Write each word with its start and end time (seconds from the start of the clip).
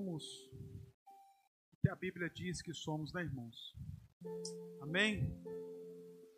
somos 0.00 0.50
o 1.72 1.76
que 1.82 1.88
a 1.90 1.94
Bíblia 1.94 2.30
diz 2.30 2.62
que 2.62 2.72
somos, 2.72 3.12
né, 3.12 3.22
irmãos? 3.22 3.76
Amém? 4.80 5.30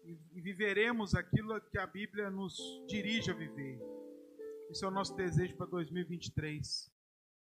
E, 0.05 0.41
viveremos 0.41 1.15
aquilo 1.15 1.61
que 1.71 1.79
a 1.79 1.87
Bíblia 1.87 2.29
nos 2.29 2.57
dirige 2.89 3.31
a 3.31 3.35
viver. 3.35 3.81
Esse 4.69 4.85
é 4.85 4.89
o 4.89 4.91
nosso 4.91 5.15
desejo 5.15 5.57
para 5.57 5.67
2023. 5.67 6.93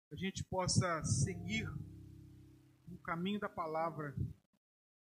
Que 0.10 0.16
a 0.16 0.18
gente 0.18 0.44
possa 0.44 1.02
seguir 1.06 1.66
no 2.88 2.98
caminho 2.98 3.40
da 3.40 3.48
palavra, 3.48 4.14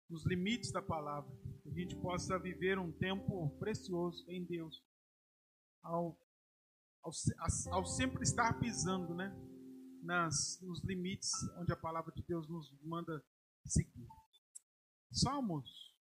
nos 0.08 0.24
limites 0.24 0.72
da 0.72 0.80
palavra. 0.80 1.30
Que 1.62 1.68
a 1.68 1.74
gente 1.74 1.96
possa 1.96 2.38
viver 2.38 2.78
um 2.78 2.90
tempo 2.90 3.50
precioso 3.58 4.24
em 4.26 4.42
Deus. 4.42 4.82
Ao, 5.82 6.18
ao, 7.02 7.12
ao 7.72 7.84
sempre 7.84 8.22
estar 8.22 8.58
pisando, 8.58 9.14
né? 9.14 9.53
Nas, 10.04 10.60
nos 10.60 10.84
limites 10.84 11.32
onde 11.56 11.72
a 11.72 11.76
palavra 11.76 12.12
de 12.12 12.22
Deus 12.22 12.46
nos 12.46 12.70
manda 12.82 13.24
seguir. 13.64 14.06
Salmos. 15.10 15.94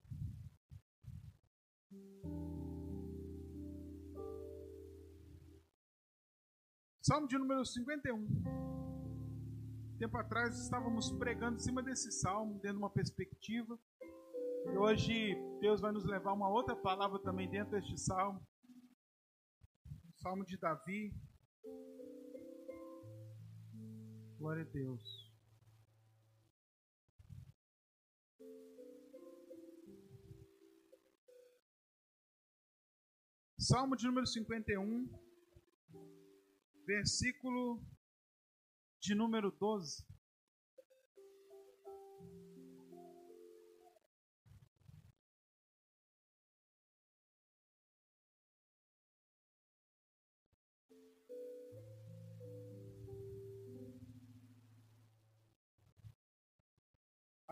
Salmo 7.00 7.26
de 7.28 7.38
número 7.38 7.64
51. 7.64 8.26
Tempo 9.98 10.18
atrás 10.18 10.58
estávamos 10.58 11.10
pregando 11.12 11.56
em 11.56 11.60
cima 11.60 11.82
desse 11.82 12.12
salmo, 12.12 12.60
dando 12.62 12.76
uma 12.76 12.90
perspectiva. 12.90 13.78
E 14.66 14.76
hoje 14.76 15.34
Deus 15.60 15.80
vai 15.80 15.92
nos 15.92 16.04
levar 16.04 16.34
uma 16.34 16.50
outra 16.50 16.76
palavra 16.76 17.18
também 17.20 17.48
dentro 17.48 17.70
deste 17.70 17.98
salmo. 17.98 18.46
O 19.86 20.12
salmo 20.20 20.44
de 20.44 20.58
Davi. 20.58 21.10
Glória 24.38 24.62
a 24.62 24.66
Deus. 24.66 25.32
Salmo 33.58 33.96
de 33.96 34.04
número 34.04 34.26
51, 34.26 35.08
versículo 36.84 37.82
de 39.00 39.14
número 39.14 39.50
12. 39.50 40.13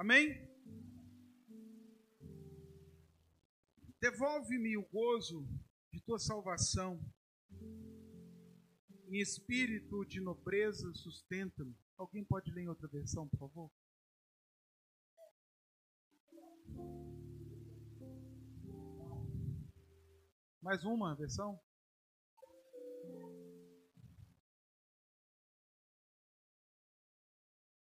Amém? 0.02 0.34
Devolve-me 4.00 4.76
o 4.76 4.84
gozo 4.88 5.46
de 5.92 6.00
tua 6.00 6.18
salvação. 6.18 7.00
Em 9.06 9.20
espírito 9.20 10.04
de 10.04 10.20
nobreza, 10.20 10.92
sustenta-me. 10.92 11.72
Alguém 11.96 12.24
pode 12.24 12.50
ler 12.50 12.62
em 12.62 12.68
outra 12.68 12.88
versão, 12.88 13.28
por 13.28 13.38
favor? 13.38 13.70
Mais 20.60 20.82
uma 20.82 21.14
versão? 21.14 21.56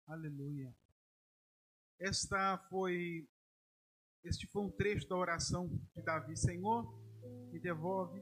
Aleluia. 0.07 0.75
Esta 2.01 2.57
foi 2.71 3.29
este 4.25 4.47
foi 4.47 4.63
um 4.63 4.71
trecho 4.71 5.09
da 5.09 5.17
oração 5.17 5.69
de 5.97 6.03
Davi, 6.03 6.37
Senhor, 6.37 6.85
me 7.51 7.59
devolve 7.59 8.21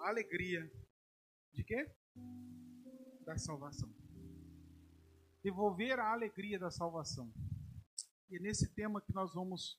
a 0.00 0.08
alegria 0.08 0.68
de 1.52 1.62
quê? 1.62 1.90
Da 3.24 3.36
salvação. 3.36 3.92
Devolver 5.42 5.98
a 5.98 6.12
alegria 6.12 6.58
da 6.58 6.70
salvação. 6.70 7.32
E 8.30 8.36
é 8.36 8.40
nesse 8.40 8.68
tema 8.74 9.00
que 9.00 9.12
nós 9.12 9.34
vamos 9.34 9.78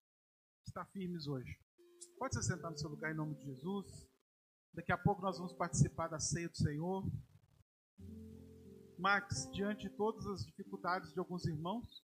estar 0.65 0.85
firmes 0.85 1.27
hoje. 1.27 1.59
Pode 2.17 2.35
se 2.35 2.43
sentar 2.43 2.71
no 2.71 2.77
seu 2.77 2.89
lugar 2.89 3.11
em 3.11 3.15
nome 3.15 3.35
de 3.35 3.45
Jesus. 3.45 4.07
Daqui 4.73 4.91
a 4.91 4.97
pouco 4.97 5.21
nós 5.21 5.37
vamos 5.37 5.53
participar 5.53 6.07
da 6.07 6.19
ceia 6.19 6.47
do 6.47 6.57
Senhor. 6.57 7.03
Max, 8.97 9.49
diante 9.51 9.89
de 9.89 9.95
todas 9.95 10.25
as 10.27 10.45
dificuldades 10.45 11.11
de 11.13 11.19
alguns 11.19 11.45
irmãos, 11.45 12.03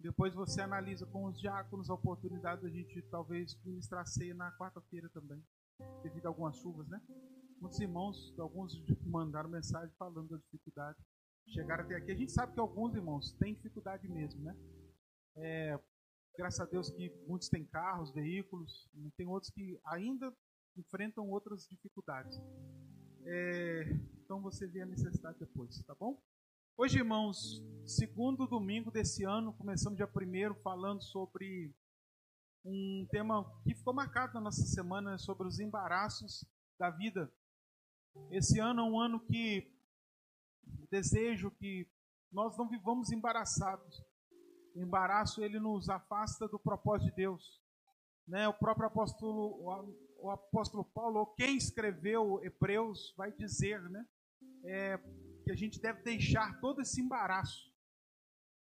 depois 0.00 0.32
você 0.34 0.60
analisa 0.60 1.04
com 1.06 1.24
os 1.24 1.38
diáconos 1.40 1.90
a 1.90 1.94
oportunidade 1.94 2.62
da 2.62 2.68
gente 2.68 3.02
talvez 3.10 3.58
ministrar 3.64 4.06
ceia 4.06 4.34
na 4.34 4.52
quarta-feira 4.52 5.08
também 5.08 5.42
devido 6.02 6.26
a 6.26 6.28
algumas 6.28 6.56
chuvas, 6.56 6.88
né? 6.88 7.00
Muitos 7.60 7.80
irmãos, 7.80 8.34
alguns 8.38 8.72
mandaram 9.04 9.48
mensagem 9.48 9.92
falando 9.98 10.28
da 10.28 10.36
dificuldade. 10.36 10.98
Chegaram 11.48 11.84
até 11.84 11.96
aqui. 11.96 12.12
A 12.12 12.16
gente 12.16 12.30
sabe 12.30 12.52
que 12.52 12.60
alguns 12.60 12.94
irmãos 12.94 13.32
têm 13.32 13.54
dificuldade 13.54 14.08
mesmo, 14.08 14.40
né? 14.42 14.56
É, 15.36 15.78
graças 16.36 16.60
a 16.60 16.66
Deus 16.66 16.90
que 16.90 17.12
muitos 17.26 17.48
têm 17.48 17.64
carros, 17.64 18.12
veículos, 18.12 18.88
tem 19.16 19.26
outros 19.26 19.50
que 19.50 19.80
ainda 19.86 20.32
enfrentam 20.76 21.28
outras 21.28 21.66
dificuldades. 21.68 22.40
É, 23.24 23.90
então 24.22 24.40
você 24.40 24.66
vê 24.66 24.82
a 24.82 24.86
necessidade 24.86 25.38
depois, 25.38 25.82
tá 25.82 25.94
bom? 25.94 26.22
Hoje, 26.80 26.98
irmãos, 26.98 27.60
segundo 27.84 28.46
domingo 28.46 28.88
desse 28.88 29.24
ano, 29.24 29.52
começamos 29.52 29.96
dia 29.96 30.06
primeiro 30.06 30.54
falando 30.62 31.02
sobre 31.02 31.74
um 32.64 33.04
tema 33.10 33.44
que 33.64 33.74
ficou 33.74 33.92
marcado 33.92 34.34
na 34.34 34.42
nossa 34.42 34.64
semana 34.64 35.18
sobre 35.18 35.48
os 35.48 35.58
embaraços 35.58 36.46
da 36.78 36.88
vida. 36.88 37.32
Esse 38.30 38.60
ano 38.60 38.82
é 38.82 38.84
um 38.84 39.00
ano 39.00 39.18
que 39.18 39.68
desejo 40.88 41.50
que 41.50 41.84
nós 42.30 42.56
não 42.56 42.68
vivamos 42.68 43.10
embaraçados. 43.10 44.00
O 44.72 44.80
embaraço 44.80 45.42
ele 45.42 45.58
nos 45.58 45.88
afasta 45.88 46.46
do 46.46 46.60
propósito 46.60 47.10
de 47.10 47.16
Deus. 47.16 47.60
Né? 48.24 48.46
O 48.46 48.54
próprio 48.54 48.86
apóstolo, 48.86 49.90
o 50.20 50.30
apóstolo 50.30 50.84
Paulo, 50.84 51.26
quem 51.34 51.56
escreveu 51.56 52.40
Hebreus, 52.44 53.12
vai 53.16 53.32
dizer, 53.32 53.82
né? 53.90 54.06
É, 54.64 54.96
que 55.48 55.52
a 55.52 55.56
gente 55.56 55.80
deve 55.80 56.02
deixar 56.02 56.60
todo 56.60 56.82
esse 56.82 57.00
embaraço, 57.00 57.72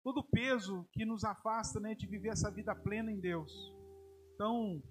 todo 0.01 0.19
o 0.19 0.23
peso 0.23 0.87
que 0.93 1.03
nos 1.03 1.25
afasta, 1.25 1.81
né, 1.81 1.93
de 1.93 2.07
viver 2.07 2.29
essa 2.29 2.49
vida 2.49 2.73
plena 2.73 3.11
em 3.11 3.19
Deus. 3.19 3.51
Então, 4.33 4.81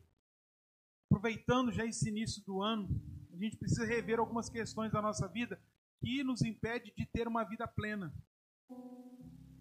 aproveitando 1.07 1.73
já 1.73 1.87
esse 1.87 2.11
início 2.11 2.45
do 2.45 2.61
ano, 2.61 2.87
a 3.33 3.37
gente 3.43 3.57
precisa 3.57 3.87
rever 3.87 4.19
algumas 4.19 4.51
questões 4.51 4.93
da 4.93 5.01
nossa 5.01 5.27
vida 5.27 5.59
que 5.99 6.23
nos 6.23 6.43
impede 6.43 6.93
de 6.95 7.07
ter 7.07 7.27
uma 7.27 7.45
vida 7.45 7.67
plena. 7.67 8.15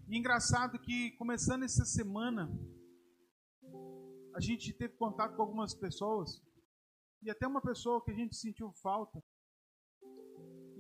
E 0.10 0.18
engraçado 0.18 0.78
que 0.78 1.12
começando 1.12 1.64
essa 1.64 1.86
semana, 1.86 2.52
a 4.36 4.42
gente 4.42 4.74
teve 4.74 4.94
contato 4.98 5.38
com 5.38 5.42
algumas 5.42 5.74
pessoas 5.74 6.44
e 7.22 7.32
até 7.32 7.48
uma 7.48 7.62
pessoa 7.62 8.04
que 8.04 8.12
a 8.12 8.16
gente 8.16 8.36
sentiu 8.36 8.74
falta. 8.74 9.24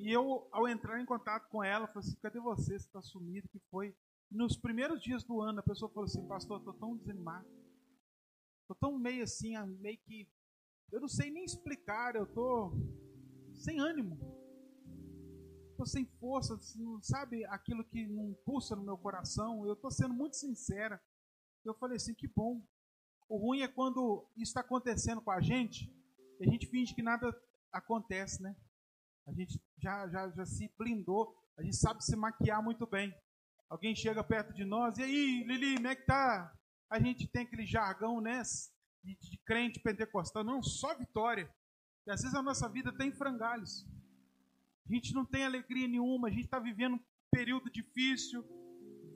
E 0.06 0.12
eu, 0.12 0.48
ao 0.52 0.68
entrar 0.68 1.02
em 1.02 1.06
contato 1.06 1.50
com 1.50 1.64
ela, 1.64 1.88
falei 1.88 2.08
assim: 2.08 2.20
cadê 2.22 2.40
você? 2.40 2.78
Você 2.78 2.86
está 2.86 3.02
sumido? 3.02 3.50
Que 3.50 3.60
foi? 3.72 3.92
Nos 4.30 4.56
primeiros 4.56 5.02
dias 5.02 5.24
do 5.24 5.42
ano, 5.42 5.60
a 5.60 5.64
pessoa 5.64 5.90
falou 5.90 6.06
assim: 6.06 6.28
pastor, 6.28 6.60
estou 6.60 6.76
tão 6.76 6.96
desanimado. 6.96 7.50
Tô 8.68 8.76
tão 8.76 9.00
meio 9.00 9.24
assim, 9.24 9.58
meio 9.80 9.98
que. 9.98 10.30
Eu 10.92 11.02
não 11.02 11.08
sei 11.08 11.32
nem 11.32 11.44
explicar, 11.44 12.16
eu 12.16 12.28
tô 12.28 12.72
sem 13.56 13.80
ânimo. 13.80 14.20
Tô 15.76 15.88
sem 15.88 16.06
força, 16.20 16.54
assim, 16.54 17.02
sabe 17.02 17.44
aquilo 17.46 17.84
que 17.84 18.06
não 18.06 18.36
pulsa 18.46 18.76
no 18.76 18.84
meu 18.84 19.00
coração. 19.00 19.66
Eu 19.66 19.76
tô 19.76 19.90
sendo 19.90 20.14
muito 20.14 20.36
sincera. 20.36 21.02
Eu 21.66 21.74
falei 21.74 21.98
assim, 21.98 22.14
que 22.14 22.28
bom. 22.28 22.64
O 23.28 23.38
ruim 23.38 23.62
é 23.62 23.68
quando 23.68 24.24
isso 24.38 24.52
está 24.52 24.62
acontecendo 24.62 25.20
com 25.20 25.32
a 25.32 25.42
gente 25.42 25.92
a 26.40 26.46
gente 26.46 26.68
finge 26.68 26.94
que 26.94 27.02
nada 27.02 27.34
acontece, 27.72 28.42
né? 28.42 28.56
A 29.28 29.34
gente 29.34 29.60
já, 29.78 30.08
já, 30.10 30.30
já 30.30 30.46
se 30.46 30.72
blindou, 30.78 31.36
a 31.58 31.64
gente 31.64 31.76
sabe 31.76 32.04
se 32.04 32.16
maquiar 32.16 32.64
muito 32.64 32.86
bem. 32.86 33.14
Alguém 33.70 33.96
chega 33.96 34.24
perto 34.24 34.54
de 34.54 34.64
nós, 34.64 34.98
e 34.98 35.04
aí, 35.04 35.44
Lili, 35.44 35.76
como 35.76 35.88
é 35.88 35.96
que 35.96 36.06
tá? 36.06 36.54
a 36.90 37.00
gente 37.00 37.28
tem 37.28 37.44
aquele 37.44 37.66
jargão, 37.66 38.22
né, 38.22 38.42
de, 39.04 39.16
de 39.16 39.38
crente 39.46 39.80
pentecostal, 39.80 40.44
não, 40.44 40.62
só 40.62 40.98
vitória. 40.98 41.50
E 42.08 42.12
às 42.12 42.22
vezes 42.22 42.36
a 42.36 42.42
nossa 42.42 42.70
vida 42.70 42.96
tem 42.96 43.12
frangalhos. 43.12 43.86
A 44.88 44.94
gente 44.94 45.14
não 45.14 45.26
tem 45.26 45.44
alegria 45.44 45.88
nenhuma, 45.88 46.28
a 46.28 46.32
gente 46.32 46.46
está 46.46 46.60
vivendo 46.60 46.96
um 46.96 47.04
período 47.32 47.72
difícil, 47.72 48.44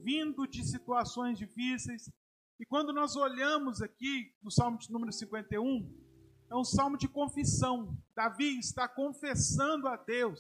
vindo 0.04 0.48
de 0.48 0.66
situações 0.66 1.38
difíceis. 1.38 2.12
E 2.60 2.66
quando 2.66 2.92
nós 2.92 3.16
olhamos 3.16 3.82
aqui 3.82 4.34
no 4.42 4.52
Salmo 4.52 4.78
de 4.78 4.92
número 4.92 5.12
51, 5.12 6.09
é 6.50 6.56
um 6.56 6.63
salmo 6.63 6.98
de 6.98 7.07
confissão. 7.07 7.96
Davi 8.16 8.57
está 8.57 8.88
confessando 8.88 9.88
a 9.88 9.96
Deus 9.96 10.40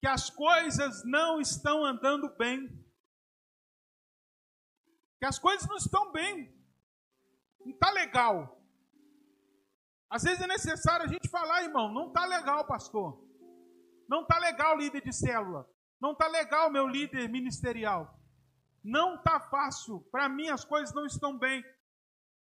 que 0.00 0.06
as 0.06 0.30
coisas 0.30 1.04
não 1.04 1.40
estão 1.40 1.84
andando 1.84 2.28
bem. 2.36 2.68
que 5.18 5.26
as 5.26 5.38
coisas 5.38 5.68
não 5.68 5.76
estão 5.76 6.10
bem. 6.12 6.50
Não 7.60 7.72
está 7.72 7.90
legal. 7.90 8.58
Às 10.08 10.22
vezes 10.22 10.40
é 10.40 10.46
necessário 10.46 11.04
a 11.04 11.08
gente 11.08 11.28
falar, 11.28 11.62
irmão, 11.62 11.92
não 11.92 12.08
está 12.08 12.24
legal, 12.24 12.66
pastor. 12.66 13.22
Não 14.08 14.22
está 14.22 14.38
legal, 14.38 14.78
líder 14.78 15.02
de 15.02 15.12
célula. 15.12 15.68
Não 16.00 16.12
está 16.12 16.26
legal, 16.26 16.70
meu 16.70 16.86
líder 16.86 17.28
ministerial. 17.28 18.18
Não 18.82 19.16
está 19.16 19.38
fácil. 19.38 20.00
Para 20.10 20.26
mim 20.26 20.48
as 20.48 20.64
coisas 20.64 20.94
não 20.94 21.04
estão 21.04 21.38
bem. 21.38 21.62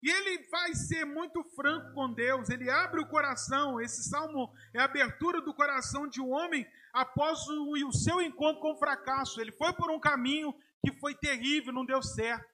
E 0.03 0.11
ele 0.11 0.45
vai 0.50 0.75
ser 0.75 1.05
muito 1.05 1.41
franco 1.55 1.94
com 1.94 2.13
Deus, 2.13 2.50
ele 2.50 2.69
abre 2.69 3.00
o 3.00 3.07
coração. 3.07 3.79
Esse 3.79 4.03
salmo 4.03 4.53
é 4.73 4.81
a 4.81 4.83
abertura 4.83 5.39
do 5.39 5.53
coração 5.53 6.09
de 6.09 6.19
um 6.19 6.29
homem 6.29 6.67
após 6.91 7.47
o, 7.47 7.88
o 7.88 7.94
seu 7.94 8.21
encontro 8.21 8.61
com 8.61 8.73
o 8.73 8.77
fracasso. 8.77 9.39
Ele 9.39 9.53
foi 9.53 9.71
por 9.71 9.89
um 9.89 10.01
caminho 10.01 10.53
que 10.85 10.91
foi 11.00 11.15
terrível, 11.15 11.71
não 11.71 11.85
deu 11.85 12.03
certo. 12.03 12.45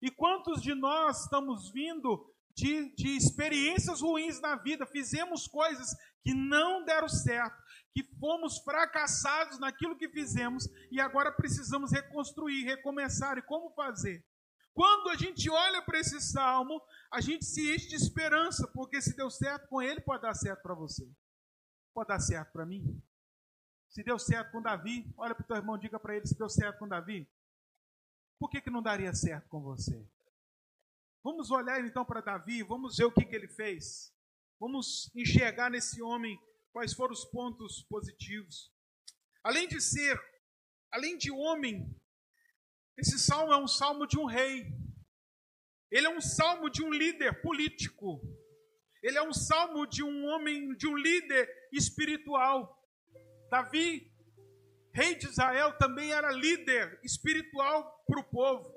E 0.00 0.08
quantos 0.08 0.62
de 0.62 0.72
nós 0.72 1.24
estamos 1.24 1.72
vindo 1.72 2.32
de, 2.54 2.94
de 2.94 3.16
experiências 3.16 4.00
ruins 4.00 4.40
na 4.40 4.54
vida, 4.54 4.86
fizemos 4.86 5.48
coisas 5.48 5.96
que 6.22 6.32
não 6.32 6.84
deram 6.84 7.08
certo, 7.08 7.60
que 7.92 8.04
fomos 8.20 8.58
fracassados 8.58 9.58
naquilo 9.58 9.96
que 9.96 10.08
fizemos 10.08 10.68
e 10.92 11.00
agora 11.00 11.32
precisamos 11.32 11.90
reconstruir, 11.90 12.62
recomeçar. 12.64 13.36
E 13.36 13.42
como 13.42 13.70
fazer? 13.70 14.24
Quando 14.74 15.08
a 15.08 15.16
gente 15.16 15.48
olha 15.48 15.80
para 15.82 16.00
esse 16.00 16.20
salmo, 16.20 16.82
a 17.10 17.20
gente 17.20 17.44
se 17.44 17.72
enche 17.72 17.88
de 17.88 17.94
esperança, 17.94 18.66
porque 18.66 19.00
se 19.00 19.16
deu 19.16 19.30
certo 19.30 19.68
com 19.68 19.80
ele, 19.80 20.00
pode 20.00 20.22
dar 20.22 20.34
certo 20.34 20.62
para 20.62 20.74
você. 20.74 21.08
Pode 21.94 22.08
dar 22.08 22.18
certo 22.18 22.52
para 22.52 22.66
mim. 22.66 23.00
Se 23.88 24.02
deu 24.02 24.18
certo 24.18 24.50
com 24.50 24.60
Davi, 24.60 25.08
olha 25.16 25.32
para 25.32 25.44
o 25.44 25.46
teu 25.46 25.56
irmão, 25.56 25.78
diga 25.78 26.00
para 26.00 26.16
ele 26.16 26.26
se 26.26 26.36
deu 26.36 26.48
certo 26.48 26.80
com 26.80 26.88
Davi. 26.88 27.30
Por 28.40 28.50
que, 28.50 28.60
que 28.60 28.68
não 28.68 28.82
daria 28.82 29.14
certo 29.14 29.48
com 29.48 29.62
você? 29.62 30.04
Vamos 31.22 31.52
olhar 31.52 31.80
então 31.84 32.04
para 32.04 32.20
Davi, 32.20 32.64
vamos 32.64 32.96
ver 32.96 33.04
o 33.04 33.12
que, 33.12 33.24
que 33.24 33.36
ele 33.36 33.46
fez. 33.46 34.12
Vamos 34.58 35.08
enxergar 35.14 35.70
nesse 35.70 36.02
homem 36.02 36.36
quais 36.72 36.92
foram 36.92 37.12
os 37.12 37.24
pontos 37.24 37.84
positivos. 37.84 38.72
Além 39.44 39.68
de 39.68 39.80
ser, 39.80 40.20
além 40.90 41.16
de 41.16 41.30
homem, 41.30 41.88
esse 42.96 43.18
salmo 43.18 43.52
é 43.52 43.56
um 43.56 43.66
salmo 43.66 44.06
de 44.06 44.18
um 44.18 44.24
rei. 44.24 44.72
Ele 45.90 46.06
é 46.06 46.10
um 46.10 46.20
salmo 46.20 46.70
de 46.70 46.82
um 46.82 46.90
líder 46.90 47.42
político. 47.42 48.20
Ele 49.02 49.18
é 49.18 49.22
um 49.22 49.32
salmo 49.32 49.86
de 49.86 50.02
um 50.02 50.26
homem, 50.26 50.74
de 50.76 50.86
um 50.86 50.96
líder 50.96 51.48
espiritual. 51.72 52.80
Davi, 53.50 54.10
rei 54.92 55.16
de 55.16 55.26
Israel, 55.26 55.76
também 55.76 56.12
era 56.12 56.30
líder 56.30 57.00
espiritual 57.02 58.04
para 58.06 58.20
o 58.20 58.24
povo. 58.24 58.72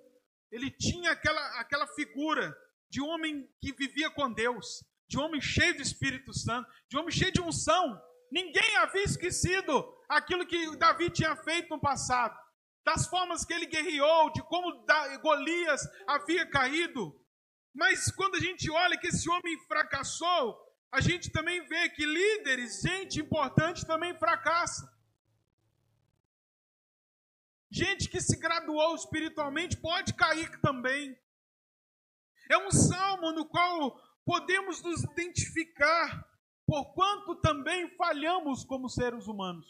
Ele 0.51 0.71
tinha 0.71 1.11
aquela, 1.11 1.59
aquela 1.59 1.87
figura 1.87 2.55
de 2.89 3.01
homem 3.01 3.47
que 3.61 3.73
vivia 3.73 4.09
com 4.09 4.31
Deus, 4.31 4.83
de 5.07 5.19
homem 5.19 5.41
cheio 5.41 5.75
de 5.75 5.81
Espírito 5.81 6.33
Santo, 6.33 6.69
de 6.89 6.97
homem 6.97 7.11
cheio 7.11 7.31
de 7.31 7.41
unção. 7.41 8.01
Ninguém 8.31 8.77
havia 8.77 9.03
esquecido 9.03 9.87
aquilo 10.09 10.45
que 10.45 10.75
Davi 10.77 11.09
tinha 11.09 11.35
feito 11.35 11.69
no 11.69 11.79
passado 11.79 12.37
das 12.87 13.05
formas 13.05 13.43
que 13.43 13.53
ele 13.53 13.65
guerreou, 13.65 14.31
de 14.31 14.41
como 14.43 14.85
Golias 15.21 15.81
havia 16.07 16.49
caído. 16.49 17.03
Mas 17.73 18.09
quando 18.09 18.35
a 18.35 18.39
gente 18.39 18.71
olha 18.71 18.97
que 18.97 19.07
esse 19.07 19.29
homem 19.29 19.59
fracassou, 19.67 20.57
a 20.89 21.01
gente 21.01 21.29
também 21.29 21.59
vê 21.67 21.89
que 21.89 22.05
líderes, 22.05 22.79
gente 22.81 23.19
importante, 23.19 23.85
também 23.85 24.17
fracassa. 24.17 24.89
Gente 27.69 28.07
que 28.07 28.21
se 28.21 28.39
graduou 28.39 28.95
espiritualmente 28.95 29.75
pode 29.75 30.13
cair 30.13 30.49
também. 30.61 31.13
É 32.49 32.57
um 32.57 32.71
salmo 32.71 33.33
no 33.33 33.45
qual 33.49 34.01
podemos 34.23 34.81
nos 34.81 35.03
identificar, 35.03 36.25
por 36.65 36.93
quanto 36.93 37.35
também 37.41 37.93
falhamos 37.97 38.63
como 38.63 38.87
seres 38.87 39.27
humanos. 39.27 39.67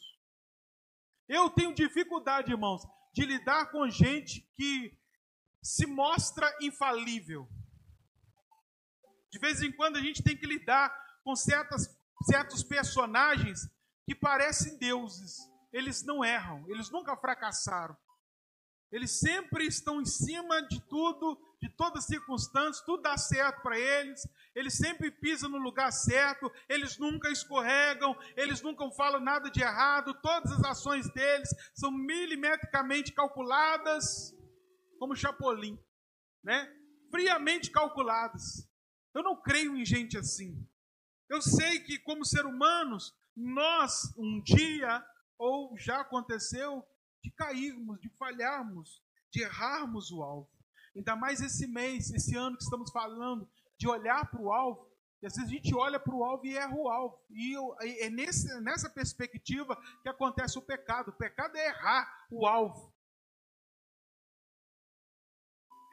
Eu 1.28 1.50
tenho 1.50 1.74
dificuldade, 1.74 2.52
irmãos, 2.52 2.84
de 3.18 3.26
lidar 3.26 3.72
com 3.72 3.90
gente 3.90 4.48
que 4.56 4.96
se 5.60 5.88
mostra 5.88 6.56
infalível. 6.62 7.50
De 9.32 9.40
vez 9.40 9.64
em 9.64 9.72
quando 9.72 9.98
a 9.98 10.02
gente 10.02 10.22
tem 10.22 10.38
que 10.38 10.46
lidar 10.46 10.96
com 11.24 11.36
certas, 11.36 11.90
certos 12.30 12.64
personagens 12.64 13.68
que 14.06 14.14
parecem 14.14 14.78
deuses. 14.78 15.36
Eles 15.74 16.04
não 16.04 16.24
erram, 16.24 16.64
eles 16.70 16.92
nunca 16.92 17.18
fracassaram. 17.18 17.98
Eles 18.92 19.20
sempre 19.20 19.66
estão 19.66 20.00
em 20.00 20.06
cima 20.06 20.62
de 20.68 20.80
tudo, 20.82 21.42
de 21.62 21.70
todas 21.70 22.04
as 22.04 22.06
circunstâncias, 22.06 22.86
tudo 22.86 23.04
dá 23.04 23.18
certo 23.18 23.62
para 23.62 23.78
eles, 23.78 24.28
eles 24.54 24.76
sempre 24.76 25.10
pisam 25.10 25.50
no 25.50 25.58
lugar 25.58 25.92
certo, 25.92 26.52
eles 26.70 26.98
nunca 26.98 27.30
escorregam, 27.32 28.16
eles 28.36 28.62
nunca 28.62 28.90
falam 28.92 29.20
nada 29.20 29.50
de 29.50 29.62
errado, 29.62 30.14
todas 30.22 30.52
as 30.52 30.64
ações 30.64 31.12
deles 31.14 31.50
são 31.74 31.92
milimetricamente 31.92 33.12
calculadas, 33.12 34.36
como 35.00 35.16
Chapolin, 35.16 35.80
né? 36.44 36.72
friamente 37.10 37.72
calculadas. 37.72 38.70
Eu 39.14 39.24
não 39.24 39.42
creio 39.42 39.76
em 39.76 39.86
gente 39.86 40.18
assim. 40.18 40.68
Eu 41.30 41.42
sei 41.42 41.80
que, 41.80 41.98
como 42.00 42.24
ser 42.24 42.46
humanos, 42.46 43.16
nós, 43.36 44.14
um 44.18 44.42
dia, 44.42 45.04
ou 45.38 45.78
já 45.78 46.02
aconteceu, 46.02 46.86
de 47.24 47.32
cairmos, 47.32 48.00
de 48.00 48.10
falharmos, 48.18 49.02
de 49.32 49.42
errarmos 49.42 50.12
o 50.12 50.22
alvo. 50.22 50.57
Ainda 50.98 51.16
mais 51.16 51.42
esse 51.42 51.68
mês, 51.68 52.12
esse 52.12 52.36
ano 52.36 52.58
que 52.58 52.64
estamos 52.64 52.92
falando, 52.92 53.48
de 53.78 53.88
olhar 53.88 54.30
para 54.30 54.42
o 54.42 54.52
alvo. 54.52 54.92
E 55.22 55.28
às 55.28 55.36
vezes 55.36 55.50
a 55.50 55.54
gente 55.54 55.74
olha 55.76 56.00
para 56.00 56.14
o 56.14 56.24
alvo 56.24 56.46
e 56.46 56.58
erra 56.58 56.76
o 56.76 56.90
alvo. 56.90 57.20
E 57.30 57.56
é 58.04 58.10
nessa 58.10 58.90
perspectiva 58.90 59.80
que 60.02 60.10
acontece 60.10 60.58
o 60.58 60.62
pecado. 60.62 61.10
O 61.10 61.18
pecado 61.18 61.56
é 61.56 61.68
errar 61.68 62.28
o 62.32 62.48
alvo. 62.48 62.94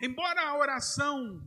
Embora 0.01 0.49
a 0.49 0.57
oração 0.57 1.47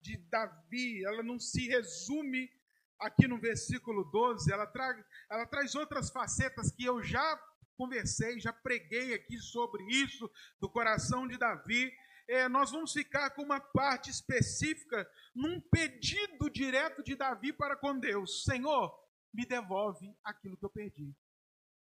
de 0.00 0.16
Davi, 0.30 1.04
ela 1.04 1.22
não 1.22 1.38
se 1.38 1.66
resume 1.66 2.50
aqui 2.98 3.26
no 3.26 3.38
versículo 3.38 4.04
12, 4.04 4.52
ela, 4.52 4.66
tra 4.66 5.04
ela 5.30 5.46
traz 5.46 5.74
outras 5.74 6.10
facetas 6.10 6.70
que 6.70 6.84
eu 6.84 7.02
já 7.02 7.40
conversei, 7.76 8.40
já 8.40 8.52
preguei 8.52 9.14
aqui 9.14 9.38
sobre 9.38 9.84
isso, 9.84 10.30
do 10.60 10.68
coração 10.68 11.28
de 11.28 11.38
Davi. 11.38 11.92
É, 12.28 12.46
nós 12.46 12.70
vamos 12.70 12.92
ficar 12.92 13.30
com 13.30 13.42
uma 13.42 13.58
parte 13.58 14.10
específica 14.10 15.10
num 15.34 15.58
pedido 15.60 16.50
direto 16.50 17.02
de 17.02 17.16
Davi 17.16 17.54
para 17.54 17.74
com 17.74 17.98
Deus: 17.98 18.44
Senhor, 18.44 18.94
me 19.32 19.46
devolve 19.46 20.14
aquilo 20.22 20.56
que 20.56 20.64
eu 20.64 20.70
perdi. 20.70 21.16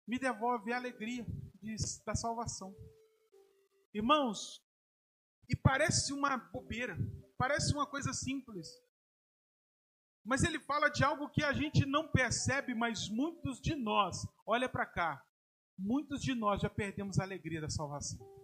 Me 0.08 0.18
devolve 0.18 0.74
a 0.74 0.78
alegria 0.78 1.24
de, 1.62 1.76
da 2.04 2.16
salvação. 2.16 2.76
Irmãos, 3.94 4.60
e 5.48 5.56
parece 5.56 6.12
uma 6.12 6.36
bobeira, 6.36 6.98
parece 7.38 7.72
uma 7.74 7.86
coisa 7.86 8.12
simples. 8.12 8.68
Mas 10.26 10.44
ele 10.44 10.60
fala 10.60 10.90
de 10.90 11.04
algo 11.04 11.30
que 11.30 11.44
a 11.44 11.54
gente 11.54 11.86
não 11.86 12.08
percebe, 12.08 12.74
mas 12.74 13.08
muitos 13.08 13.62
de 13.62 13.76
nós, 13.76 14.26
olha 14.48 14.68
para 14.68 14.86
cá, 14.86 15.24
muitos 15.78 16.22
de 16.22 16.34
nós 16.34 16.62
já 16.62 16.70
perdemos 16.70 17.20
a 17.20 17.24
alegria 17.24 17.62
da 17.62 17.70
salvação. 17.70 18.43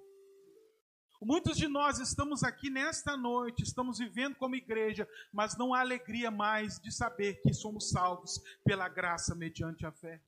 Muitos 1.21 1.57
de 1.57 1.67
nós 1.67 1.99
estamos 1.99 2.43
aqui 2.43 2.69
nesta 2.69 3.17
noite, 3.17 3.61
estamos 3.61 3.99
vivendo 3.99 4.35
como 4.35 4.55
igreja, 4.55 5.05
mas 5.33 5.57
não 5.57 5.73
há 5.73 5.81
alegria 5.81 6.31
mais 6.31 6.79
de 6.79 6.93
saber 6.93 7.41
que 7.41 7.53
somos 7.53 7.89
salvos 7.89 8.41
pela 8.63 8.87
graça 8.87 9.35
mediante 9.35 9.85
a 9.85 9.91
fé. 9.91 10.21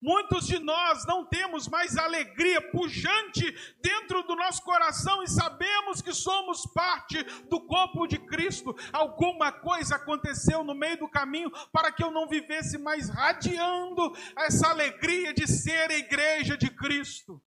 Muitos 0.00 0.46
de 0.46 0.58
nós 0.58 1.04
não 1.06 1.26
temos 1.26 1.68
mais 1.68 1.98
alegria 1.98 2.60
pujante 2.70 3.44
dentro 3.82 4.22
do 4.22 4.34
nosso 4.34 4.62
coração 4.62 5.22
e 5.22 5.28
sabemos 5.28 6.00
que 6.00 6.14
somos 6.14 6.64
parte 6.72 7.22
do 7.50 7.60
corpo 7.66 8.06
de 8.06 8.18
Cristo. 8.18 8.74
Alguma 8.94 9.52
coisa 9.52 9.96
aconteceu 9.96 10.64
no 10.64 10.74
meio 10.74 10.98
do 10.98 11.08
caminho 11.08 11.50
para 11.70 11.92
que 11.92 12.02
eu 12.02 12.10
não 12.10 12.26
vivesse 12.26 12.78
mais 12.78 13.10
radiando 13.10 14.14
essa 14.38 14.68
alegria 14.68 15.34
de 15.34 15.46
ser 15.46 15.90
a 15.90 15.98
igreja 15.98 16.56
de 16.56 16.70
Cristo. 16.70 17.42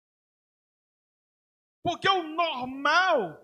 Porque 1.83 2.09
o 2.09 2.23
normal 2.23 3.39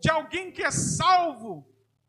de 0.00 0.10
alguém 0.10 0.50
que 0.50 0.62
é 0.62 0.70
salvo 0.70 1.66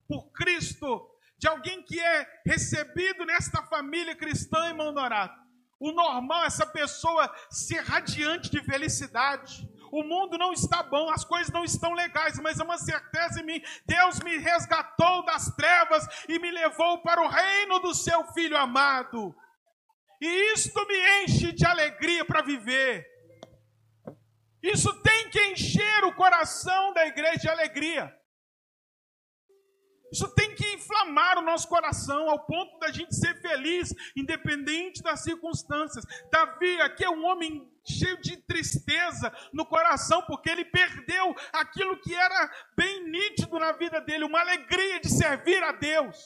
por 0.08 0.32
Cristo, 0.32 1.10
de 1.38 1.48
alguém 1.48 1.84
que 1.84 2.00
é 2.00 2.42
recebido 2.46 3.26
nesta 3.26 3.64
família 3.64 4.16
cristã, 4.16 4.68
irmão 4.68 4.94
Dourado, 4.94 5.42
o 5.80 5.92
normal 5.92 6.44
é 6.44 6.48
essa 6.48 6.66
pessoa 6.66 7.34
ser 7.50 7.82
radiante 7.82 8.52
de 8.52 8.64
felicidade. 8.64 9.68
O 9.92 10.04
mundo 10.04 10.38
não 10.38 10.54
está 10.54 10.84
bom, 10.84 11.10
as 11.10 11.26
coisas 11.26 11.52
não 11.52 11.66
estão 11.66 11.94
legais, 11.94 12.40
mas 12.40 12.60
é 12.60 12.64
uma 12.64 12.78
certeza 12.78 13.42
em 13.42 13.46
mim. 13.46 13.62
Deus 13.86 14.20
me 14.20 14.38
resgatou 14.38 15.26
das 15.26 15.54
trevas 15.56 16.08
e 16.30 16.38
me 16.38 16.52
levou 16.52 17.02
para 17.02 17.22
o 17.22 17.28
reino 17.28 17.80
do 17.80 17.96
seu 17.96 18.24
filho 18.32 18.56
amado. 18.56 19.36
E 20.22 20.54
isto 20.54 20.86
me 20.86 21.24
enche 21.24 21.52
de 21.52 21.66
alegria 21.66 22.24
para 22.24 22.44
viver. 22.44 23.11
Isso 24.62 24.94
tem 25.02 25.30
que 25.30 25.44
encher 25.48 26.04
o 26.04 26.14
coração 26.14 26.94
da 26.94 27.06
igreja 27.08 27.40
de 27.40 27.50
alegria. 27.50 28.16
Isso 30.12 30.28
tem 30.36 30.54
que 30.54 30.74
inflamar 30.74 31.38
o 31.38 31.42
nosso 31.42 31.70
coração 31.70 32.30
ao 32.30 32.46
ponto 32.46 32.78
da 32.80 32.92
gente 32.92 33.16
ser 33.16 33.40
feliz, 33.42 33.94
independente 34.16 35.02
das 35.02 35.24
circunstâncias. 35.24 36.04
Davi 36.30 36.82
aqui 36.82 37.06
é 37.06 37.10
um 37.10 37.26
homem 37.26 37.72
cheio 37.88 38.22
de 38.22 38.36
tristeza 38.44 39.34
no 39.54 39.66
coração, 39.66 40.22
porque 40.24 40.50
ele 40.50 40.66
perdeu 40.66 41.34
aquilo 41.54 41.98
que 42.02 42.14
era 42.14 42.52
bem 42.76 43.10
nítido 43.10 43.58
na 43.58 43.72
vida 43.72 44.02
dele, 44.02 44.26
uma 44.26 44.42
alegria 44.42 45.00
de 45.00 45.10
servir 45.10 45.64
a 45.64 45.72
Deus. 45.72 46.18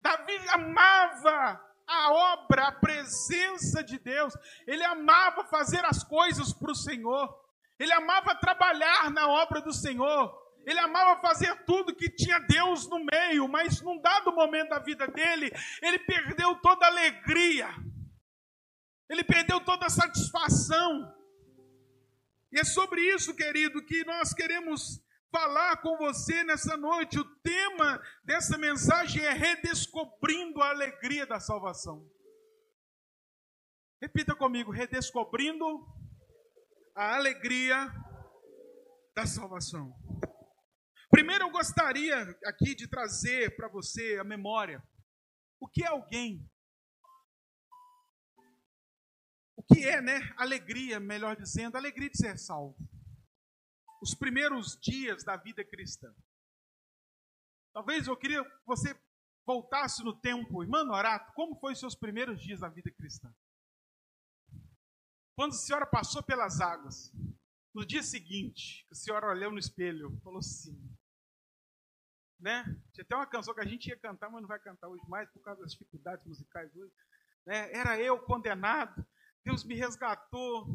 Davi 0.00 0.36
amava 0.48 1.60
a 1.92 2.12
obra, 2.12 2.68
a 2.68 2.72
presença 2.72 3.82
de 3.82 3.98
Deus, 3.98 4.34
ele 4.66 4.84
amava 4.84 5.44
fazer 5.44 5.84
as 5.84 6.02
coisas 6.02 6.52
para 6.52 6.72
o 6.72 6.74
Senhor, 6.74 7.28
ele 7.78 7.92
amava 7.92 8.34
trabalhar 8.34 9.10
na 9.10 9.28
obra 9.28 9.60
do 9.60 9.72
Senhor. 9.72 10.40
Ele 10.64 10.78
amava 10.78 11.20
fazer 11.20 11.64
tudo 11.64 11.94
que 11.94 12.08
tinha 12.08 12.38
Deus 12.38 12.88
no 12.88 13.04
meio, 13.04 13.48
mas 13.48 13.80
num 13.82 14.00
dado 14.00 14.32
momento 14.32 14.70
da 14.70 14.78
vida 14.78 15.08
dele, 15.08 15.50
ele 15.82 15.98
perdeu 15.98 16.54
toda 16.60 16.86
a 16.86 16.88
alegria, 16.88 17.68
ele 19.08 19.24
perdeu 19.24 19.60
toda 19.60 19.86
a 19.86 19.90
satisfação. 19.90 21.12
E 22.52 22.60
é 22.60 22.64
sobre 22.64 23.00
isso, 23.12 23.34
querido, 23.34 23.84
que 23.84 24.04
nós 24.04 24.32
queremos 24.32 25.01
falar 25.32 25.78
com 25.78 25.96
você 25.96 26.44
nessa 26.44 26.76
noite. 26.76 27.18
O 27.18 27.24
tema 27.40 28.00
dessa 28.22 28.58
mensagem 28.58 29.24
é 29.24 29.32
redescobrindo 29.32 30.62
a 30.62 30.68
alegria 30.68 31.26
da 31.26 31.40
salvação. 31.40 32.06
Repita 34.00 34.36
comigo: 34.36 34.70
redescobrindo 34.70 35.64
a 36.94 37.16
alegria 37.16 37.90
da 39.16 39.26
salvação. 39.26 39.92
Primeiro 41.10 41.44
eu 41.44 41.50
gostaria 41.50 42.16
aqui 42.44 42.74
de 42.74 42.86
trazer 42.88 43.56
para 43.56 43.68
você 43.68 44.18
a 44.18 44.24
memória. 44.24 44.82
O 45.58 45.68
que 45.68 45.82
é 45.82 45.88
alguém? 45.88 46.48
O 49.56 49.62
que 49.62 49.86
é, 49.86 50.00
né? 50.00 50.32
Alegria, 50.36 50.98
melhor 50.98 51.36
dizendo, 51.36 51.76
alegria 51.76 52.10
de 52.10 52.16
ser 52.16 52.38
salvo. 52.38 52.76
Os 54.02 54.14
primeiros 54.14 54.76
dias 54.80 55.22
da 55.22 55.36
vida 55.36 55.64
cristã. 55.64 56.12
Talvez 57.72 58.08
eu 58.08 58.16
queria 58.16 58.44
que 58.44 58.66
você 58.66 59.00
voltasse 59.46 60.02
no 60.02 60.12
tempo, 60.12 60.62
irmão 60.62 60.84
Norato, 60.84 61.32
como 61.34 61.54
foi 61.60 61.72
os 61.72 61.78
seus 61.78 61.94
primeiros 61.94 62.42
dias 62.42 62.60
da 62.60 62.68
vida 62.68 62.90
cristã? 62.90 63.32
Quando 65.36 65.52
a 65.52 65.56
senhora 65.56 65.86
passou 65.86 66.20
pelas 66.20 66.60
águas, 66.60 67.12
no 67.72 67.86
dia 67.86 68.02
seguinte, 68.02 68.86
a 68.90 68.94
senhora 68.94 69.28
olhou 69.28 69.52
no 69.52 69.58
espelho, 69.58 70.20
falou 70.22 70.40
assim: 70.40 70.76
né? 72.40 72.64
Tinha 72.92 73.04
até 73.04 73.14
uma 73.14 73.26
canção 73.26 73.54
que 73.54 73.60
a 73.60 73.66
gente 73.66 73.86
ia 73.86 73.96
cantar, 73.96 74.28
mas 74.28 74.42
não 74.42 74.48
vai 74.48 74.58
cantar 74.58 74.88
hoje 74.88 75.08
mais 75.08 75.30
por 75.30 75.40
causa 75.42 75.62
das 75.62 75.72
dificuldades 75.72 76.26
musicais 76.26 76.74
hoje. 76.74 76.92
Né? 77.46 77.72
Era 77.72 78.00
eu 78.00 78.18
condenado, 78.18 79.06
Deus 79.44 79.62
me 79.64 79.76
resgatou. 79.76 80.66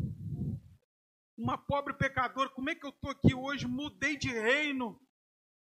Uma 1.38 1.58
pobre 1.58 1.94
pecadora, 1.94 2.50
como 2.50 2.70
é 2.70 2.75
que 2.75 2.86
eu 2.86 2.89
estou 2.89 3.12
aqui 3.12 3.36
hoje? 3.36 3.67
Mudei 3.67 4.17
de 4.17 4.29
reino, 4.29 5.00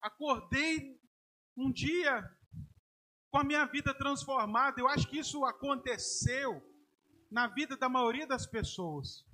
acordei 0.01 0.99
um 1.55 1.71
dia 1.71 2.27
com 3.29 3.37
a 3.37 3.43
minha 3.43 3.65
vida 3.65 3.93
transformada. 3.93 4.81
Eu 4.81 4.87
acho 4.87 5.07
que 5.07 5.19
isso 5.19 5.45
aconteceu 5.45 6.59
na 7.29 7.47
vida 7.47 7.77
da 7.77 7.87
maioria 7.87 8.25
das 8.25 8.47
pessoas. 8.47 9.28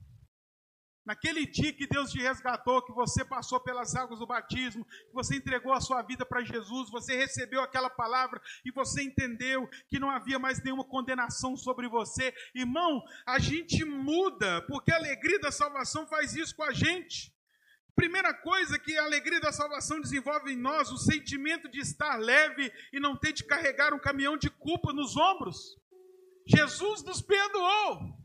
Naquele 1.05 1.45
dia 1.45 1.71
que 1.71 1.85
Deus 1.85 2.11
te 2.11 2.19
resgatou, 2.19 2.81
que 2.81 2.91
você 2.91 3.23
passou 3.23 3.59
pelas 3.59 3.95
águas 3.95 4.19
do 4.19 4.25
batismo, 4.25 4.83
que 4.83 5.13
você 5.13 5.35
entregou 5.35 5.71
a 5.71 5.79
sua 5.79 6.01
vida 6.01 6.25
para 6.25 6.43
Jesus, 6.43 6.89
você 6.89 7.15
recebeu 7.15 7.61
aquela 7.61 7.89
palavra 7.89 8.41
e 8.65 8.71
você 8.71 9.03
entendeu 9.03 9.69
que 9.87 9.99
não 9.99 10.09
havia 10.09 10.39
mais 10.39 10.63
nenhuma 10.63 10.83
condenação 10.83 11.55
sobre 11.55 11.87
você. 11.87 12.33
Irmão, 12.55 13.03
a 13.25 13.37
gente 13.37 13.85
muda, 13.85 14.63
porque 14.63 14.91
a 14.91 14.95
alegria 14.95 15.39
da 15.39 15.51
salvação 15.51 16.07
faz 16.07 16.35
isso 16.35 16.55
com 16.55 16.63
a 16.63 16.73
gente. 16.73 17.31
Primeira 17.95 18.33
coisa 18.33 18.79
que 18.79 18.97
a 18.97 19.03
alegria 19.03 19.39
da 19.39 19.53
salvação 19.53 20.01
desenvolve 20.01 20.51
em 20.51 20.57
nós, 20.57 20.91
o 20.91 20.97
sentimento 20.97 21.69
de 21.69 21.79
estar 21.79 22.17
leve 22.17 22.73
e 22.91 22.99
não 22.99 23.15
ter 23.15 23.31
de 23.31 23.43
carregar 23.43 23.93
um 23.93 23.99
caminhão 23.99 24.35
de 24.35 24.49
culpa 24.49 24.91
nos 24.91 25.15
ombros. 25.15 25.77
Jesus 26.47 27.03
nos 27.03 27.21
perdoou. 27.21 28.24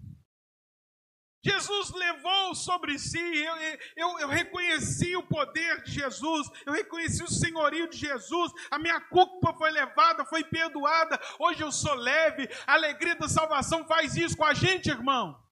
Jesus 1.42 1.90
levou 1.92 2.54
sobre 2.54 2.98
si, 2.98 3.18
eu, 3.18 3.56
eu, 3.96 4.18
eu, 4.20 4.28
reconheci 4.28 5.16
o 5.16 5.22
poder 5.22 5.82
de 5.82 5.92
Jesus, 5.92 6.46
eu 6.66 6.72
reconheci 6.72 7.22
o 7.22 7.30
senhorio 7.30 7.88
de 7.88 7.96
Jesus, 7.96 8.52
a 8.70 8.78
minha 8.78 9.00
culpa 9.00 9.54
foi 9.54 9.70
levada, 9.70 10.24
foi 10.26 10.44
perdoada, 10.44 11.18
hoje 11.38 11.62
eu 11.62 11.72
sou 11.72 11.94
leve, 11.94 12.46
a 12.66 12.74
alegria 12.74 13.14
da 13.14 13.26
salvação 13.26 13.86
faz 13.86 14.16
isso 14.16 14.36
com 14.36 14.44
a 14.44 14.52
gente, 14.52 14.90
irmão. 14.90 15.42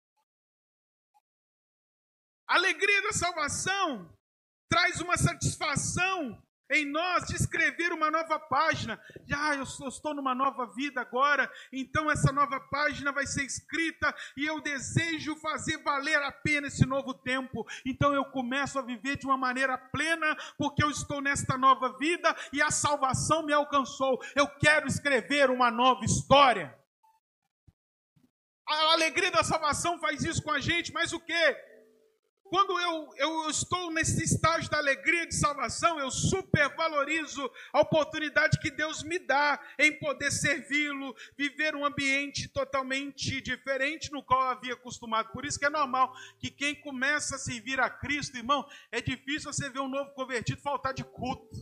A 2.46 2.56
alegria 2.56 3.02
da 3.02 3.12
salvação 3.12 4.14
traz 4.68 5.00
uma 5.00 5.16
satisfação 5.16 6.42
em 6.70 6.84
nós 6.84 7.26
de 7.26 7.36
escrever 7.36 7.92
uma 7.92 8.10
nova 8.10 8.38
página. 8.38 9.00
Ah, 9.34 9.54
eu 9.54 9.62
estou 9.62 10.14
numa 10.14 10.34
nova 10.34 10.66
vida 10.66 11.00
agora, 11.00 11.50
então 11.72 12.10
essa 12.10 12.32
nova 12.32 12.60
página 12.60 13.12
vai 13.12 13.26
ser 13.26 13.44
escrita 13.44 14.14
e 14.36 14.46
eu 14.46 14.60
desejo 14.60 15.36
fazer 15.36 15.78
valer 15.78 16.20
a 16.22 16.32
pena 16.32 16.66
esse 16.66 16.84
novo 16.84 17.14
tempo. 17.14 17.66
Então 17.84 18.12
eu 18.12 18.24
começo 18.26 18.78
a 18.78 18.82
viver 18.82 19.16
de 19.16 19.26
uma 19.26 19.36
maneira 19.36 19.78
plena, 19.78 20.36
porque 20.56 20.82
eu 20.82 20.90
estou 20.90 21.20
nesta 21.20 21.56
nova 21.56 21.96
vida 21.98 22.34
e 22.52 22.60
a 22.60 22.70
salvação 22.70 23.42
me 23.42 23.52
alcançou. 23.52 24.20
Eu 24.34 24.46
quero 24.58 24.86
escrever 24.86 25.50
uma 25.50 25.70
nova 25.70 26.04
história. 26.04 26.76
A 28.68 28.92
alegria 28.92 29.30
da 29.30 29.42
salvação 29.42 29.98
faz 29.98 30.22
isso 30.22 30.42
com 30.42 30.50
a 30.50 30.60
gente, 30.60 30.92
mas 30.92 31.12
o 31.12 31.20
que? 31.20 31.67
Quando 32.48 32.78
eu, 32.80 33.14
eu 33.16 33.50
estou 33.50 33.90
nesse 33.90 34.24
estágio 34.24 34.70
da 34.70 34.78
alegria 34.78 35.26
de 35.26 35.34
salvação, 35.34 36.00
eu 36.00 36.10
supervalorizo 36.10 37.50
a 37.72 37.80
oportunidade 37.80 38.58
que 38.58 38.70
Deus 38.70 39.02
me 39.02 39.18
dá 39.18 39.60
em 39.78 39.98
poder 39.98 40.30
servi-lo, 40.30 41.14
viver 41.36 41.74
um 41.74 41.84
ambiente 41.84 42.48
totalmente 42.48 43.40
diferente 43.42 44.10
no 44.10 44.22
qual 44.22 44.40
eu 44.42 44.48
havia 44.48 44.72
acostumado. 44.74 45.30
Por 45.30 45.44
isso 45.44 45.58
que 45.58 45.66
é 45.66 45.70
normal 45.70 46.14
que 46.38 46.50
quem 46.50 46.74
começa 46.74 47.36
a 47.36 47.38
servir 47.38 47.80
a 47.80 47.90
Cristo, 47.90 48.36
irmão, 48.36 48.66
é 48.90 49.00
difícil 49.00 49.52
você 49.52 49.68
ver 49.68 49.80
um 49.80 49.88
novo 49.88 50.10
convertido 50.12 50.60
faltar 50.60 50.94
de 50.94 51.04
culto. 51.04 51.56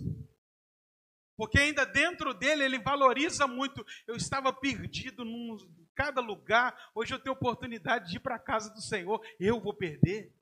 Porque 1.37 1.59
ainda 1.59 1.85
dentro 1.85 2.33
dele 2.33 2.65
ele 2.65 2.79
valoriza 2.79 3.47
muito. 3.47 3.85
Eu 4.07 4.17
estava 4.17 4.53
perdido 4.53 5.25
em 5.25 5.59
cada 5.95 6.21
lugar, 6.21 6.91
hoje 6.95 7.13
eu 7.13 7.19
tenho 7.19 7.35
oportunidade 7.35 8.11
de 8.11 8.17
ir 8.17 8.21
para 8.21 8.37
a 8.37 8.39
casa 8.39 8.73
do 8.73 8.81
Senhor, 8.81 9.21
eu 9.39 9.61
vou 9.61 9.75
perder. 9.75 10.33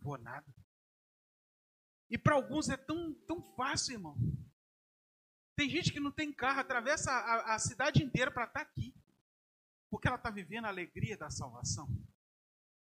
Vou 0.00 0.18
nada. 0.18 0.46
E 2.08 2.18
para 2.18 2.34
alguns 2.34 2.68
é 2.68 2.76
tão, 2.76 3.14
tão 3.26 3.42
fácil, 3.54 3.94
irmão. 3.94 4.16
Tem 5.56 5.68
gente 5.68 5.92
que 5.92 6.00
não 6.00 6.10
tem 6.10 6.32
carro, 6.32 6.60
atravessa 6.60 7.12
a, 7.12 7.54
a 7.54 7.58
cidade 7.58 8.02
inteira 8.02 8.30
para 8.30 8.44
estar 8.44 8.64
tá 8.64 8.66
aqui. 8.66 8.94
Porque 9.90 10.08
ela 10.08 10.16
está 10.16 10.30
vivendo 10.30 10.64
a 10.64 10.68
alegria 10.68 11.16
da 11.16 11.30
salvação. 11.30 11.88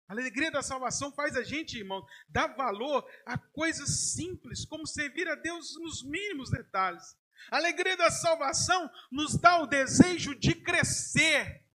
A 0.08 0.14
alegria 0.14 0.50
da 0.50 0.62
salvação 0.62 1.12
faz 1.12 1.36
a 1.36 1.44
gente, 1.44 1.78
irmão, 1.78 2.06
dar 2.30 2.56
valor 2.56 3.06
a 3.26 3.38
coisas 3.38 4.14
simples, 4.14 4.66
como 4.66 4.88
servir 4.88 5.28
a 5.28 5.36
Deus 5.36 5.76
nos 5.76 6.04
mínimos 6.04 6.50
detalhes. 6.50 7.18
A 7.52 7.58
alegria 7.58 7.98
da 7.98 8.10
salvação 8.10 8.90
nos 9.12 9.38
dá 9.38 9.62
o 9.62 9.68
desejo 9.68 10.34
de 10.36 10.56
crescer 10.56 11.67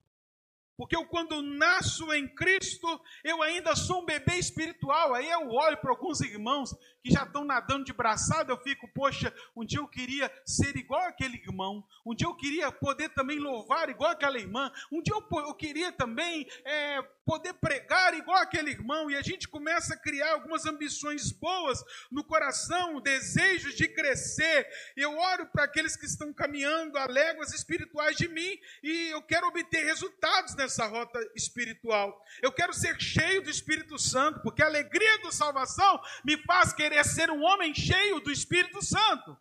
porque 0.77 0.95
eu, 0.95 1.05
quando 1.05 1.41
nasço 1.41 2.11
em 2.13 2.27
Cristo, 2.27 2.87
eu 3.23 3.41
ainda 3.41 3.75
sou 3.75 4.01
um 4.01 4.05
bebê 4.05 4.35
espiritual. 4.35 5.13
Aí 5.13 5.29
eu 5.29 5.49
olho 5.49 5.77
para 5.77 5.91
alguns 5.91 6.21
irmãos 6.21 6.75
que 7.03 7.11
já 7.11 7.23
estão 7.23 7.43
nadando 7.43 7.85
de 7.85 7.93
braçada, 7.93 8.51
eu 8.51 8.57
fico, 8.57 8.87
poxa, 8.87 9.33
um 9.55 9.65
dia 9.65 9.79
eu 9.79 9.87
queria 9.87 10.31
ser 10.45 10.75
igual 10.75 11.01
aquele 11.01 11.37
irmão, 11.37 11.83
um 12.05 12.13
dia 12.13 12.27
eu 12.27 12.35
queria 12.35 12.71
poder 12.71 13.09
também 13.09 13.39
louvar 13.39 13.89
igual 13.89 14.11
aquela 14.11 14.37
irmã, 14.37 14.71
um 14.91 15.01
dia 15.01 15.13
eu, 15.13 15.39
eu 15.39 15.53
queria 15.53 15.91
também 15.91 16.47
é, 16.65 17.01
poder 17.25 17.53
pregar 17.53 18.13
igual 18.13 18.37
aquele 18.37 18.71
irmão, 18.71 19.09
e 19.09 19.15
a 19.15 19.21
gente 19.21 19.47
começa 19.47 19.93
a 19.93 19.97
criar 19.97 20.33
algumas 20.33 20.65
ambições 20.65 21.31
boas 21.31 21.83
no 22.11 22.23
coração, 22.23 22.99
desejos 23.01 23.75
de 23.75 23.87
crescer. 23.87 24.67
Eu 24.95 25.17
oro 25.17 25.47
para 25.47 25.63
aqueles 25.63 25.95
que 25.95 26.05
estão 26.05 26.33
caminhando 26.33 26.97
a 26.97 27.05
léguas 27.05 27.53
espirituais 27.53 28.15
de 28.15 28.27
mim, 28.27 28.59
e 28.83 29.09
eu 29.09 29.21
quero 29.21 29.47
obter 29.47 29.85
resultados 29.85 30.55
nessa 30.55 30.85
rota 30.85 31.19
espiritual. 31.35 32.23
Eu 32.41 32.51
quero 32.51 32.73
ser 32.73 32.99
cheio 32.99 33.41
do 33.41 33.49
Espírito 33.49 33.97
Santo, 33.97 34.41
porque 34.41 34.61
a 34.61 34.67
alegria 34.67 35.21
da 35.21 35.31
salvação 35.31 36.01
me 36.25 36.37
faz 36.43 36.73
querer 36.73 36.90
querer 36.91 37.05
ser 37.05 37.31
um 37.31 37.41
homem 37.41 37.73
cheio 37.73 38.19
do 38.19 38.29
Espírito 38.29 38.83
Santo. 38.83 39.37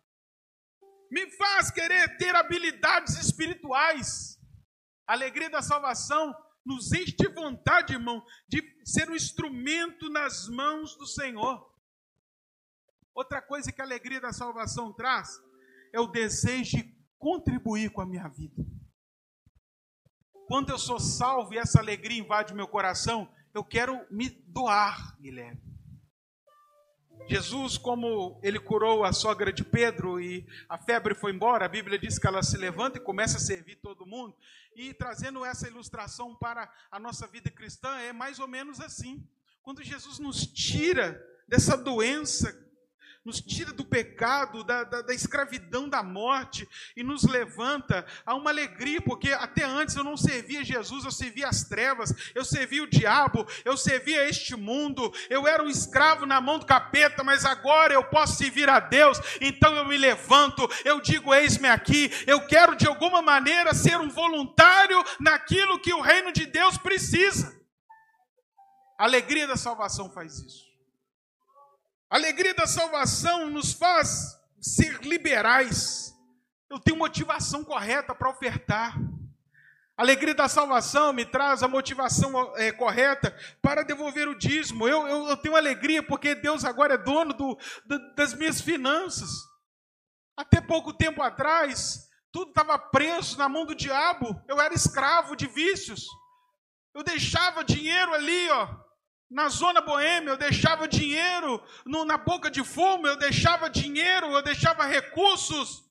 Me 1.11 1.29
faz 1.31 1.69
querer 1.69 2.17
ter 2.17 2.33
habilidades 2.33 3.15
espirituais. 3.17 4.39
A 5.05 5.11
alegria 5.11 5.49
da 5.49 5.61
salvação 5.61 6.33
nos 6.65 6.93
enche 6.93 7.13
de 7.13 7.27
vontade, 7.27 7.91
irmão, 7.91 8.25
de 8.47 8.63
ser 8.85 9.09
um 9.09 9.15
instrumento 9.15 10.09
nas 10.09 10.47
mãos 10.47 10.95
do 10.95 11.05
Senhor. 11.05 11.69
Outra 13.13 13.41
coisa 13.41 13.69
que 13.69 13.81
a 13.81 13.83
alegria 13.83 14.21
da 14.21 14.31
salvação 14.31 14.93
traz 14.93 15.37
é 15.93 15.99
o 15.99 16.07
desejo 16.07 16.77
de 16.77 16.97
contribuir 17.19 17.91
com 17.91 17.99
a 17.99 18.05
minha 18.05 18.29
vida. 18.29 18.63
Quando 20.47 20.69
eu 20.69 20.79
sou 20.79 21.01
salvo 21.01 21.53
e 21.53 21.57
essa 21.57 21.79
alegria 21.79 22.21
invade 22.21 22.53
o 22.53 22.55
meu 22.55 22.67
coração, 22.69 23.29
eu 23.53 23.63
quero 23.65 24.05
me 24.09 24.29
doar, 24.29 25.19
Guilherme. 25.19 25.70
Jesus, 27.27 27.77
como 27.77 28.39
ele 28.43 28.59
curou 28.59 29.03
a 29.03 29.13
sogra 29.13 29.53
de 29.53 29.63
Pedro 29.63 30.19
e 30.19 30.45
a 30.67 30.77
febre 30.77 31.15
foi 31.15 31.31
embora, 31.31 31.65
a 31.65 31.69
Bíblia 31.69 31.97
diz 31.97 32.19
que 32.19 32.27
ela 32.27 32.43
se 32.43 32.57
levanta 32.57 32.97
e 32.97 33.01
começa 33.01 33.37
a 33.37 33.39
servir 33.39 33.77
todo 33.77 34.05
mundo. 34.05 34.35
E 34.75 34.93
trazendo 34.93 35.45
essa 35.45 35.67
ilustração 35.67 36.35
para 36.35 36.71
a 36.89 36.99
nossa 36.99 37.27
vida 37.27 37.49
cristã, 37.49 37.97
é 37.99 38.11
mais 38.11 38.39
ou 38.39 38.47
menos 38.47 38.79
assim. 38.81 39.25
Quando 39.61 39.83
Jesus 39.83 40.19
nos 40.19 40.45
tira 40.45 41.21
dessa 41.47 41.77
doença 41.77 42.57
nos 43.23 43.39
tira 43.39 43.71
do 43.71 43.85
pecado, 43.85 44.63
da, 44.63 44.83
da, 44.83 45.01
da, 45.01 45.13
escravidão 45.13 45.87
da 45.87 46.01
morte 46.01 46.67
e 46.95 47.03
nos 47.03 47.23
levanta 47.23 48.05
a 48.25 48.33
uma 48.33 48.49
alegria, 48.49 48.99
porque 48.99 49.31
até 49.31 49.63
antes 49.63 49.95
eu 49.95 50.03
não 50.03 50.17
servia 50.17 50.63
Jesus, 50.63 51.05
eu 51.05 51.11
servia 51.11 51.47
as 51.47 51.63
trevas, 51.63 52.13
eu 52.33 52.43
servia 52.43 52.83
o 52.83 52.89
diabo, 52.89 53.45
eu 53.63 53.77
servia 53.77 54.27
este 54.27 54.55
mundo, 54.55 55.13
eu 55.29 55.47
era 55.47 55.63
um 55.63 55.69
escravo 55.69 56.25
na 56.25 56.41
mão 56.41 56.57
do 56.57 56.65
capeta, 56.65 57.23
mas 57.23 57.45
agora 57.45 57.93
eu 57.93 58.03
posso 58.05 58.37
servir 58.37 58.67
a 58.67 58.79
Deus, 58.79 59.19
então 59.39 59.75
eu 59.75 59.85
me 59.85 59.97
levanto, 59.97 60.67
eu 60.83 60.99
digo: 60.99 61.33
eis-me 61.33 61.67
aqui, 61.67 62.09
eu 62.25 62.47
quero 62.47 62.75
de 62.75 62.87
alguma 62.87 63.21
maneira 63.21 63.73
ser 63.73 63.99
um 63.99 64.09
voluntário 64.09 64.97
naquilo 65.19 65.79
que 65.79 65.93
o 65.93 66.01
reino 66.01 66.31
de 66.31 66.47
Deus 66.47 66.75
precisa. 66.77 67.55
A 68.97 69.03
alegria 69.03 69.47
da 69.47 69.55
salvação 69.55 70.11
faz 70.11 70.39
isso. 70.39 70.70
A 72.11 72.17
alegria 72.17 72.53
da 72.53 72.67
salvação 72.67 73.49
nos 73.49 73.71
faz 73.71 74.37
ser 74.59 74.99
liberais. 75.01 76.13
Eu 76.69 76.77
tenho 76.77 76.97
motivação 76.97 77.63
correta 77.63 78.13
para 78.13 78.29
ofertar. 78.29 78.99
A 79.95 80.01
alegria 80.01 80.35
da 80.35 80.49
salvação 80.49 81.13
me 81.13 81.23
traz 81.23 81.63
a 81.63 81.69
motivação 81.69 82.53
é, 82.57 82.69
correta 82.69 83.33
para 83.61 83.83
devolver 83.83 84.27
o 84.27 84.37
dízimo. 84.37 84.89
Eu, 84.89 85.07
eu, 85.07 85.27
eu, 85.29 85.37
tenho 85.37 85.55
alegria 85.55 86.03
porque 86.03 86.35
Deus 86.35 86.65
agora 86.65 86.95
é 86.95 86.97
dono 86.97 87.33
do, 87.33 87.57
do, 87.85 88.13
das 88.13 88.33
minhas 88.33 88.59
finanças. 88.59 89.29
Até 90.35 90.59
pouco 90.59 90.91
tempo 90.91 91.21
atrás, 91.21 92.09
tudo 92.29 92.49
estava 92.49 92.77
preso 92.77 93.37
na 93.37 93.47
mão 93.47 93.65
do 93.65 93.73
diabo. 93.73 94.37
Eu 94.49 94.59
era 94.59 94.73
escravo 94.73 95.33
de 95.33 95.47
vícios. 95.47 96.05
Eu 96.93 97.03
deixava 97.03 97.63
dinheiro 97.63 98.13
ali, 98.13 98.49
ó, 98.49 98.80
na 99.31 99.47
zona 99.47 99.79
boêmia, 99.79 100.31
eu 100.31 100.37
deixava 100.37 100.89
dinheiro 100.89 101.63
no, 101.85 102.03
na 102.03 102.17
boca 102.17 102.51
de 102.51 102.61
fumo, 102.65 103.07
eu 103.07 103.15
deixava 103.15 103.69
dinheiro, 103.69 104.27
eu 104.27 104.43
deixava 104.43 104.85
recursos 104.85 105.89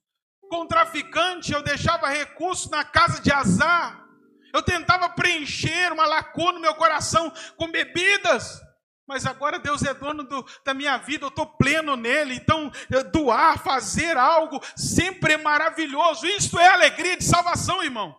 com 0.51 0.67
traficante, 0.67 1.51
eu 1.51 1.63
deixava 1.63 2.09
recursos 2.09 2.71
na 2.71 2.85
casa 2.85 3.23
de 3.23 3.33
azar. 3.33 4.07
Eu 4.53 4.63
tentava 4.63 5.09
preencher 5.09 5.91
uma 5.91 6.05
lacuna 6.05 6.53
no 6.53 6.61
meu 6.61 6.75
coração 6.75 7.33
com 7.57 7.71
bebidas. 7.71 8.61
Mas 9.07 9.25
agora 9.25 9.59
Deus 9.59 9.83
é 9.85 9.95
dono 9.95 10.23
do, 10.23 10.45
da 10.63 10.75
minha 10.75 10.99
vida, 10.99 11.25
eu 11.25 11.29
estou 11.29 11.47
pleno 11.47 11.97
nele. 11.97 12.35
Então, 12.35 12.71
doar, 13.11 13.59
fazer 13.63 14.19
algo, 14.19 14.61
sempre 14.77 15.33
é 15.33 15.37
maravilhoso. 15.39 16.27
Isso 16.27 16.59
é 16.59 16.69
alegria 16.69 17.17
de 17.17 17.25
salvação, 17.25 17.83
irmão. 17.83 18.15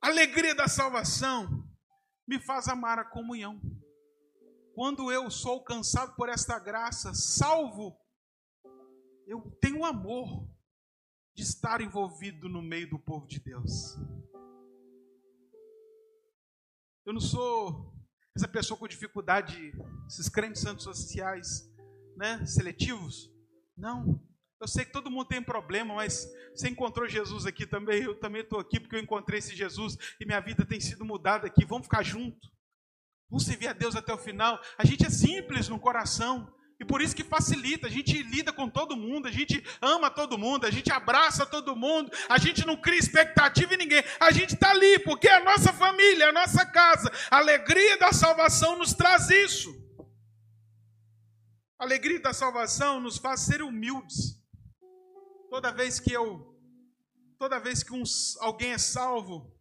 Alegria 0.00 0.54
da 0.54 0.68
salvação 0.68 1.59
me 2.30 2.38
faz 2.38 2.68
amar 2.68 2.96
a 2.96 3.04
comunhão. 3.04 3.60
Quando 4.72 5.10
eu 5.10 5.28
sou 5.32 5.54
alcançado 5.54 6.14
por 6.14 6.28
esta 6.28 6.60
graça, 6.60 7.12
salvo, 7.12 7.98
eu 9.26 9.50
tenho 9.60 9.84
amor 9.84 10.48
de 11.34 11.42
estar 11.42 11.80
envolvido 11.80 12.48
no 12.48 12.62
meio 12.62 12.88
do 12.88 13.00
povo 13.00 13.26
de 13.26 13.40
Deus. 13.40 13.96
Eu 17.04 17.12
não 17.12 17.20
sou 17.20 17.92
essa 18.36 18.46
pessoa 18.46 18.78
com 18.78 18.86
dificuldade, 18.86 19.72
esses 20.06 20.28
crentes 20.28 20.62
santos 20.62 20.84
sociais, 20.84 21.68
né, 22.16 22.46
seletivos. 22.46 23.28
Não. 23.76 24.22
Eu 24.60 24.68
sei 24.68 24.84
que 24.84 24.92
todo 24.92 25.10
mundo 25.10 25.26
tem 25.26 25.42
problema, 25.42 25.94
mas 25.94 26.30
você 26.54 26.68
encontrou 26.68 27.08
Jesus 27.08 27.46
aqui 27.46 27.66
também. 27.66 28.02
Eu 28.02 28.14
também 28.14 28.42
estou 28.42 28.60
aqui 28.60 28.78
porque 28.78 28.94
eu 28.94 29.00
encontrei 29.00 29.38
esse 29.38 29.56
Jesus 29.56 29.96
e 30.20 30.26
minha 30.26 30.40
vida 30.40 30.66
tem 30.66 30.78
sido 30.78 31.02
mudada 31.02 31.46
aqui. 31.46 31.64
Vamos 31.64 31.86
ficar 31.86 32.02
junto. 32.02 32.46
Vamos 33.30 33.46
servir 33.46 33.68
a 33.68 33.72
Deus 33.72 33.96
até 33.96 34.12
o 34.12 34.18
final. 34.18 34.60
A 34.76 34.84
gente 34.84 35.06
é 35.06 35.08
simples 35.08 35.68
no 35.68 35.80
coração. 35.80 36.52
E 36.78 36.84
por 36.84 37.00
isso 37.00 37.16
que 37.16 37.22
facilita, 37.22 37.86
a 37.86 37.90
gente 37.90 38.22
lida 38.22 38.52
com 38.52 38.68
todo 38.68 38.96
mundo, 38.96 39.28
a 39.28 39.30
gente 39.30 39.62
ama 39.82 40.10
todo 40.10 40.38
mundo, 40.38 40.64
a 40.64 40.70
gente 40.70 40.90
abraça 40.90 41.44
todo 41.44 41.76
mundo, 41.76 42.10
a 42.26 42.38
gente 42.38 42.66
não 42.66 42.74
cria 42.74 42.98
expectativa 42.98 43.74
em 43.74 43.76
ninguém, 43.76 44.02
a 44.18 44.30
gente 44.30 44.54
está 44.54 44.70
ali, 44.70 44.98
porque 45.00 45.28
é 45.28 45.36
a 45.36 45.44
nossa 45.44 45.74
família, 45.74 46.24
é 46.24 46.28
a 46.28 46.32
nossa 46.32 46.64
casa. 46.64 47.12
A 47.30 47.36
alegria 47.36 47.98
da 47.98 48.14
salvação 48.14 48.78
nos 48.78 48.94
traz 48.94 49.28
isso. 49.28 49.70
A 51.78 51.84
alegria 51.84 52.18
da 52.18 52.32
salvação 52.32 52.98
nos 52.98 53.18
faz 53.18 53.40
ser 53.40 53.60
humildes. 53.60 54.39
Toda 55.50 55.72
vez 55.72 55.98
que 55.98 56.12
eu, 56.12 56.56
toda 57.36 57.58
vez 57.58 57.82
que 57.82 57.92
um, 57.92 58.04
alguém 58.38 58.72
é 58.72 58.78
salvo, 58.78 59.52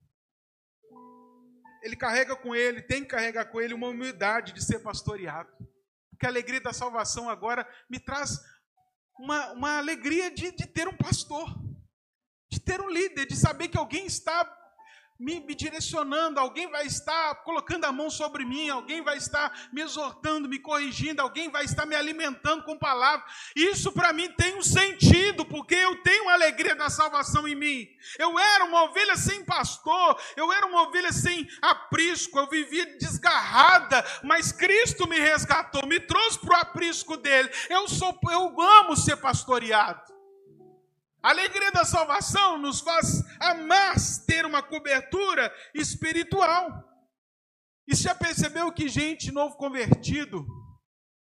ele 1.81 1.95
carrega 1.95 2.35
com 2.35 2.53
ele, 2.53 2.83
tem 2.83 3.01
que 3.01 3.09
carregar 3.09 3.45
com 3.45 3.59
ele 3.59 3.73
uma 3.73 3.87
humildade 3.87 4.53
de 4.53 4.63
ser 4.63 4.79
pastoreado. 4.79 5.51
Porque 6.11 6.27
a 6.27 6.29
alegria 6.29 6.61
da 6.61 6.71
salvação 6.71 7.27
agora 7.27 7.67
me 7.89 7.99
traz 7.99 8.39
uma, 9.17 9.51
uma 9.53 9.77
alegria 9.79 10.29
de, 10.29 10.51
de 10.51 10.67
ter 10.67 10.87
um 10.87 10.95
pastor, 10.95 11.49
de 12.51 12.59
ter 12.59 12.79
um 12.79 12.89
líder, 12.89 13.25
de 13.25 13.35
saber 13.35 13.67
que 13.69 13.77
alguém 13.77 14.05
está 14.05 14.45
me, 15.19 15.41
me, 15.41 15.53
direcionando, 15.53 16.39
alguém 16.39 16.69
vai 16.71 16.85
estar 16.85 17.35
colocando 17.43 17.83
a 17.83 17.91
mão 17.91 18.09
sobre 18.09 18.45
mim, 18.45 18.69
alguém 18.69 19.01
vai 19.01 19.17
estar 19.17 19.69
me 19.73 19.81
exortando, 19.81 20.47
me 20.47 20.59
corrigindo, 20.59 21.21
alguém 21.21 21.49
vai 21.49 21.65
estar 21.65 21.85
me 21.85 21.93
alimentando 21.93 22.63
com 22.63 22.77
palavras. 22.77 23.29
Isso 23.53 23.91
para 23.91 24.13
mim 24.13 24.31
tem 24.31 24.55
um 24.55 24.61
sentido, 24.61 25.45
porque 25.45 25.75
eu 25.75 26.01
tenho 26.03 26.29
a 26.29 26.33
alegria 26.33 26.73
da 26.73 26.89
salvação 26.89 27.45
em 27.45 27.55
mim. 27.55 27.89
Eu 28.17 28.39
era 28.39 28.63
uma 28.63 28.83
ovelha 28.83 29.17
sem 29.17 29.43
pastor, 29.43 30.17
eu 30.37 30.53
era 30.53 30.65
uma 30.65 30.83
ovelha 30.83 31.11
sem 31.11 31.45
aprisco, 31.61 32.39
eu 32.39 32.47
vivia 32.47 32.97
desgarrada, 32.97 34.05
mas 34.23 34.53
Cristo 34.53 35.05
me 35.05 35.19
resgatou, 35.19 35.85
me 35.85 35.99
trouxe 35.99 36.39
para 36.39 36.57
o 36.57 36.61
aprisco 36.61 37.17
dele. 37.17 37.49
Eu 37.69 37.89
sou, 37.89 38.17
eu 38.31 38.61
amo 38.61 38.95
ser 38.95 39.17
pastoreado. 39.17 40.18
A 41.21 41.29
alegria 41.29 41.71
da 41.71 41.83
salvação 41.83 42.57
nos 42.57 42.79
faz 42.79 43.23
amar 43.39 43.95
ter 44.25 44.45
uma 44.45 44.63
cobertura 44.63 45.53
espiritual. 45.73 46.87
E 47.87 47.95
já 47.95 48.15
percebeu 48.15 48.71
que 48.71 48.87
gente 48.87 49.31
novo 49.31 49.57
convertido, 49.57 50.45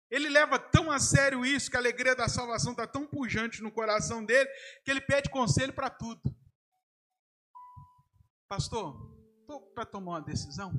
ele 0.09 0.27
leva 0.27 0.59
tão 0.59 0.91
a 0.91 0.99
sério 0.99 1.45
isso, 1.45 1.71
que 1.71 1.77
a 1.77 1.79
alegria 1.79 2.13
da 2.13 2.27
salvação 2.27 2.71
está 2.73 2.85
tão 2.85 3.07
pujante 3.07 3.63
no 3.63 3.71
coração 3.71 4.23
dele, 4.23 4.49
que 4.83 4.91
ele 4.91 4.99
pede 4.99 5.29
conselho 5.29 5.71
para 5.71 5.89
tudo. 5.89 6.21
Pastor, 8.49 9.17
estou 9.39 9.61
para 9.73 9.85
tomar 9.85 10.11
uma 10.11 10.21
decisão. 10.21 10.73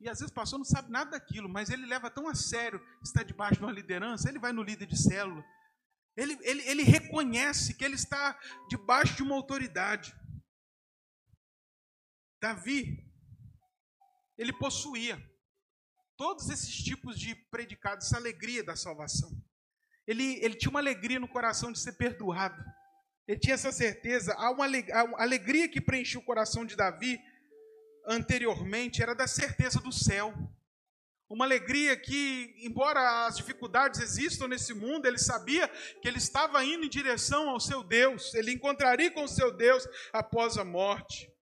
E 0.00 0.08
às 0.08 0.18
vezes 0.18 0.32
o 0.32 0.34
pastor 0.34 0.58
não 0.58 0.64
sabe 0.64 0.90
nada 0.90 1.12
daquilo, 1.12 1.48
mas 1.48 1.70
ele 1.70 1.86
leva 1.86 2.10
tão 2.10 2.26
a 2.26 2.34
sério, 2.34 2.84
está 3.00 3.22
debaixo 3.22 3.60
de 3.60 3.64
uma 3.64 3.72
liderança, 3.72 4.28
ele 4.28 4.40
vai 4.40 4.52
no 4.52 4.64
líder 4.64 4.86
de 4.86 5.00
célula, 5.00 5.44
ele, 6.16 6.38
ele, 6.42 6.62
ele 6.68 6.82
reconhece 6.82 7.74
que 7.74 7.84
ele 7.84 7.94
está 7.94 8.38
debaixo 8.68 9.16
de 9.16 9.22
uma 9.22 9.34
autoridade. 9.34 10.14
Davi, 12.40 13.10
ele 14.36 14.52
possuía 14.52 15.20
todos 16.16 16.48
esses 16.50 16.74
tipos 16.74 17.18
de 17.18 17.34
predicados, 17.34 18.06
essa 18.06 18.16
alegria 18.16 18.62
da 18.62 18.76
salvação. 18.76 19.30
Ele, 20.06 20.38
ele 20.44 20.56
tinha 20.56 20.70
uma 20.70 20.80
alegria 20.80 21.18
no 21.18 21.28
coração 21.28 21.72
de 21.72 21.78
ser 21.78 21.92
perdoado. 21.92 22.62
Ele 23.26 23.38
tinha 23.38 23.54
essa 23.54 23.70
certeza. 23.70 24.34
Há 24.34 24.50
uma, 24.50 24.66
a 24.66 25.22
alegria 25.22 25.68
que 25.68 25.80
preencheu 25.80 26.20
o 26.20 26.24
coração 26.24 26.66
de 26.66 26.76
Davi 26.76 27.20
anteriormente 28.06 29.02
era 29.02 29.14
da 29.14 29.26
certeza 29.26 29.80
do 29.80 29.92
céu. 29.92 30.34
Uma 31.28 31.44
alegria 31.46 31.96
que, 31.96 32.54
embora 32.58 33.26
as 33.26 33.36
dificuldades 33.36 34.00
existam 34.00 34.48
nesse 34.48 34.74
mundo, 34.74 35.06
ele 35.06 35.18
sabia 35.18 35.66
que 36.00 36.06
ele 36.06 36.18
estava 36.18 36.62
indo 36.64 36.84
em 36.84 36.90
direção 36.90 37.48
ao 37.48 37.58
seu 37.58 37.82
Deus, 37.82 38.34
ele 38.34 38.52
encontraria 38.52 39.10
com 39.10 39.24
o 39.24 39.28
seu 39.28 39.50
Deus 39.50 39.86
após 40.12 40.58
a 40.58 40.64
morte. 40.64 41.32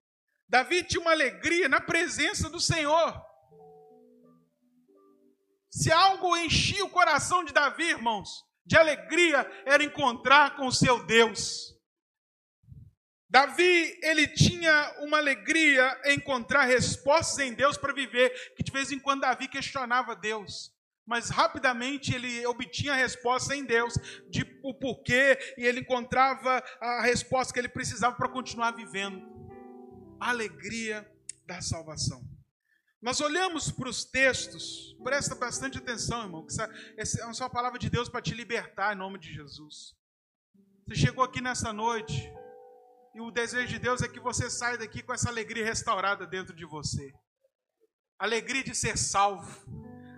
Davi 0.48 0.84
tinha 0.84 1.00
uma 1.00 1.12
alegria 1.12 1.68
na 1.68 1.80
presença 1.80 2.48
do 2.48 2.60
Senhor. 2.60 3.20
Se 5.70 5.92
algo 5.92 6.36
enchia 6.36 6.84
o 6.84 6.90
coração 6.90 7.44
de 7.44 7.52
Davi, 7.52 7.84
irmãos, 7.84 8.44
de 8.66 8.76
alegria, 8.76 9.48
era 9.64 9.84
encontrar 9.84 10.56
com 10.56 10.66
o 10.66 10.72
seu 10.72 11.04
Deus. 11.06 11.79
Davi, 13.30 13.96
ele 14.02 14.26
tinha 14.26 14.92
uma 14.98 15.18
alegria 15.18 15.96
em 16.04 16.16
encontrar 16.16 16.64
respostas 16.64 17.38
em 17.38 17.54
Deus 17.54 17.76
para 17.78 17.92
viver, 17.92 18.54
que 18.56 18.62
de 18.64 18.72
vez 18.72 18.90
em 18.90 18.98
quando 18.98 19.20
Davi 19.20 19.46
questionava 19.46 20.16
Deus, 20.16 20.74
mas 21.06 21.30
rapidamente 21.30 22.12
ele 22.12 22.44
obtinha 22.44 22.92
a 22.92 22.96
resposta 22.96 23.54
em 23.54 23.64
Deus 23.64 23.94
de 24.28 24.44
o 24.64 24.74
porquê 24.74 25.38
e 25.56 25.64
ele 25.64 25.78
encontrava 25.78 26.60
a 26.80 27.02
resposta 27.02 27.54
que 27.54 27.60
ele 27.60 27.68
precisava 27.68 28.16
para 28.16 28.28
continuar 28.28 28.72
vivendo. 28.72 29.24
A 30.18 30.30
alegria 30.30 31.08
da 31.46 31.60
salvação. 31.60 32.28
Nós 33.00 33.20
olhamos 33.20 33.70
para 33.70 33.88
os 33.88 34.04
textos, 34.04 34.94
presta 35.04 35.36
bastante 35.36 35.78
atenção, 35.78 36.24
irmão, 36.24 36.44
que 36.44 36.52
essa, 36.98 37.20
é 37.22 37.24
uma 37.24 37.48
palavra 37.48 37.78
de 37.78 37.88
Deus 37.88 38.08
para 38.08 38.20
te 38.20 38.34
libertar 38.34 38.92
em 38.92 38.98
nome 38.98 39.20
de 39.20 39.32
Jesus. 39.32 39.94
Você 40.86 40.96
chegou 40.96 41.24
aqui 41.24 41.40
nessa 41.40 41.72
noite, 41.72 42.30
e 43.14 43.20
o 43.20 43.30
desejo 43.30 43.68
de 43.68 43.78
Deus 43.78 44.02
é 44.02 44.08
que 44.08 44.20
você 44.20 44.48
saia 44.48 44.78
daqui 44.78 45.02
com 45.02 45.12
essa 45.12 45.28
alegria 45.28 45.64
restaurada 45.64 46.26
dentro 46.26 46.54
de 46.54 46.64
você. 46.64 47.12
Alegria 48.18 48.62
de 48.62 48.74
ser 48.74 48.96
salvo. 48.96 49.50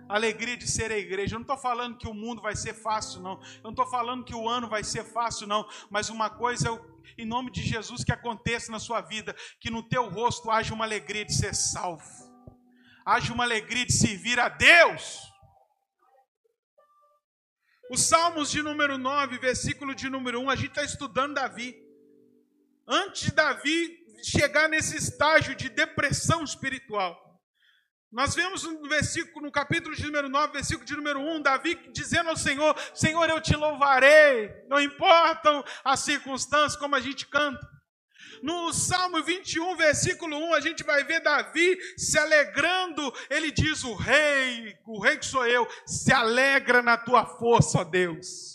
Alegria 0.07 0.55
de 0.55 0.69
ser 0.69 0.91
a 0.91 0.97
igreja. 0.97 1.35
Eu 1.35 1.39
não 1.39 1.43
estou 1.43 1.57
falando 1.57 1.97
que 1.97 2.07
o 2.07 2.13
mundo 2.13 2.41
vai 2.41 2.55
ser 2.55 2.73
fácil, 2.73 3.21
não. 3.21 3.41
Eu 3.57 3.63
não 3.63 3.71
estou 3.71 3.87
falando 3.87 4.23
que 4.23 4.35
o 4.35 4.47
ano 4.47 4.69
vai 4.69 4.83
ser 4.83 5.03
fácil, 5.03 5.47
não. 5.47 5.67
Mas 5.89 6.09
uma 6.09 6.29
coisa 6.29 6.69
é, 6.69 7.21
em 7.21 7.25
nome 7.25 7.49
de 7.49 7.63
Jesus, 7.63 8.03
que 8.03 8.11
aconteça 8.11 8.71
na 8.71 8.79
sua 8.79 9.01
vida: 9.01 9.35
que 9.59 9.71
no 9.71 9.81
teu 9.81 10.07
rosto 10.09 10.51
haja 10.51 10.73
uma 10.73 10.85
alegria 10.85 11.25
de 11.25 11.33
ser 11.33 11.55
salvo. 11.55 12.03
Haja 13.05 13.33
uma 13.33 13.43
alegria 13.43 13.85
de 13.85 13.93
servir 13.93 14.39
a 14.39 14.49
Deus. 14.49 15.33
Os 17.89 18.01
Salmos 18.01 18.49
de 18.49 18.61
número 18.61 18.97
9, 18.97 19.37
versículo 19.39 19.93
de 19.93 20.09
número 20.09 20.39
1, 20.41 20.49
a 20.49 20.55
gente 20.55 20.69
está 20.69 20.83
estudando 20.83 21.35
Davi. 21.35 21.82
Antes 22.87 23.23
de 23.23 23.31
Davi 23.31 24.03
chegar 24.23 24.69
nesse 24.69 24.95
estágio 24.97 25.55
de 25.55 25.69
depressão 25.69 26.43
espiritual. 26.43 27.21
Nós 28.11 28.35
vemos 28.35 28.63
no 28.63 28.87
versículo, 28.87 29.45
no 29.45 29.51
capítulo 29.51 29.95
de 29.95 30.05
número 30.05 30.29
9, 30.29 30.53
versículo 30.53 30.85
de 30.85 30.95
número 30.95 31.19
1, 31.19 31.41
Davi 31.41 31.75
dizendo 31.91 32.29
ao 32.29 32.37
Senhor: 32.37 32.75
Senhor, 32.93 33.27
eu 33.27 33.41
te 33.41 33.55
louvarei, 33.55 34.51
não 34.67 34.79
importam 34.79 35.63
as 35.83 36.01
circunstâncias, 36.01 36.75
como 36.75 36.95
a 36.95 37.01
gente 37.01 37.25
canta. 37.25 37.67
No 38.43 38.71
Salmo 38.71 39.23
21, 39.23 39.75
versículo 39.77 40.37
1, 40.37 40.53
a 40.53 40.59
gente 40.59 40.83
vai 40.83 41.03
ver 41.03 41.21
Davi 41.21 41.75
se 41.97 42.19
alegrando. 42.19 43.11
Ele 43.29 43.51
diz: 43.51 43.83
O 43.83 43.95
rei, 43.95 44.77
o 44.85 45.01
rei 45.01 45.17
que 45.17 45.25
sou 45.25 45.47
eu, 45.47 45.67
se 45.85 46.13
alegra 46.13 46.83
na 46.83 46.97
tua 46.97 47.25
força, 47.25 47.79
ó 47.79 47.83
Deus. 47.83 48.52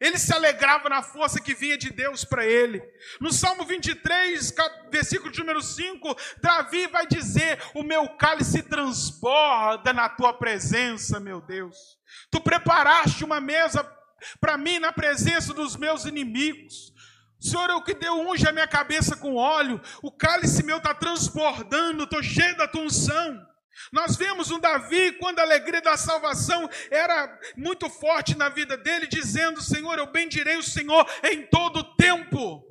Ele 0.00 0.16
se 0.16 0.32
alegrava 0.32 0.88
na 0.88 1.02
força 1.02 1.40
que 1.40 1.54
vinha 1.54 1.76
de 1.76 1.90
Deus 1.90 2.24
para 2.24 2.46
ele. 2.46 2.82
No 3.20 3.30
Salmo 3.30 3.66
23, 3.66 4.54
versículo 4.90 5.30
número 5.36 5.60
5, 5.60 6.16
Davi 6.40 6.86
vai 6.86 7.06
dizer: 7.06 7.62
O 7.74 7.82
meu 7.82 8.08
cálice 8.16 8.62
transborda 8.62 9.92
na 9.92 10.08
tua 10.08 10.32
presença, 10.32 11.20
meu 11.20 11.42
Deus. 11.42 11.76
Tu 12.30 12.40
preparaste 12.40 13.24
uma 13.24 13.40
mesa 13.40 13.84
para 14.40 14.56
mim 14.56 14.78
na 14.78 14.92
presença 14.92 15.52
dos 15.52 15.76
meus 15.76 16.06
inimigos. 16.06 16.94
Senhor, 17.38 17.70
eu 17.70 17.82
que 17.82 17.94
deu 17.94 18.20
unge 18.20 18.46
a 18.46 18.52
minha 18.52 18.68
cabeça 18.68 19.16
com 19.16 19.34
óleo, 19.34 19.80
o 20.02 20.10
cálice 20.10 20.62
meu 20.62 20.76
está 20.76 20.94
transbordando, 20.94 22.04
estou 22.04 22.22
cheio 22.22 22.56
da 22.56 22.68
tua 22.68 22.82
unção. 22.82 23.49
Nós 23.92 24.16
vemos 24.16 24.50
um 24.50 24.58
Davi, 24.58 25.12
quando 25.12 25.38
a 25.38 25.42
alegria 25.42 25.80
da 25.80 25.96
salvação 25.96 26.68
era 26.90 27.38
muito 27.56 27.88
forte 27.88 28.36
na 28.36 28.48
vida 28.48 28.76
dele, 28.76 29.06
dizendo: 29.06 29.62
Senhor, 29.62 29.98
eu 29.98 30.06
bendirei 30.06 30.56
o 30.56 30.62
Senhor 30.62 31.06
em 31.24 31.46
todo 31.46 31.78
o 31.78 31.96
tempo. 31.96 32.64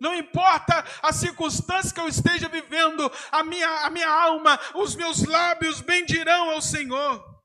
Não 0.00 0.14
importa 0.14 0.84
a 1.02 1.12
circunstância 1.12 1.92
que 1.92 2.00
eu 2.00 2.08
esteja 2.08 2.48
vivendo, 2.48 3.10
a 3.32 3.42
minha, 3.42 3.86
a 3.86 3.90
minha 3.90 4.08
alma, 4.08 4.58
os 4.74 4.94
meus 4.94 5.24
lábios 5.24 5.80
bendirão 5.80 6.50
ao 6.50 6.60
Senhor. 6.60 7.35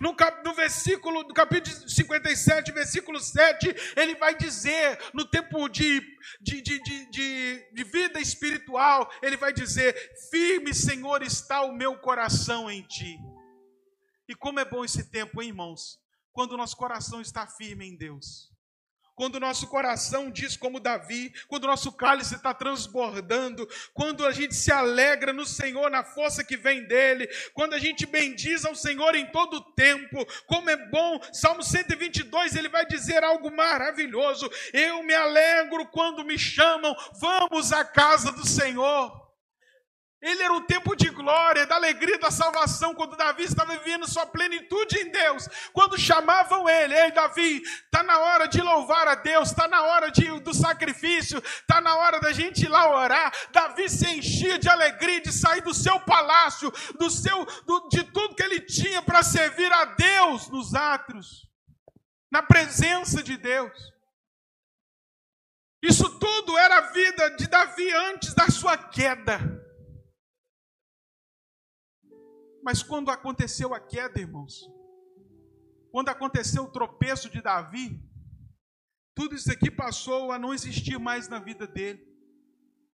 No, 0.00 0.14
cap, 0.14 0.44
no 0.44 0.54
versículo, 0.54 1.24
do 1.24 1.32
capítulo 1.32 1.88
57, 1.88 2.70
versículo 2.72 3.18
7, 3.18 3.74
ele 3.96 4.14
vai 4.16 4.36
dizer, 4.36 4.98
no 5.14 5.24
tempo 5.24 5.68
de, 5.68 6.00
de, 6.40 6.60
de, 6.60 7.10
de, 7.10 7.72
de 7.72 7.84
vida 7.84 8.20
espiritual, 8.20 9.10
ele 9.22 9.36
vai 9.36 9.52
dizer: 9.52 9.94
Firme, 10.30 10.74
Senhor, 10.74 11.22
está 11.22 11.62
o 11.62 11.72
meu 11.72 11.98
coração 11.98 12.70
em 12.70 12.82
ti. 12.82 13.18
E 14.28 14.34
como 14.34 14.60
é 14.60 14.64
bom 14.64 14.84
esse 14.84 15.10
tempo, 15.10 15.42
hein, 15.42 15.48
irmãos? 15.48 15.98
Quando 16.32 16.52
o 16.52 16.56
nosso 16.56 16.76
coração 16.76 17.20
está 17.20 17.46
firme 17.46 17.86
em 17.88 17.96
Deus 17.96 18.50
quando 19.20 19.34
o 19.34 19.40
nosso 19.40 19.66
coração 19.66 20.30
diz 20.30 20.56
como 20.56 20.80
Davi, 20.80 21.30
quando 21.46 21.64
o 21.64 21.66
nosso 21.66 21.92
cálice 21.92 22.36
está 22.36 22.54
transbordando, 22.54 23.68
quando 23.92 24.24
a 24.24 24.32
gente 24.32 24.54
se 24.54 24.72
alegra 24.72 25.30
no 25.30 25.44
Senhor, 25.44 25.90
na 25.90 26.02
força 26.02 26.42
que 26.42 26.56
vem 26.56 26.84
dele, 26.84 27.28
quando 27.52 27.74
a 27.74 27.78
gente 27.78 28.06
bendiz 28.06 28.64
ao 28.64 28.74
Senhor 28.74 29.14
em 29.14 29.26
todo 29.26 29.58
o 29.58 29.72
tempo, 29.74 30.26
como 30.46 30.70
é 30.70 30.76
bom, 30.88 31.20
Salmo 31.34 31.62
122, 31.62 32.56
ele 32.56 32.70
vai 32.70 32.86
dizer 32.86 33.22
algo 33.22 33.54
maravilhoso: 33.54 34.50
eu 34.72 35.02
me 35.02 35.12
alegro 35.12 35.86
quando 35.88 36.24
me 36.24 36.38
chamam, 36.38 36.96
vamos 37.20 37.74
à 37.74 37.84
casa 37.84 38.32
do 38.32 38.48
Senhor. 38.48 39.29
Ele 40.22 40.42
era 40.42 40.52
o 40.52 40.60
tempo 40.60 40.94
de 40.94 41.08
glória, 41.08 41.66
da 41.66 41.76
alegria 41.76 42.18
da 42.18 42.30
salvação, 42.30 42.94
quando 42.94 43.16
Davi 43.16 43.44
estava 43.44 43.74
vivendo 43.78 44.06
sua 44.06 44.26
plenitude 44.26 44.98
em 44.98 45.10
Deus. 45.10 45.48
Quando 45.72 45.98
chamavam 45.98 46.68
ele, 46.68 46.94
ei 46.94 47.10
Davi, 47.10 47.62
está 47.62 48.02
na 48.02 48.18
hora 48.18 48.46
de 48.46 48.60
louvar 48.60 49.08
a 49.08 49.14
Deus, 49.14 49.48
está 49.48 49.66
na 49.66 49.82
hora 49.82 50.10
de, 50.10 50.28
do 50.40 50.52
sacrifício, 50.52 51.38
está 51.38 51.80
na 51.80 51.96
hora 51.96 52.20
da 52.20 52.32
gente 52.32 52.64
ir 52.64 52.68
lá 52.68 52.90
orar. 52.90 53.32
Davi 53.50 53.88
se 53.88 54.06
enchia 54.10 54.58
de 54.58 54.68
alegria 54.68 55.22
de 55.22 55.32
sair 55.32 55.62
do 55.62 55.72
seu 55.72 55.98
palácio, 56.00 56.70
do 56.98 57.08
seu, 57.08 57.46
do, 57.64 57.88
de 57.88 58.04
tudo 58.04 58.34
que 58.34 58.42
ele 58.42 58.60
tinha 58.60 59.00
para 59.00 59.22
servir 59.22 59.72
a 59.72 59.86
Deus 59.86 60.50
nos 60.50 60.74
átrios, 60.74 61.48
na 62.30 62.42
presença 62.42 63.22
de 63.22 63.38
Deus. 63.38 63.72
Isso 65.82 66.10
tudo 66.18 66.58
era 66.58 66.76
a 66.76 66.90
vida 66.92 67.30
de 67.36 67.48
Davi 67.48 67.90
antes 67.90 68.34
da 68.34 68.50
sua 68.50 68.76
queda. 68.76 69.69
Mas 72.62 72.82
quando 72.82 73.10
aconteceu 73.10 73.74
a 73.74 73.80
queda, 73.80 74.20
irmãos, 74.20 74.68
quando 75.90 76.08
aconteceu 76.08 76.64
o 76.64 76.70
tropeço 76.70 77.30
de 77.30 77.40
Davi, 77.40 78.00
tudo 79.14 79.34
isso 79.34 79.50
aqui 79.50 79.70
passou 79.70 80.30
a 80.30 80.38
não 80.38 80.54
existir 80.54 80.98
mais 80.98 81.28
na 81.28 81.38
vida 81.38 81.66
dele. 81.66 82.06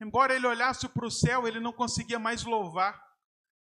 Embora 0.02 0.36
ele 0.36 0.46
olhasse 0.46 0.88
para 0.88 1.08
o 1.08 1.12
céu, 1.12 1.48
ele 1.48 1.60
não 1.60 1.72
conseguia 1.72 2.20
mais 2.20 2.44
louvar. 2.44 3.02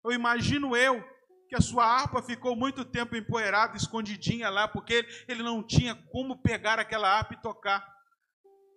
Eu 0.03 0.11
imagino 0.11 0.75
eu 0.75 1.03
que 1.47 1.55
a 1.55 1.61
sua 1.61 1.85
harpa 1.85 2.21
ficou 2.21 2.55
muito 2.55 2.83
tempo 2.83 3.15
empoeirada, 3.15 3.77
escondidinha 3.77 4.49
lá, 4.49 4.67
porque 4.67 5.07
ele 5.27 5.41
não 5.41 5.63
tinha 5.63 5.95
como 6.11 6.41
pegar 6.41 6.79
aquela 6.79 7.09
harpa 7.09 7.33
e 7.33 7.41
tocar. 7.41 7.93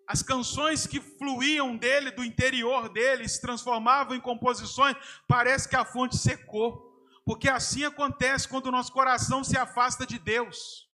As 0.06 0.22
canções 0.22 0.86
que 0.86 1.00
fluíam 1.00 1.76
dele, 1.76 2.12
do 2.12 2.24
interior 2.24 2.88
dele, 2.88 3.28
se 3.28 3.40
transformavam 3.40 4.14
em 4.14 4.20
composições, 4.20 4.96
parece 5.26 5.68
que 5.68 5.74
a 5.74 5.84
fonte 5.84 6.16
secou. 6.16 6.86
Porque 7.26 7.48
assim 7.48 7.84
acontece 7.84 8.46
quando 8.46 8.66
o 8.66 8.70
nosso 8.70 8.92
coração 8.92 9.42
se 9.42 9.58
afasta 9.58 10.06
de 10.06 10.16
Deus. 10.16 10.88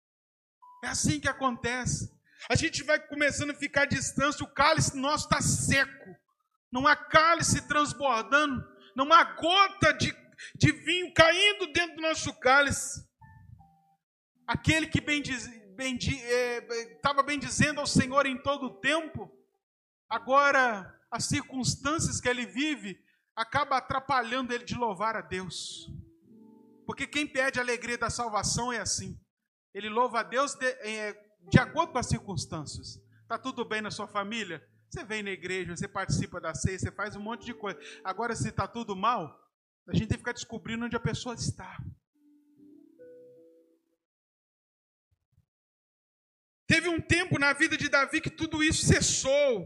É 0.81 0.87
assim 0.87 1.19
que 1.19 1.27
acontece. 1.27 2.09
A 2.49 2.55
gente 2.55 2.83
vai 2.83 2.97
começando 3.05 3.51
a 3.51 3.55
ficar 3.55 3.83
distante, 3.83 4.41
o 4.41 4.47
cálice 4.47 4.97
nosso 4.97 5.25
está 5.25 5.41
seco. 5.41 6.15
Não 6.71 6.87
há 6.87 6.95
cálice 6.95 7.67
transbordando, 7.67 8.65
não 8.95 9.11
há 9.11 9.25
gota 9.25 9.93
de, 9.93 10.15
de 10.55 10.71
vinho 10.71 11.13
caindo 11.13 11.67
dentro 11.73 11.97
do 11.97 12.01
nosso 12.01 12.33
cálice. 12.39 13.05
Aquele 14.47 14.87
que 14.87 14.99
estava 14.99 15.63
bem, 15.75 15.99
é, 16.23 17.23
bem 17.25 17.39
dizendo 17.39 17.81
ao 17.81 17.85
Senhor 17.85 18.25
em 18.25 18.41
todo 18.41 18.67
o 18.67 18.79
tempo, 18.79 19.29
agora 20.09 20.97
as 21.11 21.25
circunstâncias 21.25 22.21
que 22.21 22.29
ele 22.29 22.45
vive 22.45 22.97
acaba 23.35 23.77
atrapalhando 23.77 24.53
ele 24.53 24.63
de 24.63 24.75
louvar 24.75 25.17
a 25.17 25.21
Deus. 25.21 25.91
Porque 26.91 27.07
quem 27.07 27.25
pede 27.25 27.57
a 27.57 27.61
alegria 27.61 27.97
da 27.97 28.09
salvação 28.09 28.69
é 28.69 28.77
assim. 28.77 29.17
Ele 29.73 29.87
louva 29.87 30.19
a 30.19 30.23
Deus 30.23 30.55
de, 30.55 30.65
é, 30.65 31.13
de 31.49 31.57
acordo 31.57 31.93
com 31.93 31.97
as 31.97 32.07
circunstâncias. 32.07 33.01
Está 33.21 33.37
tudo 33.37 33.63
bem 33.63 33.79
na 33.79 33.89
sua 33.89 34.09
família? 34.09 34.61
Você 34.89 35.01
vem 35.05 35.23
na 35.23 35.31
igreja, 35.31 35.73
você 35.73 35.87
participa 35.87 36.41
da 36.41 36.53
ceia, 36.53 36.77
você 36.77 36.91
faz 36.91 37.15
um 37.15 37.21
monte 37.21 37.45
de 37.45 37.53
coisa. 37.53 37.79
Agora, 38.03 38.35
se 38.35 38.49
está 38.49 38.67
tudo 38.67 38.93
mal, 38.93 39.41
a 39.87 39.93
gente 39.93 40.09
tem 40.09 40.17
que 40.17 40.17
ficar 40.17 40.33
descobrindo 40.33 40.83
onde 40.83 40.97
a 40.97 40.99
pessoa 40.99 41.33
está. 41.33 41.81
Teve 46.67 46.89
um 46.89 46.99
tempo 46.99 47.39
na 47.39 47.53
vida 47.53 47.77
de 47.77 47.87
Davi 47.87 48.19
que 48.19 48.29
tudo 48.29 48.61
isso 48.61 48.85
cessou. 48.85 49.65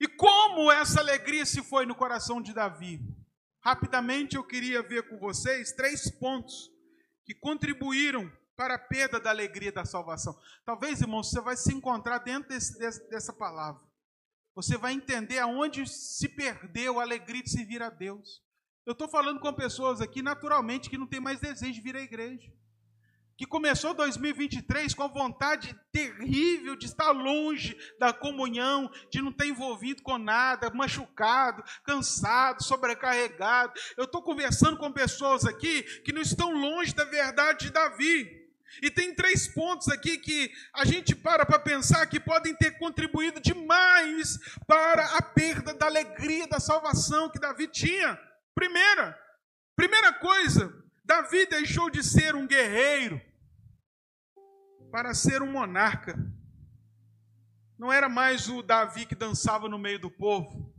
E 0.00 0.06
como 0.06 0.70
essa 0.70 1.00
alegria 1.00 1.44
se 1.44 1.64
foi 1.64 1.84
no 1.84 1.96
coração 1.96 2.40
de 2.40 2.54
Davi? 2.54 3.00
Rapidamente 3.64 4.36
eu 4.36 4.44
queria 4.44 4.82
ver 4.82 5.08
com 5.08 5.18
vocês 5.18 5.72
três 5.72 6.10
pontos 6.10 6.70
que 7.24 7.34
contribuíram 7.34 8.30
para 8.56 8.74
a 8.74 8.78
perda 8.78 9.20
da 9.20 9.30
alegria 9.30 9.72
da 9.72 9.84
salvação. 9.84 10.36
Talvez, 10.64 11.00
irmãos, 11.00 11.30
você 11.30 11.40
vai 11.40 11.56
se 11.56 11.72
encontrar 11.72 12.18
dentro 12.18 12.48
desse, 12.48 12.78
dessa 13.08 13.32
palavra. 13.32 13.80
você 14.54 14.76
vai 14.76 14.92
entender 14.92 15.38
aonde 15.38 15.86
se 15.88 16.28
perdeu 16.28 17.00
a 17.00 17.02
alegria 17.02 17.42
de 17.42 17.50
servir 17.50 17.82
a 17.82 17.88
Deus. 17.88 18.42
Eu 18.84 18.92
estou 18.92 19.08
falando 19.08 19.40
com 19.40 19.52
pessoas 19.52 20.00
aqui, 20.00 20.22
naturalmente, 20.22 20.90
que 20.90 20.98
não 20.98 21.06
tem 21.06 21.20
mais 21.20 21.40
desejo 21.40 21.72
de 21.72 21.80
vir 21.80 21.96
à 21.96 22.00
igreja. 22.00 22.52
Que 23.42 23.46
começou 23.48 23.92
2023 23.92 24.94
com 24.94 25.02
a 25.02 25.08
vontade 25.08 25.76
terrível 25.90 26.76
de 26.76 26.86
estar 26.86 27.10
longe 27.10 27.76
da 27.98 28.12
comunhão, 28.12 28.88
de 29.10 29.20
não 29.20 29.30
estar 29.30 29.44
envolvido 29.44 30.00
com 30.00 30.16
nada, 30.16 30.70
machucado, 30.70 31.60
cansado, 31.82 32.62
sobrecarregado. 32.62 33.72
Eu 33.96 34.04
estou 34.04 34.22
conversando 34.22 34.76
com 34.76 34.92
pessoas 34.92 35.44
aqui 35.44 35.82
que 36.04 36.12
não 36.12 36.22
estão 36.22 36.52
longe 36.52 36.94
da 36.94 37.04
verdade 37.04 37.66
de 37.66 37.72
Davi. 37.72 38.30
E 38.80 38.88
tem 38.92 39.12
três 39.12 39.48
pontos 39.48 39.88
aqui 39.88 40.18
que 40.18 40.48
a 40.72 40.84
gente 40.84 41.12
para 41.12 41.44
para 41.44 41.58
pensar 41.58 42.06
que 42.06 42.20
podem 42.20 42.54
ter 42.54 42.78
contribuído 42.78 43.40
demais 43.40 44.38
para 44.68 45.16
a 45.16 45.20
perda 45.20 45.74
da 45.74 45.86
alegria 45.86 46.46
da 46.46 46.60
salvação 46.60 47.28
que 47.28 47.40
Davi 47.40 47.66
tinha. 47.66 48.16
Primeira, 48.54 49.18
primeira 49.74 50.12
coisa, 50.12 50.72
Davi 51.04 51.44
deixou 51.46 51.90
de 51.90 52.04
ser 52.04 52.36
um 52.36 52.46
guerreiro 52.46 53.20
para 54.92 55.14
ser 55.14 55.42
um 55.42 55.50
monarca. 55.50 56.14
Não 57.78 57.90
era 57.90 58.10
mais 58.10 58.48
o 58.50 58.62
Davi 58.62 59.06
que 59.06 59.14
dançava 59.14 59.66
no 59.66 59.78
meio 59.78 59.98
do 59.98 60.10
povo. 60.10 60.70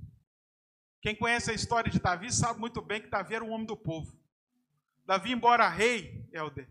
Quem 1.02 1.16
conhece 1.16 1.50
a 1.50 1.54
história 1.54 1.92
de 1.92 2.00
Davi 2.00 2.32
sabe 2.32 2.60
muito 2.60 2.80
bem 2.80 3.02
que 3.02 3.10
Davi 3.10 3.34
era 3.34 3.44
um 3.44 3.52
homem 3.52 3.66
do 3.66 3.76
povo. 3.76 4.16
Davi, 5.04 5.32
embora 5.32 5.68
rei, 5.68 6.30
Helder, 6.32 6.70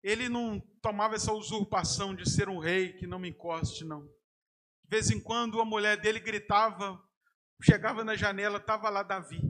ele 0.00 0.28
não 0.28 0.60
tomava 0.80 1.16
essa 1.16 1.32
usurpação 1.32 2.14
de 2.14 2.30
ser 2.30 2.48
um 2.48 2.58
rei 2.58 2.92
que 2.92 3.06
não 3.06 3.18
me 3.18 3.28
encoste, 3.28 3.84
não. 3.84 4.02
De 4.04 4.88
vez 4.88 5.10
em 5.10 5.20
quando 5.20 5.60
a 5.60 5.64
mulher 5.64 6.00
dele 6.00 6.20
gritava, 6.20 7.02
chegava 7.60 8.04
na 8.04 8.14
janela, 8.14 8.58
estava 8.58 8.88
lá 8.88 9.02
Davi, 9.02 9.42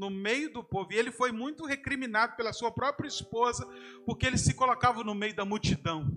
no 0.00 0.08
meio 0.08 0.50
do 0.50 0.64
povo. 0.64 0.94
E 0.94 0.96
ele 0.96 1.12
foi 1.12 1.30
muito 1.30 1.66
recriminado 1.66 2.34
pela 2.34 2.54
sua 2.54 2.72
própria 2.72 3.06
esposa, 3.06 3.68
porque 4.06 4.26
ele 4.26 4.38
se 4.38 4.54
colocava 4.54 5.04
no 5.04 5.14
meio 5.14 5.36
da 5.36 5.44
multidão. 5.44 6.10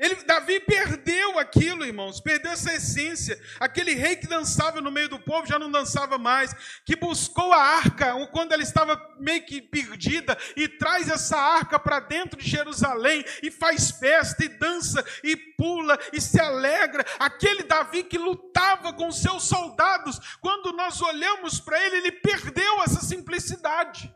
Ele, 0.00 0.14
Davi 0.24 0.58
perdeu 0.60 1.38
aquilo, 1.38 1.84
irmãos, 1.84 2.22
perdeu 2.22 2.52
essa 2.52 2.72
essência. 2.72 3.38
Aquele 3.60 3.92
rei 3.92 4.16
que 4.16 4.26
dançava 4.26 4.80
no 4.80 4.90
meio 4.90 5.10
do 5.10 5.18
povo 5.18 5.46
já 5.46 5.58
não 5.58 5.70
dançava 5.70 6.16
mais, 6.16 6.54
que 6.86 6.96
buscou 6.96 7.52
a 7.52 7.60
arca 7.60 8.14
quando 8.32 8.52
ela 8.52 8.62
estava 8.62 8.98
meio 9.18 9.44
que 9.44 9.60
perdida 9.60 10.38
e 10.56 10.66
traz 10.66 11.10
essa 11.10 11.36
arca 11.36 11.78
para 11.78 12.00
dentro 12.00 12.40
de 12.40 12.48
Jerusalém 12.48 13.22
e 13.42 13.50
faz 13.50 13.90
festa 13.90 14.42
e 14.42 14.48
dança 14.48 15.04
e 15.22 15.36
pula 15.36 15.98
e 16.14 16.18
se 16.18 16.40
alegra. 16.40 17.04
Aquele 17.18 17.64
Davi 17.64 18.02
que 18.02 18.16
lutava 18.16 18.94
com 18.94 19.12
seus 19.12 19.42
soldados, 19.42 20.18
quando 20.40 20.72
nós 20.72 21.02
olhamos 21.02 21.60
para 21.60 21.78
ele, 21.84 21.96
ele 21.96 22.12
perdeu 22.12 22.82
essa 22.82 23.02
simplicidade. 23.02 24.10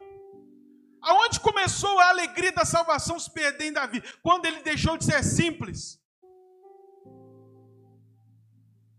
Aonde 1.05 1.38
começou 1.38 2.01
a 2.01 2.09
alegria 2.09 2.51
da 2.51 2.64
salvação 2.64 3.19
se 3.19 3.31
perder 3.31 3.67
em 3.67 3.73
Davi? 3.73 4.03
Quando 4.23 4.47
ele 4.47 4.62
deixou 4.62 4.97
de 4.97 5.05
ser 5.05 5.23
simples. 5.23 6.01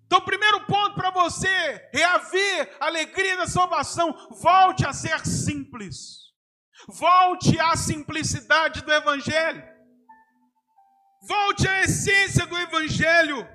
Então, 0.05 0.21
primeiro 0.21 0.65
ponto 0.67 0.93
para 0.93 1.09
você 1.09 1.89
reaver 1.91 2.77
a 2.79 2.85
alegria 2.85 3.37
da 3.37 3.47
salvação, 3.47 4.15
volte 4.39 4.85
a 4.85 4.93
ser 4.93 5.25
simples. 5.25 6.25
Volte 6.87 7.59
à 7.59 7.75
simplicidade 7.75 8.83
do 8.83 8.93
Evangelho. 8.93 9.63
Volte 11.27 11.67
à 11.67 11.81
essência 11.81 12.45
do 12.45 12.55
Evangelho. 12.55 13.47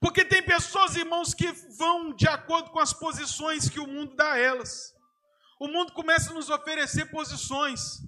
Porque 0.00 0.24
tem 0.24 0.44
pessoas, 0.44 0.94
irmãos, 0.94 1.34
que 1.34 1.50
vão 1.76 2.14
de 2.14 2.28
acordo 2.28 2.70
com 2.70 2.78
as 2.78 2.92
posições 2.92 3.68
que 3.68 3.80
o 3.80 3.86
mundo 3.86 4.14
dá 4.14 4.34
a 4.34 4.38
elas 4.38 4.96
o 5.58 5.68
mundo 5.68 5.92
começa 5.92 6.30
a 6.30 6.34
nos 6.34 6.50
oferecer 6.50 7.10
posições, 7.10 8.00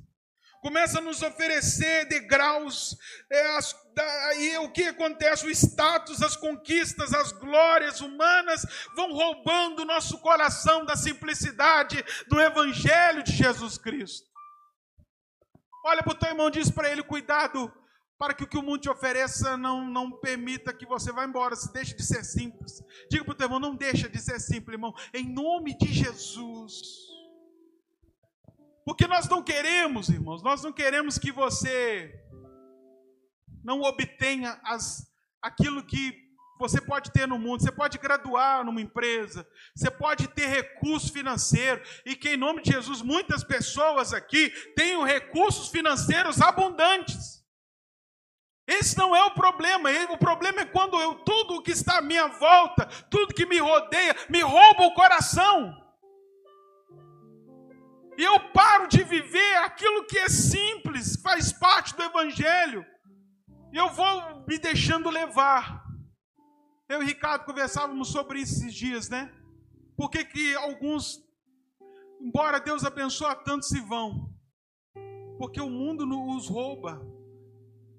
começa 0.61 0.99
a 0.99 1.03
nos 1.03 1.23
oferecer 1.23 2.07
degraus, 2.07 2.97
é, 3.31 3.57
as, 3.57 3.75
da, 3.95 4.35
e 4.37 4.59
o 4.59 4.71
que 4.71 4.85
acontece? 4.85 5.47
O 5.47 5.51
status, 5.51 6.23
as 6.23 6.37
conquistas, 6.37 7.13
as 7.13 7.33
glórias 7.33 8.01
humanas 8.01 8.65
vão 8.95 9.13
roubando 9.13 9.83
o 9.83 9.87
nosso 9.87 10.19
coração 10.19 10.85
da 10.85 10.97
simplicidade 10.97 12.05
do 12.29 12.41
Evangelho 12.41 13.23
de 13.23 13.33
Jesus 13.33 13.79
Cristo. 13.79 14.29
Olha 15.85 16.03
para 16.03 16.13
o 16.13 16.19
teu 16.19 16.29
irmão 16.29 16.51
diz 16.51 16.71
para 16.71 16.91
ele: 16.91 17.03
cuidado, 17.03 17.73
para 18.19 18.35
que 18.35 18.45
o 18.45 18.47
que 18.47 18.59
o 18.59 18.63
mundo 18.63 18.83
te 18.83 18.91
ofereça 18.91 19.57
não, 19.57 19.85
não 19.91 20.13
permita 20.13 20.75
que 20.75 20.85
você 20.85 21.11
vá 21.11 21.25
embora, 21.25 21.57
se 21.57 21.73
deixe 21.73 21.97
de 21.97 22.05
ser 22.05 22.23
simples. 22.23 22.83
Diga 23.11 23.25
para 23.25 23.33
o 23.33 23.35
teu 23.35 23.47
irmão: 23.47 23.59
não 23.59 23.75
deixa 23.75 24.09
de 24.09 24.21
ser 24.21 24.39
simples, 24.39 24.75
irmão, 24.75 24.95
em 25.15 25.25
nome 25.25 25.77
de 25.77 25.91
Jesus. 25.91 27.10
Porque 28.91 29.07
nós 29.07 29.29
não 29.29 29.41
queremos, 29.41 30.09
irmãos, 30.09 30.43
nós 30.43 30.65
não 30.65 30.73
queremos 30.73 31.17
que 31.17 31.31
você 31.31 32.13
não 33.63 33.83
obtenha 33.83 34.61
as, 34.65 35.09
aquilo 35.41 35.87
que 35.87 36.13
você 36.59 36.81
pode 36.81 37.13
ter 37.13 37.29
no 37.29 37.39
mundo. 37.39 37.63
Você 37.63 37.71
pode 37.71 37.99
graduar 37.99 38.65
numa 38.65 38.81
empresa, 38.81 39.47
você 39.77 39.89
pode 39.93 40.27
ter 40.27 40.49
recurso 40.49 41.13
financeiro, 41.13 41.81
e 42.05 42.17
que 42.17 42.31
em 42.31 42.37
nome 42.37 42.63
de 42.63 42.73
Jesus 42.73 43.01
muitas 43.01 43.45
pessoas 43.45 44.13
aqui 44.13 44.51
tenham 44.75 45.05
recursos 45.05 45.69
financeiros 45.69 46.43
abundantes. 46.43 47.45
Esse 48.67 48.99
não 48.99 49.15
é 49.15 49.23
o 49.23 49.31
problema. 49.31 49.89
O 50.11 50.19
problema 50.19 50.63
é 50.63 50.67
quando 50.67 51.01
eu, 51.01 51.15
tudo 51.15 51.55
o 51.55 51.63
que 51.63 51.71
está 51.71 51.99
à 51.99 52.03
minha 52.03 52.27
volta, 52.27 52.87
tudo 53.09 53.35
que 53.35 53.47
me 53.47 53.59
rodeia, 53.61 54.17
me 54.29 54.41
rouba 54.41 54.83
o 54.83 54.95
coração. 54.95 55.81
E 58.21 58.23
eu 58.23 58.39
paro 58.51 58.87
de 58.87 59.03
viver 59.03 59.57
aquilo 59.65 60.05
que 60.05 60.19
é 60.19 60.29
simples, 60.29 61.17
faz 61.23 61.55
parte 61.55 61.97
do 61.97 62.03
Evangelho. 62.03 62.85
E 63.73 63.79
eu 63.79 63.89
vou 63.89 64.45
me 64.47 64.59
deixando 64.59 65.09
levar. 65.09 65.83
Eu 66.87 67.03
e 67.03 67.07
Ricardo 67.07 67.47
conversávamos 67.47 68.09
sobre 68.09 68.41
isso 68.41 68.57
esses 68.57 68.75
dias, 68.75 69.09
né? 69.09 69.33
Por 69.97 70.11
que, 70.11 70.23
que 70.23 70.55
alguns, 70.57 71.19
embora 72.21 72.61
Deus 72.61 72.85
abençoe 72.85 73.35
tanto, 73.43 73.65
se 73.65 73.81
vão? 73.81 74.31
Porque 75.39 75.63
o 75.63 75.71
mundo 75.71 76.07
os 76.37 76.47
rouba. 76.47 77.01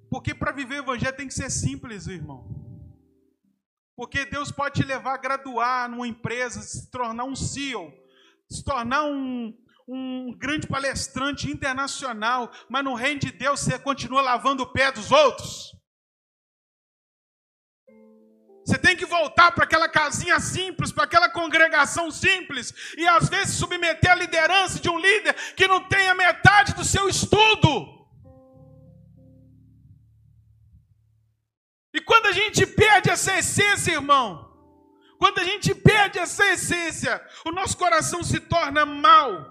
Porque 0.07 0.35
para 0.35 0.51
viver 0.51 0.81
o 0.81 0.83
Evangelho 0.83 1.17
tem 1.17 1.27
que 1.27 1.33
ser 1.33 1.49
simples, 1.49 2.05
irmão. 2.05 2.45
Porque 3.95 4.23
Deus 4.25 4.51
pode 4.51 4.79
te 4.79 4.85
levar 4.85 5.15
a 5.15 5.17
graduar 5.17 5.89
numa 5.89 6.07
empresa, 6.07 6.61
se 6.61 6.91
tornar 6.91 7.23
um 7.23 7.35
CEO, 7.35 7.91
se 8.47 8.63
tornar 8.63 9.05
um, 9.05 9.51
um 9.93 10.31
grande 10.37 10.67
palestrante 10.67 11.51
internacional, 11.51 12.49
mas 12.69 12.81
no 12.81 12.93
reino 12.93 13.19
de 13.19 13.31
Deus 13.31 13.59
você 13.59 13.77
continua 13.77 14.21
lavando 14.21 14.63
o 14.63 14.71
pé 14.71 14.89
dos 14.89 15.11
outros. 15.11 15.75
Você 18.65 18.77
tem 18.77 18.95
que 18.95 19.05
voltar 19.05 19.51
para 19.51 19.65
aquela 19.65 19.89
casinha 19.89 20.39
simples, 20.39 20.93
para 20.93 21.03
aquela 21.03 21.27
congregação 21.27 22.09
simples, 22.09 22.73
e 22.97 23.05
às 23.05 23.27
vezes 23.27 23.55
submeter 23.55 24.11
a 24.11 24.15
liderança 24.15 24.79
de 24.79 24.87
um 24.87 24.97
líder 24.97 25.33
que 25.55 25.67
não 25.67 25.83
tem 25.89 26.07
a 26.07 26.15
metade 26.15 26.73
do 26.73 26.85
seu 26.85 27.09
estudo. 27.09 28.07
E 31.93 31.99
quando 31.99 32.27
a 32.27 32.31
gente 32.31 32.65
perde 32.65 33.09
essa 33.09 33.37
essência, 33.37 33.91
irmão, 33.91 34.49
quando 35.19 35.39
a 35.39 35.43
gente 35.43 35.75
perde 35.75 36.17
essa 36.17 36.45
essência, 36.45 37.21
o 37.45 37.51
nosso 37.51 37.75
coração 37.75 38.23
se 38.23 38.39
torna 38.39 38.85
mal. 38.85 39.50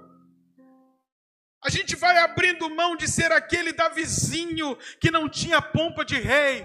A 1.63 1.69
gente 1.69 1.95
vai 1.95 2.17
abrindo 2.19 2.75
mão 2.75 2.97
de 2.97 3.07
ser 3.07 3.31
aquele 3.33 3.73
Davizinho 3.73 4.77
que 4.99 5.11
não 5.11 5.29
tinha 5.29 5.61
pompa 5.61 6.05
de 6.05 6.19
rei, 6.19 6.65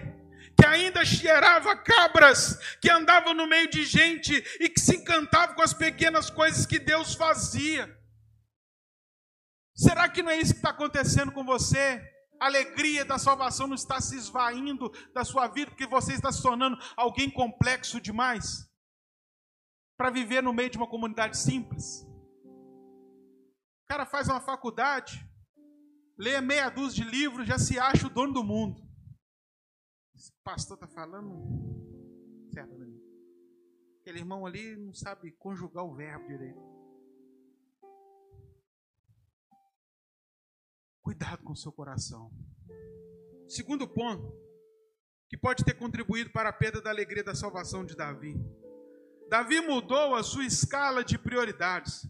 que 0.58 0.66
ainda 0.66 1.04
cheirava 1.04 1.76
cabras, 1.76 2.58
que 2.80 2.90
andava 2.90 3.34
no 3.34 3.46
meio 3.46 3.70
de 3.70 3.84
gente 3.84 4.34
e 4.60 4.70
que 4.70 4.80
se 4.80 4.96
encantava 4.96 5.54
com 5.54 5.62
as 5.62 5.74
pequenas 5.74 6.30
coisas 6.30 6.66
que 6.66 6.80
Deus 6.80 7.14
fazia. 7.14 7.94
Será 9.76 10.08
que 10.08 10.24
não 10.24 10.32
é 10.32 10.40
isso 10.40 10.54
que 10.54 10.60
está 10.60 10.70
acontecendo 10.70 11.34
com 11.34 11.44
você? 11.44 12.02
A 12.40 12.46
alegria 12.46 13.04
da 13.04 13.18
salvação 13.18 13.68
não 13.68 13.76
está 13.76 14.00
se 14.00 14.16
esvaindo 14.16 14.90
da 15.14 15.26
sua 15.26 15.48
vida 15.48 15.72
porque 15.72 15.86
você 15.86 16.14
está 16.14 16.32
se 16.32 16.42
tornando 16.42 16.78
alguém 16.96 17.30
complexo 17.30 18.00
demais 18.00 18.66
para 19.98 20.10
viver 20.10 20.42
no 20.42 20.54
meio 20.54 20.70
de 20.70 20.78
uma 20.78 20.88
comunidade 20.88 21.38
simples? 21.38 22.05
O 23.86 23.88
cara 23.88 24.04
faz 24.04 24.28
uma 24.28 24.42
faculdade, 24.42 25.24
lê 26.18 26.42
meia 26.42 26.70
dúzia 26.70 27.06
de 27.06 27.12
livros, 27.12 27.48
já 27.48 27.60
se 27.60 27.78
acha 27.78 28.08
o 28.08 28.10
dono 28.10 28.34
do 28.34 28.44
mundo. 28.44 28.82
Esse 30.16 30.34
pastor 30.44 30.76
está 30.76 30.88
falando 30.88 32.50
certo, 32.52 32.76
né? 32.80 32.88
Aquele 34.02 34.20
irmão 34.20 34.44
ali 34.44 34.76
não 34.76 34.92
sabe 34.92 35.32
conjugar 35.34 35.86
o 35.86 35.94
verbo 35.94 36.28
direito. 36.28 36.60
Cuidado 41.04 41.44
com 41.44 41.54
o 41.54 41.56
seu 41.56 41.72
coração. 41.72 42.32
Segundo 43.48 43.88
ponto, 43.88 44.36
que 45.30 45.38
pode 45.38 45.64
ter 45.64 45.76
contribuído 45.76 46.32
para 46.32 46.50
a 46.50 46.54
perda 46.54 46.82
da 46.82 46.90
alegria 46.90 47.24
da 47.24 47.36
salvação 47.36 47.86
de 47.86 47.96
Davi. 47.96 48.34
Davi 49.30 49.62
mudou 49.62 50.16
a 50.16 50.24
sua 50.24 50.44
escala 50.44 51.04
de 51.04 51.20
prioridades. 51.20 52.08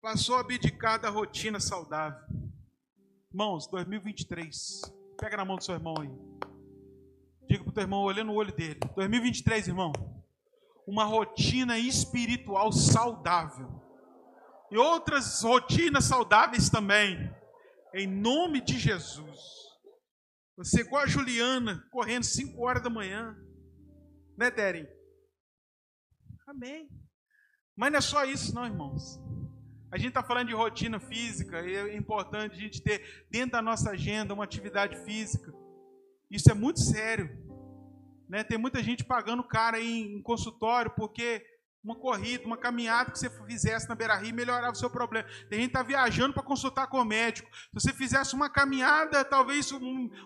Passou 0.00 0.36
a 0.36 0.40
abdicar 0.40 1.00
da 1.00 1.10
rotina 1.10 1.58
saudável. 1.58 2.24
Irmãos, 3.32 3.66
2023. 3.66 4.80
Pega 5.18 5.36
na 5.36 5.44
mão 5.44 5.56
do 5.56 5.64
seu 5.64 5.74
irmão 5.74 5.94
aí. 6.00 6.08
Diga 7.48 7.64
para 7.64 7.70
o 7.70 7.74
teu 7.74 7.82
irmão, 7.82 8.02
olhando 8.02 8.28
no 8.28 8.34
olho 8.34 8.54
dele. 8.54 8.78
2023, 8.94 9.68
irmão. 9.68 9.92
Uma 10.86 11.04
rotina 11.04 11.78
espiritual 11.78 12.70
saudável. 12.70 13.68
E 14.70 14.76
outras 14.76 15.42
rotinas 15.42 16.04
saudáveis 16.04 16.70
também. 16.70 17.34
Em 17.92 18.06
nome 18.06 18.60
de 18.60 18.78
Jesus. 18.78 19.40
Você 20.56 20.82
igual 20.82 21.02
a 21.02 21.06
Juliana, 21.06 21.84
correndo 21.90 22.24
5 22.24 22.62
horas 22.62 22.82
da 22.82 22.90
manhã. 22.90 23.36
Né, 24.36 24.48
Deren? 24.48 24.86
Amém. 26.46 26.88
Mas 27.76 27.90
não 27.90 27.98
é 27.98 28.00
só 28.00 28.24
isso, 28.24 28.54
não, 28.54 28.64
irmãos. 28.64 29.27
A 29.90 29.96
gente 29.96 30.08
está 30.08 30.22
falando 30.22 30.48
de 30.48 30.54
rotina 30.54 31.00
física 31.00 31.62
e 31.62 31.74
é 31.74 31.96
importante 31.96 32.52
a 32.52 32.58
gente 32.58 32.82
ter 32.82 33.26
dentro 33.30 33.52
da 33.52 33.62
nossa 33.62 33.90
agenda 33.90 34.34
uma 34.34 34.44
atividade 34.44 34.96
física. 35.04 35.52
Isso 36.30 36.50
é 36.50 36.54
muito 36.54 36.80
sério. 36.80 37.30
Né? 38.28 38.44
Tem 38.44 38.58
muita 38.58 38.82
gente 38.82 39.02
pagando 39.02 39.42
cara 39.42 39.80
em, 39.80 40.16
em 40.16 40.22
consultório 40.22 40.90
porque 40.94 41.42
uma 41.82 41.96
corrida, 41.96 42.44
uma 42.44 42.58
caminhada 42.58 43.10
que 43.10 43.18
você 43.18 43.30
fizesse 43.46 43.88
na 43.88 43.94
beira-rio 43.94 44.34
melhorava 44.34 44.72
o 44.72 44.76
seu 44.76 44.90
problema. 44.90 45.26
Tem 45.48 45.60
gente 45.60 45.70
que 45.70 45.78
está 45.78 45.82
viajando 45.82 46.34
para 46.34 46.42
consultar 46.42 46.86
com 46.88 46.98
o 46.98 47.04
médico. 47.04 47.48
Se 47.56 47.68
você 47.72 47.92
fizesse 47.94 48.34
uma 48.34 48.50
caminhada, 48.50 49.24
talvez 49.24 49.64
isso 49.64 49.80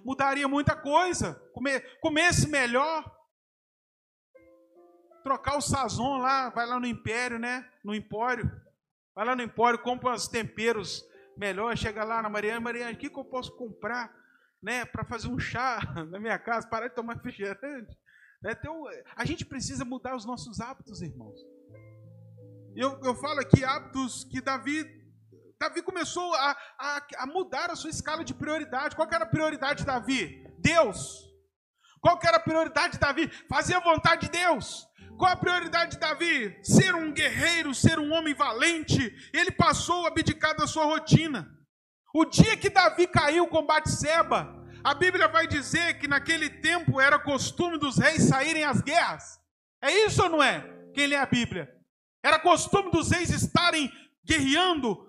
mudaria 0.04 0.48
muita 0.48 0.74
coisa. 0.74 1.34
Comer, 1.54 2.00
comesse 2.00 2.48
melhor. 2.48 3.04
Trocar 5.22 5.56
o 5.56 5.60
sazon 5.60 6.18
lá, 6.18 6.50
vai 6.50 6.66
lá 6.66 6.80
no 6.80 6.86
Império, 6.86 7.38
né? 7.38 7.64
No 7.84 7.94
Empório. 7.94 8.50
Vai 9.14 9.26
lá 9.26 9.36
no 9.36 9.42
Empório, 9.42 9.78
compra 9.78 10.12
uns 10.12 10.28
temperos 10.28 11.04
melhores, 11.36 11.80
chega 11.80 12.04
lá 12.04 12.22
na 12.22 12.28
Mariana, 12.28 12.60
Mariana, 12.60 12.92
o 12.92 12.96
que, 12.96 13.10
que 13.10 13.18
eu 13.18 13.24
posso 13.24 13.54
comprar 13.56 14.14
né, 14.62 14.84
para 14.84 15.04
fazer 15.04 15.28
um 15.28 15.38
chá 15.38 15.80
na 16.08 16.18
minha 16.18 16.38
casa, 16.38 16.68
parar 16.68 16.88
de 16.88 16.94
tomar 16.94 17.14
refrigerante? 17.14 17.96
Né? 18.42 18.52
Então, 18.58 18.84
a 19.14 19.24
gente 19.24 19.44
precisa 19.44 19.84
mudar 19.84 20.16
os 20.16 20.24
nossos 20.24 20.60
hábitos, 20.60 21.02
irmãos. 21.02 21.38
Eu, 22.74 22.98
eu 23.02 23.14
falo 23.14 23.40
aqui 23.40 23.64
hábitos 23.64 24.24
que 24.24 24.40
Davi, 24.40 24.84
Davi 25.60 25.82
começou 25.82 26.34
a, 26.34 26.56
a, 26.78 27.06
a 27.18 27.26
mudar 27.26 27.70
a 27.70 27.76
sua 27.76 27.90
escala 27.90 28.24
de 28.24 28.32
prioridade. 28.32 28.96
Qual 28.96 29.06
era 29.12 29.24
a 29.24 29.28
prioridade 29.28 29.80
de 29.80 29.86
Davi? 29.86 30.42
Deus. 30.58 31.31
Qual 32.02 32.18
era 32.20 32.36
a 32.36 32.40
prioridade 32.40 32.94
de 32.94 32.98
Davi? 32.98 33.30
Fazer 33.48 33.76
a 33.76 33.80
vontade 33.80 34.22
de 34.22 34.32
Deus. 34.32 34.88
Qual 35.16 35.30
a 35.30 35.36
prioridade 35.36 35.92
de 35.92 35.98
Davi? 35.98 36.58
Ser 36.60 36.96
um 36.96 37.12
guerreiro, 37.12 37.72
ser 37.72 38.00
um 38.00 38.12
homem 38.12 38.34
valente. 38.34 39.14
Ele 39.32 39.52
passou 39.52 40.04
a 40.04 40.08
abdicar 40.08 40.56
da 40.56 40.66
sua 40.66 40.84
rotina. 40.84 41.48
O 42.12 42.24
dia 42.24 42.56
que 42.56 42.68
Davi 42.68 43.06
caiu 43.06 43.46
com 43.46 43.64
Batseba, 43.64 44.52
a 44.82 44.94
Bíblia 44.94 45.28
vai 45.28 45.46
dizer 45.46 46.00
que 46.00 46.08
naquele 46.08 46.50
tempo 46.50 47.00
era 47.00 47.20
costume 47.20 47.78
dos 47.78 47.96
reis 47.98 48.24
saírem 48.24 48.64
às 48.64 48.80
guerras. 48.80 49.38
É 49.80 49.92
isso 50.04 50.24
ou 50.24 50.28
não 50.28 50.42
é? 50.42 50.68
Quem 50.92 51.06
lê 51.06 51.14
a 51.14 51.24
Bíblia? 51.24 51.72
Era 52.20 52.40
costume 52.40 52.90
dos 52.90 53.12
reis 53.12 53.30
estarem 53.30 53.90
guerreando, 54.24 55.06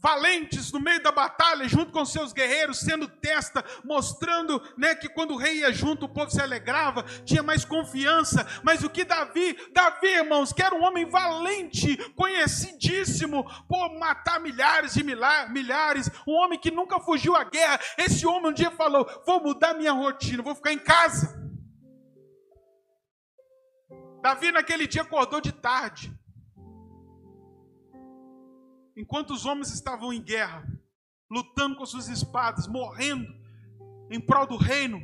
valentes 0.00 0.72
no 0.72 0.80
meio 0.80 1.02
da 1.02 1.10
batalha, 1.10 1.68
junto 1.68 1.92
com 1.92 2.04
seus 2.04 2.32
guerreiros, 2.32 2.78
sendo 2.78 3.08
testa, 3.08 3.64
mostrando 3.84 4.62
né, 4.76 4.94
que 4.94 5.08
quando 5.08 5.34
o 5.34 5.36
rei 5.36 5.58
ia 5.58 5.72
junto, 5.72 6.06
o 6.06 6.08
povo 6.08 6.30
se 6.30 6.40
alegrava, 6.40 7.02
tinha 7.24 7.42
mais 7.42 7.64
confiança. 7.64 8.46
Mas 8.62 8.82
o 8.82 8.90
que 8.90 9.04
Davi, 9.04 9.56
Davi, 9.72 10.08
irmãos, 10.08 10.52
que 10.52 10.62
era 10.62 10.74
um 10.74 10.82
homem 10.82 11.08
valente, 11.08 11.96
conhecidíssimo 12.14 13.44
por 13.68 13.98
matar 13.98 14.40
milhares 14.40 14.96
e 14.96 15.02
milhares, 15.02 16.10
um 16.26 16.32
homem 16.32 16.58
que 16.58 16.70
nunca 16.70 17.00
fugiu 17.00 17.36
à 17.36 17.44
guerra. 17.44 17.80
Esse 17.96 18.26
homem 18.26 18.50
um 18.50 18.54
dia 18.54 18.70
falou: 18.70 19.06
Vou 19.26 19.40
mudar 19.40 19.74
minha 19.74 19.92
rotina, 19.92 20.42
vou 20.42 20.54
ficar 20.54 20.72
em 20.72 20.78
casa. 20.78 21.36
Davi, 24.22 24.50
naquele 24.50 24.86
dia, 24.86 25.02
acordou 25.02 25.40
de 25.40 25.52
tarde 25.52 26.17
enquanto 28.98 29.32
os 29.32 29.46
homens 29.46 29.72
estavam 29.72 30.12
em 30.12 30.20
guerra, 30.20 30.66
lutando 31.30 31.76
com 31.76 31.86
suas 31.86 32.08
espadas, 32.08 32.66
morrendo 32.66 33.32
em 34.10 34.20
prol 34.20 34.44
do 34.44 34.56
reino, 34.56 35.00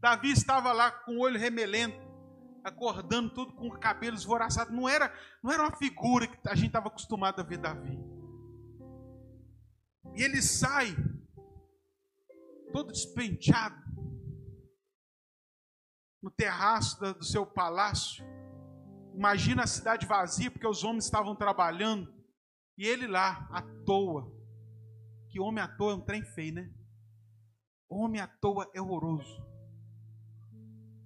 Davi 0.00 0.30
estava 0.30 0.72
lá 0.72 0.90
com 0.90 1.16
o 1.16 1.20
olho 1.20 1.38
remelento, 1.38 2.02
acordando 2.64 3.34
tudo 3.34 3.52
com 3.52 3.68
o 3.68 3.78
cabelo 3.78 4.16
esvoraçado. 4.16 4.72
Não 4.72 4.88
era, 4.88 5.12
não 5.42 5.52
era 5.52 5.62
uma 5.62 5.76
figura 5.76 6.26
que 6.26 6.48
a 6.48 6.54
gente 6.54 6.68
estava 6.68 6.88
acostumado 6.88 7.40
a 7.40 7.44
ver 7.44 7.58
Davi. 7.58 7.98
E 10.14 10.22
ele 10.22 10.40
sai 10.40 10.96
todo 12.72 12.92
despenteado 12.92 13.76
no 16.22 16.30
terraço 16.30 16.98
do 17.12 17.24
seu 17.24 17.44
palácio. 17.44 18.24
Imagina 19.14 19.64
a 19.64 19.66
cidade 19.66 20.06
vazia, 20.06 20.50
porque 20.50 20.66
os 20.66 20.82
homens 20.82 21.04
estavam 21.04 21.36
trabalhando. 21.36 22.23
E 22.76 22.86
ele 22.86 23.06
lá, 23.06 23.48
à 23.50 23.62
toa. 23.84 24.32
Que 25.30 25.40
homem 25.40 25.62
à 25.62 25.68
toa 25.68 25.92
é 25.92 25.94
um 25.96 26.00
trem 26.00 26.22
feio, 26.22 26.54
né? 26.54 26.74
Homem 27.88 28.20
à 28.20 28.26
toa 28.26 28.70
é 28.74 28.80
horroroso. 28.80 29.44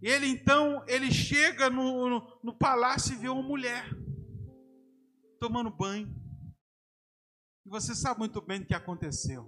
E 0.00 0.08
ele 0.08 0.26
então, 0.26 0.84
ele 0.86 1.10
chega 1.10 1.68
no, 1.68 2.08
no, 2.08 2.40
no 2.42 2.56
palácio 2.56 3.14
e 3.14 3.18
vê 3.18 3.28
uma 3.28 3.42
mulher 3.42 3.84
tomando 5.40 5.70
banho. 5.70 6.08
E 7.66 7.68
você 7.68 7.94
sabe 7.94 8.20
muito 8.20 8.40
bem 8.40 8.62
o 8.62 8.66
que 8.66 8.74
aconteceu. 8.74 9.46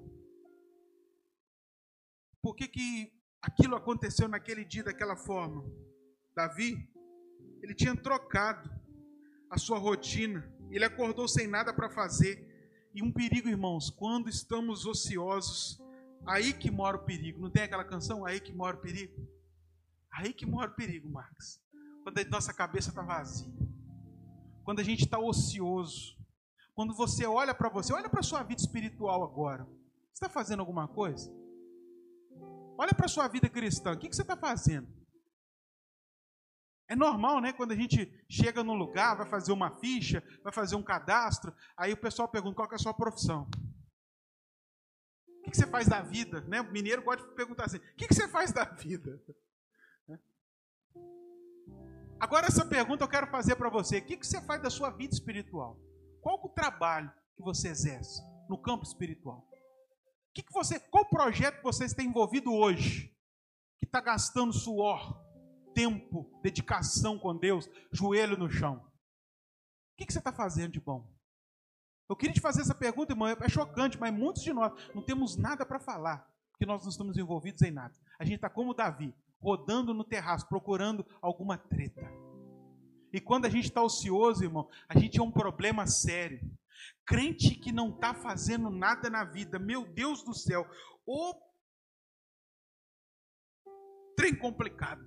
Por 2.42 2.54
que, 2.54 2.68
que 2.68 3.12
aquilo 3.40 3.76
aconteceu 3.76 4.28
naquele 4.28 4.64
dia 4.64 4.82
daquela 4.82 5.16
forma? 5.16 5.64
Davi, 6.34 6.74
ele 7.62 7.74
tinha 7.74 7.94
trocado 7.94 8.68
a 9.50 9.58
sua 9.58 9.78
rotina 9.78 10.42
ele 10.76 10.84
acordou 10.84 11.26
sem 11.26 11.46
nada 11.46 11.72
para 11.72 11.90
fazer. 11.90 12.48
E 12.94 13.02
um 13.02 13.12
perigo, 13.12 13.48
irmãos, 13.48 13.90
quando 13.90 14.28
estamos 14.28 14.86
ociosos, 14.86 15.80
aí 16.26 16.52
que 16.52 16.70
mora 16.70 16.96
o 16.96 17.04
perigo. 17.04 17.40
Não 17.40 17.50
tem 17.50 17.62
aquela 17.62 17.84
canção? 17.84 18.24
Aí 18.24 18.40
que 18.40 18.52
mora 18.52 18.76
o 18.76 18.80
perigo? 18.80 19.26
Aí 20.12 20.32
que 20.32 20.46
mora 20.46 20.70
o 20.70 20.74
perigo, 20.74 21.08
Marcos. 21.08 21.60
Quando 22.02 22.18
a 22.18 22.24
nossa 22.24 22.52
cabeça 22.52 22.90
está 22.90 23.02
vazia. 23.02 23.52
Quando 24.64 24.80
a 24.80 24.84
gente 24.84 25.04
está 25.04 25.18
ocioso. 25.18 26.16
Quando 26.74 26.94
você 26.94 27.26
olha 27.26 27.54
para 27.54 27.68
você, 27.68 27.92
olha 27.92 28.08
para 28.08 28.20
a 28.20 28.24
sua 28.24 28.42
vida 28.42 28.60
espiritual 28.60 29.22
agora. 29.22 29.64
Você 30.12 30.24
está 30.24 30.28
fazendo 30.28 30.60
alguma 30.60 30.88
coisa? 30.88 31.32
Olha 32.76 32.94
para 32.94 33.06
a 33.06 33.08
sua 33.08 33.28
vida 33.28 33.48
cristã. 33.48 33.92
O 33.92 33.98
que, 33.98 34.08
que 34.08 34.16
você 34.16 34.22
está 34.22 34.36
fazendo? 34.36 34.88
É 36.90 36.96
normal, 36.96 37.40
né? 37.40 37.52
Quando 37.52 37.70
a 37.70 37.76
gente 37.76 38.12
chega 38.28 38.64
num 38.64 38.74
lugar, 38.74 39.16
vai 39.16 39.26
fazer 39.26 39.52
uma 39.52 39.70
ficha, 39.78 40.20
vai 40.42 40.52
fazer 40.52 40.74
um 40.74 40.82
cadastro, 40.82 41.54
aí 41.76 41.92
o 41.92 41.96
pessoal 41.96 42.26
pergunta 42.26 42.56
qual 42.56 42.68
é 42.68 42.74
a 42.74 42.78
sua 42.78 42.92
profissão. 42.92 43.48
O 45.46 45.50
que 45.50 45.56
você 45.56 45.68
faz 45.68 45.86
da 45.86 46.02
vida? 46.02 46.40
Né? 46.48 46.60
O 46.60 46.72
mineiro 46.72 47.00
gosta 47.00 47.24
de 47.24 47.32
perguntar 47.36 47.66
assim: 47.66 47.76
o 47.76 47.96
que 47.96 48.12
você 48.12 48.26
faz 48.26 48.50
da 48.50 48.64
vida? 48.64 49.22
Né? 50.08 50.18
Agora, 52.18 52.48
essa 52.48 52.66
pergunta 52.66 53.04
eu 53.04 53.08
quero 53.08 53.28
fazer 53.28 53.54
para 53.54 53.70
você: 53.70 53.98
o 53.98 54.04
que 54.04 54.16
você 54.16 54.40
faz 54.42 54.60
da 54.60 54.68
sua 54.68 54.90
vida 54.90 55.14
espiritual? 55.14 55.78
Qual 56.20 56.44
o 56.44 56.48
trabalho 56.48 57.12
que 57.36 57.42
você 57.42 57.68
exerce 57.68 58.20
no 58.48 58.58
campo 58.58 58.82
espiritual? 58.82 59.48
O 60.30 60.32
que 60.34 60.44
você, 60.52 60.80
qual 60.80 61.08
projeto 61.08 61.62
você 61.62 61.84
está 61.84 62.02
envolvido 62.02 62.52
hoje 62.52 63.16
que 63.78 63.86
está 63.86 64.00
gastando 64.00 64.52
suor, 64.52 65.29
tempo, 65.72 66.30
dedicação 66.42 67.18
com 67.18 67.36
Deus, 67.36 67.68
joelho 67.92 68.36
no 68.36 68.50
chão. 68.50 68.84
O 69.92 70.04
que 70.04 70.12
você 70.12 70.18
está 70.18 70.32
fazendo 70.32 70.72
de 70.72 70.80
bom? 70.80 71.06
Eu 72.08 72.16
queria 72.16 72.34
te 72.34 72.40
fazer 72.40 72.62
essa 72.62 72.74
pergunta, 72.74 73.12
irmão, 73.12 73.28
é 73.28 73.48
chocante, 73.48 73.98
mas 73.98 74.12
muitos 74.12 74.42
de 74.42 74.52
nós 74.52 74.72
não 74.94 75.02
temos 75.02 75.36
nada 75.36 75.64
para 75.64 75.78
falar, 75.78 76.28
porque 76.50 76.66
nós 76.66 76.82
não 76.82 76.90
estamos 76.90 77.16
envolvidos 77.16 77.62
em 77.62 77.70
nada. 77.70 77.94
A 78.18 78.24
gente 78.24 78.36
está 78.36 78.50
como 78.50 78.74
Davi, 78.74 79.14
rodando 79.40 79.94
no 79.94 80.04
terraço, 80.04 80.48
procurando 80.48 81.06
alguma 81.22 81.56
treta. 81.56 82.10
E 83.12 83.20
quando 83.20 83.46
a 83.46 83.48
gente 83.48 83.64
está 83.64 83.82
ocioso, 83.82 84.44
irmão, 84.44 84.68
a 84.88 84.98
gente 84.98 85.18
é 85.18 85.22
um 85.22 85.30
problema 85.30 85.86
sério. 85.86 86.40
Crente 87.06 87.54
que 87.54 87.72
não 87.72 87.90
está 87.90 88.14
fazendo 88.14 88.70
nada 88.70 89.08
na 89.10 89.24
vida, 89.24 89.58
meu 89.58 89.84
Deus 89.84 90.22
do 90.22 90.34
céu, 90.34 90.68
o 91.06 91.34
trem 94.16 94.34
complicado. 94.34 95.04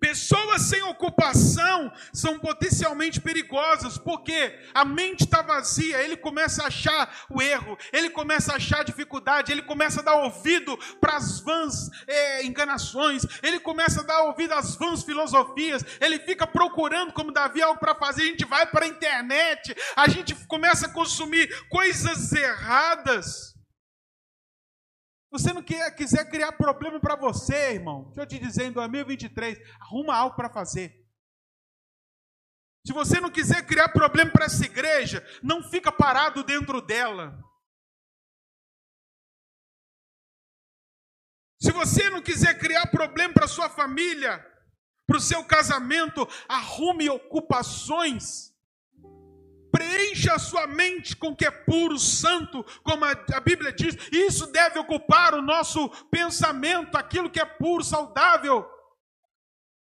Pessoas 0.00 0.62
sem 0.62 0.82
ocupação 0.82 1.90
são 2.12 2.38
potencialmente 2.38 3.20
perigosas, 3.20 3.96
porque 3.96 4.58
a 4.74 4.84
mente 4.84 5.24
está 5.24 5.40
vazia, 5.40 6.02
ele 6.02 6.16
começa 6.16 6.62
a 6.62 6.66
achar 6.66 7.26
o 7.30 7.40
erro, 7.40 7.78
ele 7.92 8.10
começa 8.10 8.52
a 8.52 8.56
achar 8.56 8.80
a 8.80 8.84
dificuldade, 8.84 9.50
ele 9.50 9.62
começa 9.62 10.00
a 10.00 10.04
dar 10.04 10.16
ouvido 10.16 10.76
para 11.00 11.16
as 11.16 11.40
vãs 11.40 11.88
é, 12.06 12.44
enganações, 12.44 13.24
ele 13.42 13.58
começa 13.58 14.02
a 14.02 14.04
dar 14.04 14.22
ouvido 14.24 14.52
às 14.52 14.76
vãs 14.76 15.02
filosofias, 15.02 15.82
ele 16.00 16.18
fica 16.18 16.46
procurando, 16.46 17.12
como 17.12 17.32
Davi, 17.32 17.62
algo 17.62 17.80
para 17.80 17.94
fazer, 17.94 18.22
a 18.22 18.26
gente 18.26 18.44
vai 18.44 18.66
para 18.66 18.84
a 18.84 18.88
internet, 18.88 19.74
a 19.96 20.08
gente 20.08 20.34
começa 20.46 20.86
a 20.86 20.92
consumir 20.92 21.48
coisas 21.68 22.32
erradas. 22.32 23.55
Você 25.36 25.52
não 25.52 25.62
quer, 25.62 25.94
quiser 25.94 26.30
criar 26.30 26.52
problema 26.52 26.98
para 26.98 27.14
você, 27.14 27.74
irmão, 27.74 28.04
deixa 28.04 28.22
eu 28.22 28.26
te 28.26 28.38
dizer, 28.38 28.64
em 28.64 28.72
2023, 28.72 29.58
arruma 29.82 30.16
algo 30.16 30.34
para 30.34 30.48
fazer. 30.48 31.06
Se 32.86 32.92
você 32.94 33.20
não 33.20 33.30
quiser 33.30 33.66
criar 33.66 33.90
problema 33.90 34.30
para 34.30 34.46
essa 34.46 34.64
igreja, 34.64 35.22
não 35.42 35.62
fica 35.62 35.92
parado 35.92 36.42
dentro 36.42 36.80
dela. 36.80 37.38
Se 41.60 41.70
você 41.70 42.08
não 42.08 42.22
quiser 42.22 42.58
criar 42.58 42.86
problema 42.86 43.34
para 43.34 43.46
sua 43.46 43.68
família, 43.68 44.38
para 45.06 45.18
o 45.18 45.20
seu 45.20 45.44
casamento, 45.44 46.26
arrume 46.48 47.10
ocupações 47.10 48.55
preencha 49.76 50.32
a 50.34 50.38
sua 50.38 50.66
mente 50.66 51.14
com 51.14 51.28
o 51.28 51.36
que 51.36 51.44
é 51.44 51.50
puro, 51.50 51.98
santo, 51.98 52.64
como 52.82 53.04
a, 53.04 53.40
Bíblia 53.40 53.72
diz. 53.72 53.94
Isso 54.10 54.46
deve 54.46 54.78
ocupar 54.78 55.34
o 55.34 55.42
nosso 55.42 55.90
pensamento, 56.10 56.96
aquilo 56.96 57.28
que 57.28 57.40
é 57.40 57.44
puro, 57.44 57.84
saudável 57.84 58.66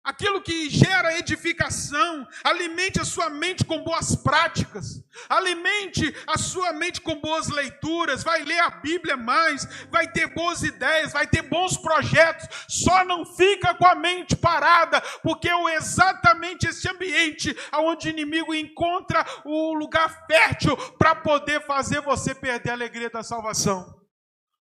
aquilo 0.04 0.42
que 0.42 0.70
gera 0.70 1.18
edificação, 1.18 2.28
alimente 2.44 3.00
a 3.00 3.06
sua 3.06 3.30
mente 3.30 3.64
com 3.64 3.82
boas 3.84 4.16
práticas, 4.16 5.02
alimente 5.30 6.14
a 6.28 6.38
sua 6.38 6.74
mente 6.74 7.00
com 7.00 7.20
boas 7.22 7.48
leituras, 7.48 8.24
vai 8.24 8.44
ler 8.44 8.60
a 8.60 8.70
Bíblia 8.70 9.16
mais, 9.16 9.66
vai 9.90 10.12
ter 10.12 10.28
boas 10.34 10.62
ideias, 10.62 11.14
vai 11.14 11.26
ter 11.26 11.44
bons 11.44 11.78
projetos, 11.78 12.48
só 12.68 13.06
não 13.06 13.26
fica 13.26 13.74
com 13.76 13.88
a 13.88 13.96
mente 13.96 14.36
parada, 14.36 15.00
porque 15.22 15.48
é 15.48 15.76
exatamente 15.76 16.68
esse 16.68 16.88
ambiente 16.90 17.56
onde 17.74 18.08
o 18.08 18.12
inimigo 18.12 18.54
encontra 18.54 19.26
o 19.46 19.74
lugar 19.74 20.26
fértil 20.28 20.76
para 20.98 21.16
poder 21.16 21.66
fazer 21.66 22.02
você 22.02 22.36
perder 22.36 22.72
a 22.72 22.74
alegria 22.74 23.10
da 23.10 23.24
salvação. 23.24 24.02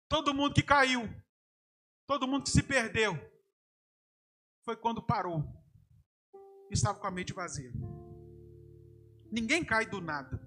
Todo 0.07 0.33
mundo 0.33 0.53
que 0.53 0.61
caiu, 0.61 1.09
todo 2.05 2.27
mundo 2.27 2.43
que 2.43 2.51
se 2.51 2.61
perdeu, 2.61 3.30
foi 4.63 4.75
quando 4.75 5.01
parou. 5.01 5.43
Estava 6.69 6.99
com 6.99 7.07
a 7.07 7.11
mente 7.11 7.33
vazia. 7.33 7.71
Ninguém 9.31 9.63
cai 9.63 9.85
do 9.85 10.01
nada. 10.01 10.39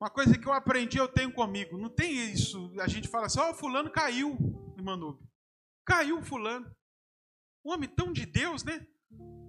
Uma 0.00 0.10
coisa 0.10 0.38
que 0.38 0.46
eu 0.46 0.52
aprendi, 0.52 0.98
eu 0.98 1.08
tenho 1.08 1.32
comigo. 1.32 1.78
Não 1.78 1.88
tem 1.88 2.32
isso. 2.32 2.72
A 2.80 2.86
gente 2.86 3.08
fala 3.08 3.26
assim, 3.26 3.40
ó, 3.40 3.50
oh, 3.50 3.54
fulano 3.54 3.90
caiu, 3.90 4.36
Nube. 4.76 5.26
Caiu 5.84 6.22
fulano. 6.22 6.70
Um 7.64 7.72
homem 7.72 7.88
tão 7.88 8.12
de 8.12 8.26
Deus, 8.26 8.62
né? 8.62 8.86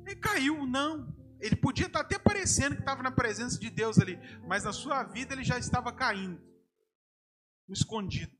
Ele 0.05 0.15
caiu, 0.15 0.65
não. 0.65 1.15
Ele 1.39 1.55
podia 1.55 1.85
estar 1.85 1.99
até 1.99 2.17
parecendo 2.17 2.75
que 2.75 2.81
estava 2.81 3.03
na 3.03 3.11
presença 3.11 3.59
de 3.59 3.69
Deus 3.69 3.99
ali, 3.99 4.17
mas 4.47 4.63
na 4.63 4.73
sua 4.73 5.03
vida 5.03 5.33
ele 5.33 5.43
já 5.43 5.59
estava 5.59 5.91
caindo. 5.91 6.41
Escondido. 7.69 8.35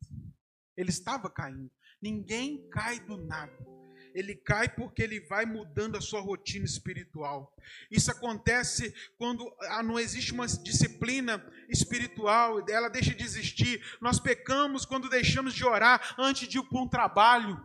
Ele 0.76 0.90
estava 0.90 1.30
caindo. 1.30 1.70
Ninguém 2.02 2.68
cai 2.70 3.00
do 3.00 3.18
nada 3.18 3.77
ele 4.18 4.34
cai 4.36 4.68
porque 4.68 5.04
ele 5.04 5.20
vai 5.20 5.46
mudando 5.46 5.96
a 5.96 6.02
sua 6.02 6.20
rotina 6.20 6.66
espiritual. 6.66 7.56
Isso 7.92 8.10
acontece 8.10 8.92
quando 9.16 9.48
ah, 9.70 9.84
não 9.84 10.00
existe 10.00 10.34
uma 10.34 10.48
disciplina 10.48 11.46
espiritual, 11.70 12.68
ela 12.68 12.90
deixa 12.90 13.14
de 13.14 13.24
existir. 13.24 13.80
Nós 14.02 14.20
pecamos 14.20 14.86
quando 14.86 15.08
deixamos 15.08 15.54
de 15.54 15.64
orar 15.64 16.16
antes 16.18 16.48
de 16.48 16.58
ir 16.58 16.64
para 16.64 16.82
um 16.82 16.90
trabalho. 16.90 17.64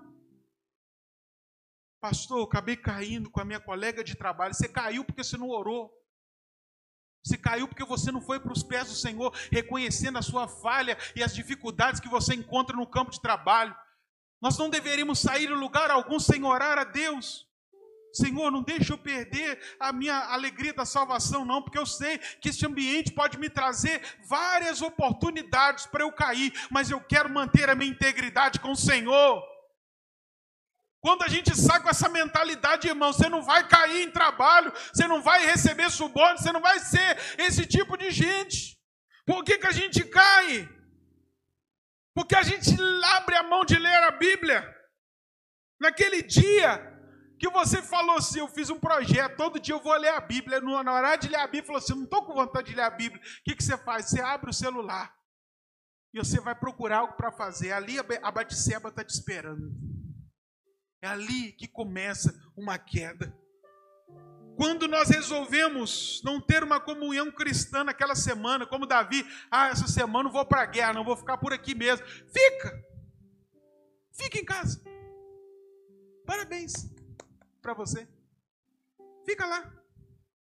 Pastor, 2.02 2.40
eu 2.40 2.44
acabei 2.44 2.76
caindo 2.76 3.30
com 3.30 3.40
a 3.40 3.46
minha 3.46 3.60
colega 3.60 4.04
de 4.04 4.14
trabalho. 4.14 4.52
Você 4.52 4.68
caiu 4.68 5.06
porque 5.06 5.24
você 5.24 5.38
não 5.38 5.48
orou. 5.48 5.90
Você 7.24 7.38
caiu 7.38 7.66
porque 7.66 7.84
você 7.84 8.12
não 8.12 8.20
foi 8.20 8.38
para 8.38 8.52
os 8.52 8.62
pés 8.62 8.88
do 8.88 8.94
Senhor, 8.94 9.34
reconhecendo 9.50 10.18
a 10.18 10.22
sua 10.22 10.46
falha 10.48 10.98
e 11.16 11.22
as 11.22 11.34
dificuldades 11.34 11.98
que 11.98 12.10
você 12.10 12.34
encontra 12.34 12.76
no 12.76 12.86
campo 12.86 13.10
de 13.10 13.22
trabalho. 13.22 13.74
Nós 14.42 14.58
não 14.58 14.68
deveríamos 14.68 15.20
sair 15.20 15.48
em 15.48 15.54
lugar 15.54 15.88
algum 15.88 16.18
sem 16.18 16.42
orar 16.42 16.76
a 16.76 16.82
Deus. 16.82 17.46
Senhor, 18.12 18.50
não 18.50 18.62
deixe 18.62 18.92
eu 18.92 18.98
perder 18.98 19.58
a 19.78 19.92
minha 19.92 20.16
alegria 20.16 20.74
da 20.74 20.84
salvação, 20.84 21.44
não, 21.44 21.62
porque 21.62 21.78
eu 21.78 21.86
sei 21.86 22.18
que 22.18 22.48
este 22.48 22.66
ambiente 22.66 23.12
pode 23.12 23.38
me 23.38 23.48
trazer 23.48 24.02
várias 24.28 24.82
oportunidades 24.82 25.86
para 25.86 26.02
eu 26.02 26.12
cair, 26.12 26.52
mas 26.70 26.90
eu 26.90 27.00
quero 27.00 27.30
manter 27.30 27.70
a 27.70 27.74
minha 27.74 27.90
integridade 27.90 28.58
com 28.58 28.72
o 28.72 28.76
Senhor. 28.76 29.42
Quando 31.00 31.22
a 31.22 31.28
gente 31.28 31.56
sai 31.56 31.80
com 31.80 31.88
essa 31.88 32.08
mentalidade, 32.08 32.88
irmão, 32.88 33.12
você 33.12 33.28
não 33.28 33.42
vai 33.42 33.66
cair 33.66 34.02
em 34.02 34.10
trabalho, 34.10 34.72
você 34.92 35.06
não 35.06 35.22
vai 35.22 35.46
receber 35.46 35.88
suborno, 35.90 36.36
você 36.36 36.52
não 36.52 36.60
vai 36.60 36.80
ser 36.80 37.16
esse 37.38 37.64
tipo 37.64 37.96
de 37.96 38.10
gente. 38.10 38.76
Por 39.24 39.42
que, 39.44 39.56
que 39.56 39.66
a 39.66 39.72
gente 39.72 40.04
cai? 40.04 40.68
Porque 42.14 42.36
a 42.36 42.42
gente 42.42 42.70
abre 43.16 43.36
a 43.36 43.42
mão 43.42 43.64
de 43.64 43.78
ler 43.78 44.02
a 44.02 44.10
Bíblia. 44.10 44.62
Naquele 45.80 46.22
dia 46.22 46.90
que 47.38 47.48
você 47.50 47.82
falou 47.82 48.16
assim, 48.18 48.38
eu 48.38 48.48
fiz 48.48 48.70
um 48.70 48.78
projeto, 48.78 49.36
todo 49.36 49.58
dia 49.58 49.74
eu 49.74 49.82
vou 49.82 49.96
ler 49.96 50.10
a 50.10 50.20
Bíblia. 50.20 50.60
Na 50.60 50.92
hora 50.92 51.16
de 51.16 51.28
ler 51.28 51.38
a 51.38 51.46
Bíblia, 51.46 51.64
falou 51.64 51.78
assim, 51.78 51.94
não 51.94 52.04
estou 52.04 52.24
com 52.24 52.34
vontade 52.34 52.68
de 52.68 52.76
ler 52.76 52.82
a 52.82 52.90
Bíblia. 52.90 53.20
O 53.20 53.42
que, 53.44 53.56
que 53.56 53.64
você 53.64 53.76
faz? 53.78 54.06
Você 54.06 54.20
abre 54.20 54.50
o 54.50 54.54
celular 54.54 55.12
e 56.14 56.18
você 56.18 56.40
vai 56.40 56.54
procurar 56.54 56.98
algo 56.98 57.14
para 57.14 57.32
fazer. 57.32 57.72
Ali 57.72 57.96
a 57.98 58.30
Batseba 58.30 58.90
está 58.90 59.02
te 59.02 59.10
esperando. 59.10 59.72
É 61.02 61.08
ali 61.08 61.52
que 61.52 61.66
começa 61.66 62.32
uma 62.56 62.78
queda. 62.78 63.36
Quando 64.56 64.86
nós 64.86 65.08
resolvemos 65.08 66.20
não 66.24 66.40
ter 66.40 66.62
uma 66.62 66.78
comunhão 66.78 67.30
cristã 67.32 67.82
naquela 67.84 68.14
semana, 68.14 68.66
como 68.66 68.86
Davi, 68.86 69.24
ah, 69.50 69.68
essa 69.68 69.88
semana 69.88 70.24
não 70.24 70.32
vou 70.32 70.44
para 70.44 70.62
a 70.62 70.66
guerra, 70.66 70.92
não 70.92 71.04
vou 71.04 71.16
ficar 71.16 71.38
por 71.38 71.52
aqui 71.52 71.74
mesmo. 71.74 72.06
Fica! 72.06 72.92
Fica 74.12 74.38
em 74.38 74.44
casa. 74.44 74.82
Parabéns 76.26 76.72
para 77.60 77.74
você. 77.74 78.08
Fica 79.24 79.46
lá. 79.46 79.72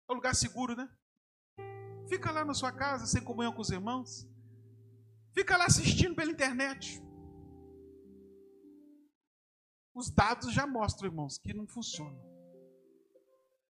É 0.09 0.12
um 0.12 0.16
lugar 0.16 0.34
seguro, 0.34 0.76
né? 0.76 0.88
Fica 2.09 2.30
lá 2.30 2.44
na 2.44 2.55
sua 2.55 2.70
casa, 2.70 3.07
sem 3.07 3.22
comunhão 3.22 3.53
com 3.53 3.62
os 3.62 3.70
irmãos. 3.70 4.28
Fica 5.32 5.57
lá 5.57 5.66
assistindo 5.66 6.14
pela 6.14 6.30
internet. 6.30 7.03
Os 9.94 10.11
dados 10.11 10.53
já 10.53 10.66
mostram, 10.66 11.09
irmãos, 11.09 11.38
que 11.38 11.55
não 11.55 11.66
funciona. 11.66 12.36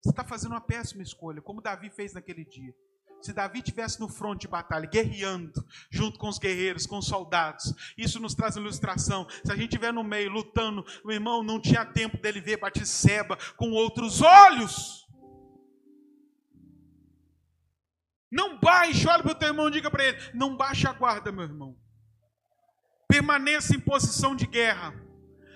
Você 0.01 0.11
está 0.11 0.23
fazendo 0.23 0.51
uma 0.51 0.61
péssima 0.61 1.03
escolha, 1.03 1.41
como 1.41 1.61
Davi 1.61 1.89
fez 1.89 2.13
naquele 2.13 2.45
dia. 2.45 2.73
Se 3.21 3.33
Davi 3.33 3.61
tivesse 3.61 3.99
no 3.99 4.07
fronte 4.07 4.41
de 4.41 4.47
batalha, 4.47 4.87
guerreando, 4.87 5.65
junto 5.91 6.17
com 6.17 6.29
os 6.29 6.39
guerreiros, 6.39 6.85
com 6.85 6.99
os 6.99 7.07
soldados, 7.07 7.73
isso 7.97 8.19
nos 8.19 8.33
traz 8.33 8.55
ilustração. 8.55 9.27
Se 9.43 9.51
a 9.51 9.55
gente 9.55 9.65
estiver 9.65 9.91
no 9.91 10.03
meio, 10.03 10.31
lutando, 10.31 10.85
o 11.03 11.11
irmão 11.11 11.43
não 11.43 11.59
tinha 11.59 11.85
tempo 11.85 12.17
dele 12.17 12.39
ver 12.39 12.57
Batisseba 12.57 13.37
com 13.57 13.71
outros 13.71 14.21
olhos. 14.21 15.05
Não 18.31 18.57
baixe, 18.59 19.07
olha 19.07 19.23
para 19.23 19.31
o 19.31 19.35
teu 19.35 19.49
irmão 19.49 19.67
e 19.67 19.71
diga 19.71 19.91
para 19.91 20.05
ele: 20.05 20.17
não 20.33 20.55
baixe 20.55 20.87
a 20.87 20.93
guarda, 20.93 21.31
meu 21.31 21.43
irmão. 21.43 21.77
Permaneça 23.07 23.75
em 23.75 23.79
posição 23.79 24.35
de 24.35 24.45
guerra. 24.45 24.93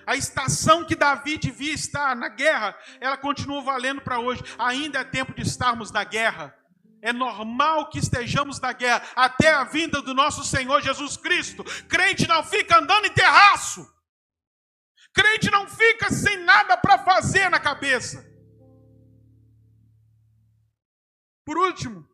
A 0.06 0.16
estação 0.16 0.86
que 0.86 0.96
Davi 0.96 1.38
devia 1.38 1.74
estar 1.74 2.16
na 2.16 2.30
guerra, 2.30 2.78
ela 3.00 3.18
continua 3.18 3.62
valendo 3.62 4.02
para 4.02 4.20
hoje. 4.20 4.44
Ainda 4.58 5.00
é 5.00 5.04
tempo 5.04 5.34
de 5.34 5.42
estarmos 5.42 5.92
na 5.92 6.04
guerra. 6.04 6.58
É 7.02 7.12
normal 7.12 7.90
que 7.90 8.00
estejamos 8.00 8.60
na 8.60 8.72
guerra 8.72 9.04
até 9.16 9.50
a 9.50 9.64
vinda 9.64 10.02
do 10.02 10.14
nosso 10.14 10.44
Senhor 10.44 10.82
Jesus 10.82 11.18
Cristo. 11.18 11.64
Crente 11.88 12.28
não 12.28 12.44
fica 12.44 12.80
andando 12.80 13.06
em 13.06 13.14
terraço. 13.14 13.86
Crente 15.14 15.52
não 15.52 15.68
fica 15.68 16.10
sem 16.10 16.38
nada 16.38 16.78
para 16.78 16.98
fazer 17.00 17.50
na 17.50 17.60
cabeça. 17.60 18.26
Por 21.46 21.58
último, 21.58 22.08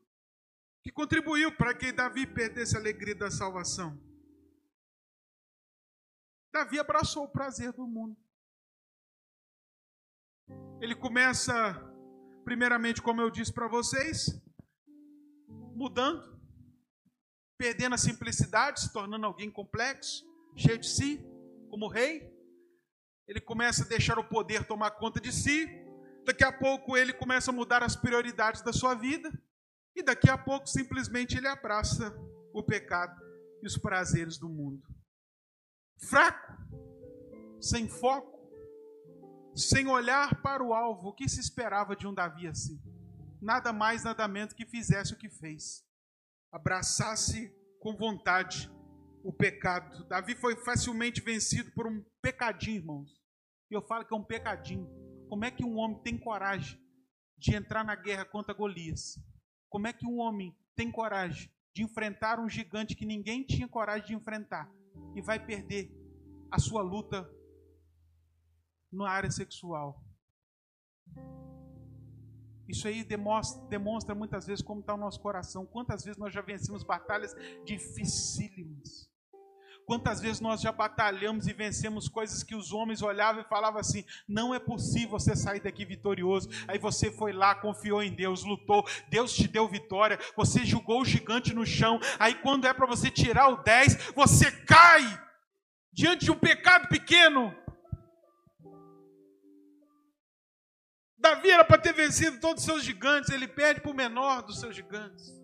que 0.83 0.91
contribuiu 0.91 1.55
para 1.55 1.73
que 1.73 1.91
Davi 1.91 2.25
perdesse 2.25 2.75
a 2.75 2.79
alegria 2.79 3.15
da 3.15 3.29
salvação 3.29 4.08
Davi 6.51 6.79
abraçou 6.79 7.25
o 7.25 7.31
prazer 7.31 7.71
do 7.73 7.87
mundo. 7.87 8.17
Ele 10.81 10.95
começa, 10.95 11.53
primeiramente, 12.43 13.01
como 13.01 13.21
eu 13.21 13.29
disse 13.29 13.53
para 13.53 13.67
vocês, 13.67 14.27
mudando, 15.75 16.39
perdendo 17.57 17.95
a 17.95 17.97
simplicidade, 17.97 18.81
se 18.81 18.93
tornando 18.93 19.25
alguém 19.25 19.51
complexo, 19.51 20.25
cheio 20.55 20.79
de 20.79 20.89
si, 20.89 21.23
como 21.69 21.87
rei. 21.87 22.33
ele 23.27 23.39
começa 23.39 23.83
a 23.83 23.87
deixar 23.87 24.17
o 24.17 24.27
poder 24.27 24.65
tomar 24.65 24.91
conta 24.91 25.19
de 25.19 25.31
si, 25.31 25.67
daqui 26.25 26.43
a 26.43 26.51
pouco 26.51 26.97
ele 26.97 27.13
começa 27.13 27.51
a 27.51 27.53
mudar 27.53 27.83
as 27.83 27.95
prioridades 27.95 28.63
da 28.63 28.73
sua 28.73 28.95
vida, 28.95 29.31
e 29.95 30.01
daqui 30.01 30.29
a 30.29 30.37
pouco 30.37 30.67
simplesmente 30.67 31.37
ele 31.37 31.47
abraça 31.47 32.11
o 32.51 32.63
pecado 32.63 33.21
e 33.61 33.67
os 33.67 33.77
prazeres 33.77 34.39
do 34.39 34.49
mundo. 34.49 34.81
Fraco, 36.01 36.57
sem 37.59 37.89
foco, 37.89 38.39
sem 39.53 39.87
olhar 39.87 40.41
para 40.41 40.63
o 40.63 40.73
alvo, 40.73 41.09
o 41.09 41.13
que 41.13 41.27
se 41.27 41.39
esperava 41.39 41.95
de 41.95 42.07
um 42.07 42.13
Davi 42.13 42.47
assim? 42.47 42.81
Nada 43.41 43.73
mais, 43.73 44.03
nada 44.03 44.27
menos 44.27 44.53
que 44.53 44.65
fizesse 44.65 45.13
o 45.13 45.17
que 45.17 45.29
fez. 45.29 45.83
Abraçasse 46.51 47.53
com 47.79 47.95
vontade 47.95 48.71
o 49.23 49.33
pecado. 49.33 50.07
Davi 50.07 50.35
foi 50.35 50.55
facilmente 50.55 51.21
vencido 51.21 51.71
por 51.71 51.85
um 51.85 52.03
pecadinho, 52.21 52.77
irmãos. 52.77 53.21
E 53.69 53.73
eu 53.73 53.81
falo 53.81 54.05
que 54.05 54.13
é 54.13 54.17
um 54.17 54.23
pecadinho. 54.23 54.89
Como 55.27 55.43
é 55.43 55.51
que 55.51 55.63
um 55.63 55.77
homem 55.77 56.01
tem 56.01 56.17
coragem 56.17 56.79
de 57.37 57.53
entrar 57.53 57.83
na 57.83 57.95
guerra 57.95 58.25
contra 58.25 58.53
Golias? 58.53 59.19
Como 59.69 59.85
é 59.85 59.93
que 59.93 60.07
um 60.07 60.17
homem 60.17 60.57
tem 60.75 60.91
coragem 60.91 61.51
de 61.73 61.83
enfrentar 61.83 62.39
um 62.39 62.49
gigante 62.49 62.95
que 62.95 63.05
ninguém 63.05 63.43
tinha 63.43 63.67
coragem 63.67 64.07
de 64.07 64.15
enfrentar 64.15 64.71
e 65.15 65.21
vai 65.21 65.43
perder 65.43 65.91
a 66.51 66.59
sua 66.59 66.81
luta 66.81 67.29
na 68.91 69.09
área 69.09 69.31
sexual? 69.31 70.03
Isso 72.67 72.87
aí 72.87 73.03
demonstra, 73.03 73.65
demonstra 73.67 74.13
muitas 74.13 74.45
vezes 74.45 74.63
como 74.63 74.81
está 74.81 74.93
o 74.93 74.97
nosso 74.97 75.19
coração. 75.19 75.65
Quantas 75.65 76.03
vezes 76.03 76.19
nós 76.19 76.31
já 76.31 76.41
vencemos 76.41 76.83
batalhas 76.83 77.35
dificílimas. 77.65 79.08
Quantas 79.89 80.21
vezes 80.21 80.39
nós 80.39 80.61
já 80.61 80.71
batalhamos 80.71 81.47
e 81.47 81.51
vencemos 81.51 82.07
coisas 82.07 82.43
que 82.43 82.53
os 82.53 82.71
homens 82.71 83.01
olhavam 83.01 83.41
e 83.41 83.49
falavam 83.49 83.79
assim: 83.79 84.05
não 84.27 84.53
é 84.53 84.59
possível 84.59 85.09
você 85.09 85.35
sair 85.35 85.61
daqui 85.61 85.83
vitorioso. 85.83 86.47
Aí 86.67 86.77
você 86.77 87.11
foi 87.11 87.33
lá, 87.33 87.55
confiou 87.55 88.03
em 88.03 88.13
Deus, 88.13 88.43
lutou, 88.43 88.87
Deus 89.09 89.33
te 89.33 89.47
deu 89.47 89.67
vitória, 89.67 90.19
você 90.37 90.63
julgou 90.63 91.01
o 91.01 91.05
gigante 91.05 91.55
no 91.55 91.65
chão. 91.65 91.99
Aí 92.19 92.35
quando 92.35 92.67
é 92.67 92.73
para 92.73 92.85
você 92.85 93.09
tirar 93.09 93.47
o 93.47 93.63
10, 93.63 94.11
você 94.13 94.51
cai 94.51 95.01
diante 95.91 96.25
de 96.25 96.31
um 96.31 96.37
pecado 96.37 96.87
pequeno. 96.87 97.51
Davi 101.17 101.49
era 101.49 101.65
para 101.65 101.81
ter 101.81 101.93
vencido 101.93 102.39
todos 102.39 102.61
os 102.61 102.65
seus 102.65 102.83
gigantes, 102.83 103.31
ele 103.31 103.47
perde 103.47 103.81
para 103.81 103.89
o 103.89 103.95
menor 103.95 104.43
dos 104.43 104.59
seus 104.59 104.75
gigantes. 104.75 105.38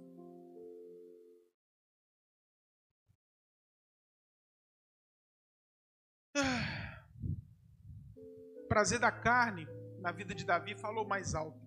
Ah. 6.36 7.04
Prazer 8.68 9.00
da 9.00 9.12
carne 9.12 9.68
na 10.00 10.12
vida 10.12 10.36
de 10.36 10.46
Davi 10.46 10.76
falou 10.76 11.08
mais 11.08 11.34
alto. 11.34 11.66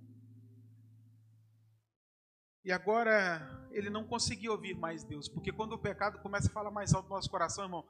E 2.64 2.72
agora 2.72 3.68
ele 3.72 3.88
não 3.88 4.06
conseguia 4.06 4.52
ouvir 4.52 4.74
mais 4.74 5.04
Deus, 5.04 5.28
porque 5.28 5.52
quando 5.52 5.72
o 5.72 5.78
pecado 5.78 6.20
começa 6.20 6.48
a 6.48 6.52
falar 6.52 6.70
mais 6.70 6.92
alto 6.92 7.08
no 7.08 7.14
nosso 7.14 7.30
coração, 7.30 7.64
irmão, 7.64 7.88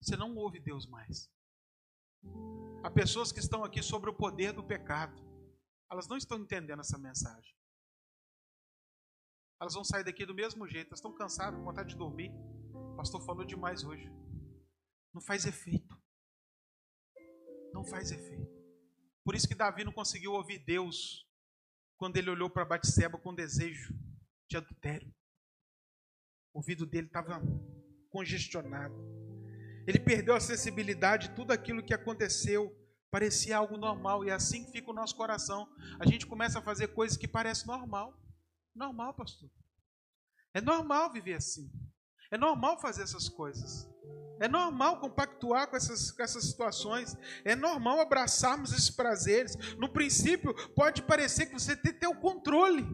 você 0.00 0.16
não 0.16 0.36
ouve 0.36 0.60
Deus 0.60 0.86
mais. 0.86 1.28
Há 2.82 2.90
pessoas 2.90 3.32
que 3.32 3.40
estão 3.40 3.64
aqui 3.64 3.82
sobre 3.82 4.08
o 4.08 4.14
poder 4.14 4.52
do 4.52 4.62
pecado. 4.62 5.20
Elas 5.90 6.06
não 6.06 6.16
estão 6.16 6.38
entendendo 6.38 6.80
essa 6.80 6.98
mensagem. 6.98 7.54
Elas 9.60 9.74
vão 9.74 9.84
sair 9.84 10.04
daqui 10.04 10.24
do 10.24 10.34
mesmo 10.34 10.66
jeito. 10.66 10.88
Elas 10.88 11.00
estão 11.00 11.14
cansadas, 11.14 11.58
com 11.58 11.64
vontade 11.64 11.90
de 11.90 11.96
dormir. 11.96 12.30
O 12.72 12.96
pastor 12.96 13.20
falou 13.26 13.44
demais 13.44 13.84
hoje. 13.84 14.10
Não 15.12 15.20
faz 15.20 15.44
efeito. 15.44 15.99
Não 17.72 17.84
faz 17.84 18.10
efeito. 18.10 18.50
Por 19.24 19.34
isso 19.34 19.48
que 19.48 19.54
Davi 19.54 19.84
não 19.84 19.92
conseguiu 19.92 20.32
ouvir 20.32 20.58
Deus 20.58 21.26
quando 21.96 22.16
ele 22.16 22.30
olhou 22.30 22.48
para 22.48 22.64
Batseba 22.64 23.18
com 23.18 23.34
desejo 23.34 23.94
de 24.48 24.56
adultério. 24.56 25.12
O 26.52 26.58
ouvido 26.58 26.86
dele 26.86 27.06
estava 27.06 27.40
congestionado. 28.10 28.94
Ele 29.86 29.98
perdeu 29.98 30.34
a 30.34 30.40
sensibilidade 30.40 31.28
de 31.28 31.34
tudo 31.34 31.52
aquilo 31.52 31.84
que 31.84 31.94
aconteceu 31.94 32.76
parecia 33.10 33.56
algo 33.56 33.76
normal. 33.76 34.24
E 34.24 34.30
é 34.30 34.32
assim 34.32 34.64
que 34.64 34.72
fica 34.72 34.90
o 34.90 34.94
nosso 34.94 35.16
coração. 35.16 35.68
A 35.98 36.06
gente 36.06 36.26
começa 36.26 36.58
a 36.58 36.62
fazer 36.62 36.88
coisas 36.88 37.16
que 37.16 37.28
parecem 37.28 37.66
normal. 37.66 38.16
Normal, 38.74 39.12
pastor. 39.14 39.50
É 40.54 40.60
normal 40.60 41.12
viver 41.12 41.34
assim. 41.34 41.70
É 42.30 42.38
normal 42.38 42.78
fazer 42.78 43.02
essas 43.02 43.28
coisas. 43.28 43.88
É 44.40 44.48
normal 44.48 44.98
compactuar 45.00 45.68
com 45.68 45.76
essas, 45.76 46.10
com 46.10 46.22
essas 46.22 46.44
situações. 46.44 47.16
É 47.44 47.54
normal 47.54 48.00
abraçarmos 48.00 48.72
esses 48.72 48.90
prazeres. 48.90 49.54
No 49.76 49.88
princípio, 49.88 50.54
pode 50.74 51.02
parecer 51.02 51.46
que 51.46 51.52
você 51.52 51.76
tem, 51.76 51.92
tem 51.92 52.08
o 52.08 52.18
controle. 52.18 52.86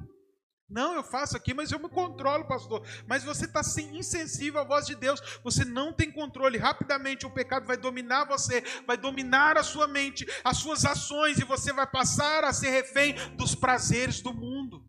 Não, 0.68 0.94
eu 0.94 1.04
faço 1.04 1.36
aqui, 1.36 1.54
mas 1.54 1.70
eu 1.70 1.78
me 1.78 1.88
controlo, 1.88 2.44
pastor. 2.48 2.84
Mas 3.06 3.22
você 3.22 3.44
está 3.44 3.60
insensível 3.92 4.60
à 4.60 4.64
voz 4.64 4.84
de 4.84 4.96
Deus. 4.96 5.20
Você 5.44 5.64
não 5.64 5.92
tem 5.92 6.10
controle. 6.10 6.58
Rapidamente 6.58 7.24
o 7.24 7.30
pecado 7.30 7.64
vai 7.64 7.76
dominar 7.76 8.24
você, 8.24 8.64
vai 8.84 8.96
dominar 8.96 9.56
a 9.56 9.62
sua 9.62 9.86
mente, 9.86 10.26
as 10.42 10.56
suas 10.56 10.84
ações, 10.84 11.38
e 11.38 11.44
você 11.44 11.72
vai 11.72 11.86
passar 11.86 12.42
a 12.42 12.52
ser 12.52 12.70
refém 12.70 13.14
dos 13.36 13.54
prazeres 13.54 14.20
do 14.20 14.34
mundo. 14.34 14.84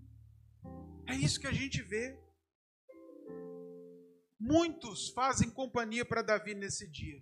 É 1.06 1.14
isso 1.14 1.40
que 1.40 1.48
a 1.48 1.54
gente 1.54 1.84
vê. 1.84 2.27
Muitos 4.40 5.10
fazem 5.10 5.50
companhia 5.50 6.06
para 6.06 6.22
Davi 6.22 6.54
nesse 6.54 6.88
dia. 6.90 7.22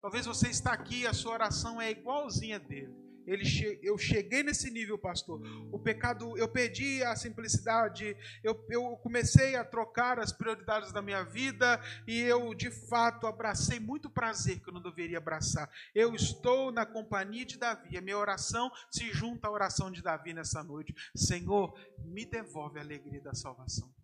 Talvez 0.00 0.26
você 0.26 0.48
está 0.48 0.72
aqui 0.72 1.00
e 1.00 1.06
a 1.06 1.14
sua 1.14 1.32
oração 1.32 1.80
é 1.80 1.90
igualzinha 1.90 2.58
dele 2.58 3.02
ele 3.26 3.44
che 3.44 3.78
eu 3.82 3.96
cheguei 3.96 4.42
nesse 4.42 4.70
nível, 4.70 4.98
pastor. 4.98 5.40
O 5.72 5.78
pecado, 5.78 6.36
eu 6.36 6.48
perdi 6.48 7.02
a 7.02 7.14
simplicidade, 7.14 8.16
eu, 8.42 8.64
eu 8.68 8.96
comecei 8.96 9.54
a 9.56 9.64
trocar 9.64 10.18
as 10.18 10.32
prioridades 10.32 10.92
da 10.92 11.00
minha 11.00 11.22
vida 11.22 11.80
e 12.06 12.18
eu, 12.20 12.54
de 12.54 12.70
fato, 12.70 13.26
abracei 13.26 13.78
muito 13.78 14.10
prazer 14.10 14.60
que 14.60 14.68
eu 14.68 14.74
não 14.74 14.82
deveria 14.82 15.18
abraçar. 15.18 15.70
Eu 15.94 16.14
estou 16.14 16.72
na 16.72 16.84
companhia 16.84 17.44
de 17.44 17.58
Davi. 17.58 17.96
A 17.96 18.02
minha 18.02 18.18
oração 18.18 18.70
se 18.90 19.10
junta 19.12 19.48
à 19.48 19.50
oração 19.50 19.90
de 19.90 20.02
Davi 20.02 20.32
nessa 20.32 20.62
noite. 20.62 20.94
Senhor, 21.14 21.78
me 21.98 22.24
devolve 22.24 22.78
a 22.78 22.82
alegria 22.82 23.20
da 23.20 23.34
salvação. 23.34 24.01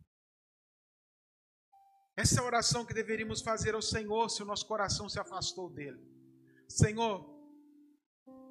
Essa 2.22 2.40
é 2.40 2.42
a 2.42 2.46
oração 2.46 2.84
que 2.84 2.98
deveríamos 3.00 3.40
fazer 3.40 3.74
ao 3.74 3.82
Senhor 3.94 4.28
se 4.28 4.42
o 4.42 4.46
nosso 4.46 4.66
coração 4.66 5.08
se 5.08 5.20
afastou 5.20 5.70
dele. 5.70 6.00
Senhor, 6.68 7.38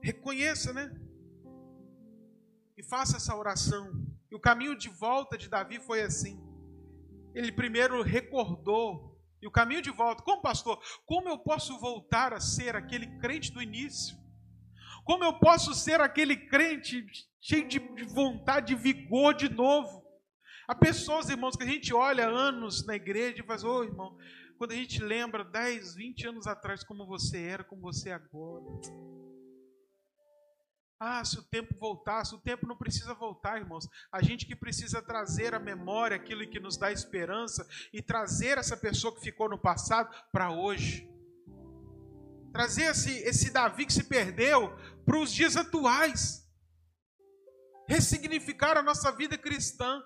Reconheça, 0.01 0.71
né? 0.71 0.89
E 2.77 2.83
faça 2.83 3.17
essa 3.17 3.35
oração. 3.35 3.91
E 4.31 4.35
o 4.35 4.39
caminho 4.39 4.77
de 4.77 4.89
volta 4.89 5.37
de 5.37 5.49
Davi 5.49 5.79
foi 5.79 6.01
assim. 6.01 6.41
Ele 7.33 7.51
primeiro 7.51 8.01
recordou. 8.01 9.19
E 9.41 9.47
o 9.47 9.51
caminho 9.51 9.81
de 9.81 9.91
volta, 9.91 10.23
como 10.23 10.41
pastor, 10.41 10.81
como 11.05 11.29
eu 11.29 11.37
posso 11.37 11.77
voltar 11.79 12.33
a 12.33 12.39
ser 12.39 12.75
aquele 12.75 13.19
crente 13.19 13.51
do 13.51 13.61
início? 13.61 14.17
Como 15.03 15.23
eu 15.23 15.37
posso 15.39 15.73
ser 15.73 16.01
aquele 16.01 16.35
crente 16.35 17.05
cheio 17.41 17.67
de 17.67 17.79
vontade, 18.05 18.67
de 18.67 18.81
vigor 18.81 19.33
de 19.33 19.49
novo? 19.49 20.06
Há 20.67 20.75
pessoas, 20.75 21.29
irmãos, 21.29 21.55
que 21.55 21.63
a 21.63 21.67
gente 21.67 21.93
olha 21.93 22.27
anos 22.27 22.85
na 22.85 22.93
igreja 22.93 23.41
e 23.41 23.45
faz, 23.45 23.63
ô 23.63 23.77
oh, 23.77 23.83
irmão, 23.85 24.17
quando 24.57 24.71
a 24.73 24.75
gente 24.75 25.01
lembra 25.01 25.45
10, 25.45 25.95
20 25.95 26.27
anos 26.27 26.45
atrás 26.45 26.83
como 26.83 27.07
você 27.07 27.41
era, 27.41 27.63
como 27.63 27.81
você 27.81 28.09
é 28.09 28.13
agora. 28.13 28.65
Ah, 30.99 31.23
se 31.23 31.39
o 31.39 31.43
tempo 31.43 31.73
voltasse, 31.79 32.35
o 32.35 32.39
tempo 32.39 32.67
não 32.67 32.75
precisa 32.75 33.13
voltar, 33.13 33.61
irmãos. 33.61 33.87
A 34.11 34.21
gente 34.21 34.45
que 34.45 34.55
precisa 34.55 35.01
trazer 35.01 35.53
à 35.53 35.59
memória 35.59 36.17
aquilo 36.17 36.45
que 36.49 36.59
nos 36.59 36.75
dá 36.75 36.91
esperança 36.91 37.65
e 37.93 38.01
trazer 38.01 38.57
essa 38.57 38.75
pessoa 38.75 39.15
que 39.15 39.21
ficou 39.21 39.47
no 39.47 39.59
passado 39.59 40.13
para 40.33 40.51
hoje. 40.51 41.07
Trazer 42.51 42.91
esse, 42.91 43.11
esse 43.19 43.51
Davi 43.51 43.85
que 43.85 43.93
se 43.93 44.03
perdeu 44.03 44.75
para 45.05 45.17
os 45.17 45.31
dias 45.31 45.55
atuais. 45.55 46.45
Ressignificar 47.87 48.75
a 48.75 48.83
nossa 48.83 49.11
vida 49.13 49.37
cristã. 49.37 50.03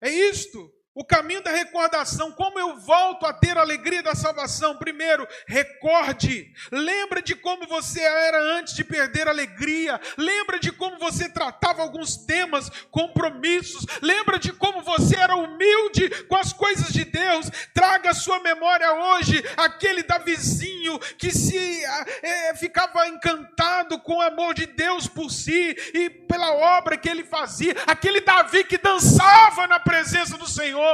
É 0.00 0.10
isto. 0.10 0.72
O 0.94 1.04
caminho 1.04 1.40
da 1.42 1.52
recordação, 1.52 2.32
como 2.32 2.58
eu 2.58 2.76
volto 2.78 3.24
a 3.24 3.32
ter 3.32 3.56
a 3.56 3.60
alegria 3.60 4.02
da 4.02 4.16
salvação? 4.16 4.76
Primeiro, 4.76 5.28
recorde. 5.46 6.52
Lembra 6.72 7.22
de 7.22 7.36
como 7.36 7.68
você 7.68 8.00
era 8.00 8.42
antes 8.58 8.74
de 8.74 8.82
perder 8.82 9.28
a 9.28 9.30
alegria. 9.30 10.00
Lembra 10.16 10.58
de 10.58 10.72
como 10.72 10.98
você 10.98 11.28
tratava 11.28 11.82
alguns 11.82 12.16
temas, 12.16 12.68
compromissos. 12.90 13.86
Lembra 14.02 14.40
de 14.40 14.52
como 14.52 14.82
você 14.82 15.16
era 15.16 15.36
humilde 15.36 16.10
com 16.24 16.34
as 16.34 16.52
coisas 16.52 16.92
de 16.92 17.04
Deus. 17.04 17.48
Traga 17.72 18.10
à 18.10 18.14
sua 18.14 18.40
memória 18.40 18.92
hoje 18.92 19.44
aquele 19.56 20.02
Davizinho 20.02 20.98
que 21.16 21.30
se 21.30 21.84
é, 22.22 22.54
ficava 22.56 23.06
encantado 23.06 24.00
com 24.00 24.16
o 24.16 24.22
amor 24.22 24.52
de 24.52 24.66
Deus 24.66 25.06
por 25.06 25.30
si 25.30 25.76
e 25.94 26.10
pela 26.10 26.52
obra 26.78 26.96
que 26.96 27.08
ele 27.08 27.22
fazia. 27.22 27.76
Aquele 27.86 28.20
Davi 28.20 28.64
que 28.64 28.78
dançava 28.78 29.68
na 29.68 29.78
presença 29.78 30.36
do 30.36 30.48
Senhor 30.48 30.87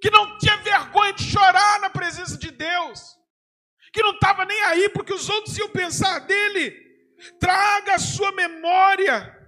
que 0.00 0.10
não 0.10 0.38
tinha 0.38 0.56
vergonha 0.58 1.12
de 1.12 1.24
chorar 1.24 1.80
na 1.80 1.90
presença 1.90 2.36
de 2.38 2.50
Deus, 2.50 3.16
que 3.92 4.02
não 4.02 4.12
estava 4.12 4.44
nem 4.44 4.60
aí 4.62 4.88
porque 4.90 5.12
os 5.12 5.28
outros 5.28 5.56
iam 5.58 5.70
pensar 5.70 6.20
dele. 6.20 6.86
Traga 7.40 7.94
a 7.94 7.98
sua 7.98 8.30
memória 8.32 9.38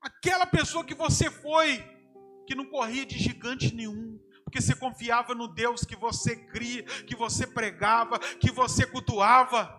aquela 0.00 0.46
pessoa 0.46 0.84
que 0.84 0.94
você 0.94 1.30
foi, 1.30 1.84
que 2.46 2.54
não 2.54 2.66
corria 2.66 3.04
de 3.04 3.18
gigante 3.18 3.74
nenhum, 3.74 4.18
porque 4.44 4.60
você 4.60 4.74
confiava 4.74 5.34
no 5.34 5.48
Deus 5.48 5.84
que 5.84 5.96
você 5.96 6.36
cria, 6.36 6.82
que 6.82 7.14
você 7.14 7.46
pregava, 7.46 8.18
que 8.18 8.50
você 8.50 8.86
cultuava. 8.86 9.74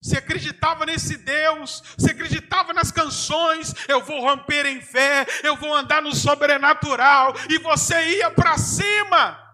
Você 0.00 0.18
acreditava 0.18 0.86
nesse 0.86 1.16
Deus, 1.16 1.82
você 1.98 2.12
acreditava 2.12 2.72
nas 2.72 2.92
canções, 2.92 3.74
eu 3.88 4.00
vou 4.04 4.20
romper 4.20 4.64
em 4.64 4.80
fé, 4.80 5.26
eu 5.42 5.56
vou 5.56 5.74
andar 5.74 6.00
no 6.00 6.14
sobrenatural, 6.14 7.34
e 7.50 7.58
você 7.58 8.18
ia 8.18 8.30
para 8.30 8.56
cima. 8.56 9.44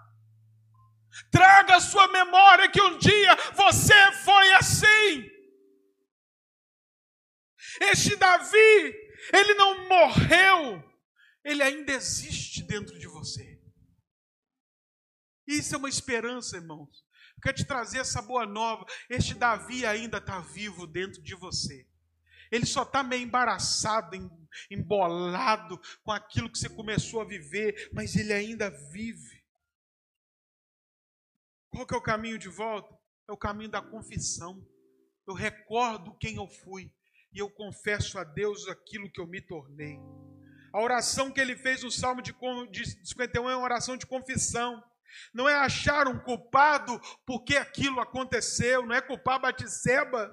Traga 1.30 1.76
a 1.76 1.80
sua 1.80 2.08
memória 2.08 2.70
que 2.70 2.80
um 2.80 2.98
dia 2.98 3.34
você 3.54 4.12
foi 4.24 4.52
assim. 4.54 5.30
Este 7.80 8.14
Davi, 8.16 8.94
ele 9.32 9.54
não 9.54 9.88
morreu, 9.88 10.84
ele 11.42 11.62
ainda 11.62 11.92
existe 11.92 12.62
dentro 12.62 12.98
de 12.98 13.06
você. 13.06 13.60
Isso 15.46 15.74
é 15.74 15.78
uma 15.78 15.88
esperança, 15.88 16.56
irmãos. 16.56 17.03
Quero 17.44 17.56
te 17.58 17.64
trazer 17.66 17.98
essa 17.98 18.22
boa 18.22 18.46
nova. 18.46 18.86
Este 19.10 19.34
Davi 19.34 19.84
ainda 19.84 20.16
está 20.16 20.40
vivo 20.40 20.86
dentro 20.86 21.22
de 21.22 21.34
você. 21.34 21.86
Ele 22.50 22.64
só 22.64 22.84
está 22.84 23.02
meio 23.02 23.22
embaraçado, 23.22 24.16
embolado 24.70 25.78
com 26.02 26.10
aquilo 26.10 26.50
que 26.50 26.58
você 26.58 26.70
começou 26.70 27.20
a 27.20 27.24
viver, 27.26 27.90
mas 27.92 28.16
ele 28.16 28.32
ainda 28.32 28.70
vive. 28.90 29.44
Qual 31.68 31.86
que 31.86 31.92
é 31.92 31.98
o 31.98 32.02
caminho 32.02 32.38
de 32.38 32.48
volta? 32.48 32.98
É 33.28 33.32
o 33.32 33.36
caminho 33.36 33.70
da 33.70 33.82
confissão. 33.82 34.66
Eu 35.28 35.34
recordo 35.34 36.16
quem 36.16 36.36
eu 36.36 36.48
fui 36.48 36.90
e 37.30 37.40
eu 37.40 37.50
confesso 37.50 38.18
a 38.18 38.24
Deus 38.24 38.66
aquilo 38.68 39.12
que 39.12 39.20
eu 39.20 39.26
me 39.26 39.42
tornei. 39.42 39.98
A 40.72 40.80
oração 40.80 41.30
que 41.30 41.42
ele 41.42 41.56
fez 41.56 41.82
no 41.82 41.90
Salmo 41.90 42.22
de 42.22 42.34
51 43.06 43.50
é 43.50 43.54
uma 43.54 43.64
oração 43.64 43.98
de 43.98 44.06
confissão. 44.06 44.82
Não 45.32 45.48
é 45.48 45.54
achar 45.54 46.08
um 46.08 46.18
culpado 46.18 47.00
porque 47.26 47.56
aquilo 47.56 48.00
aconteceu, 48.00 48.86
não 48.86 48.94
é 48.94 49.00
culpar 49.00 49.40
Batisseba, 49.40 50.32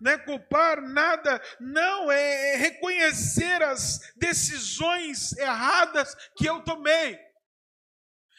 não 0.00 0.10
é 0.10 0.18
culpar 0.18 0.82
nada, 0.82 1.40
não, 1.60 2.10
é 2.10 2.56
reconhecer 2.56 3.62
as 3.62 4.00
decisões 4.16 5.32
erradas 5.36 6.14
que 6.36 6.46
eu 6.46 6.60
tomei. 6.62 7.18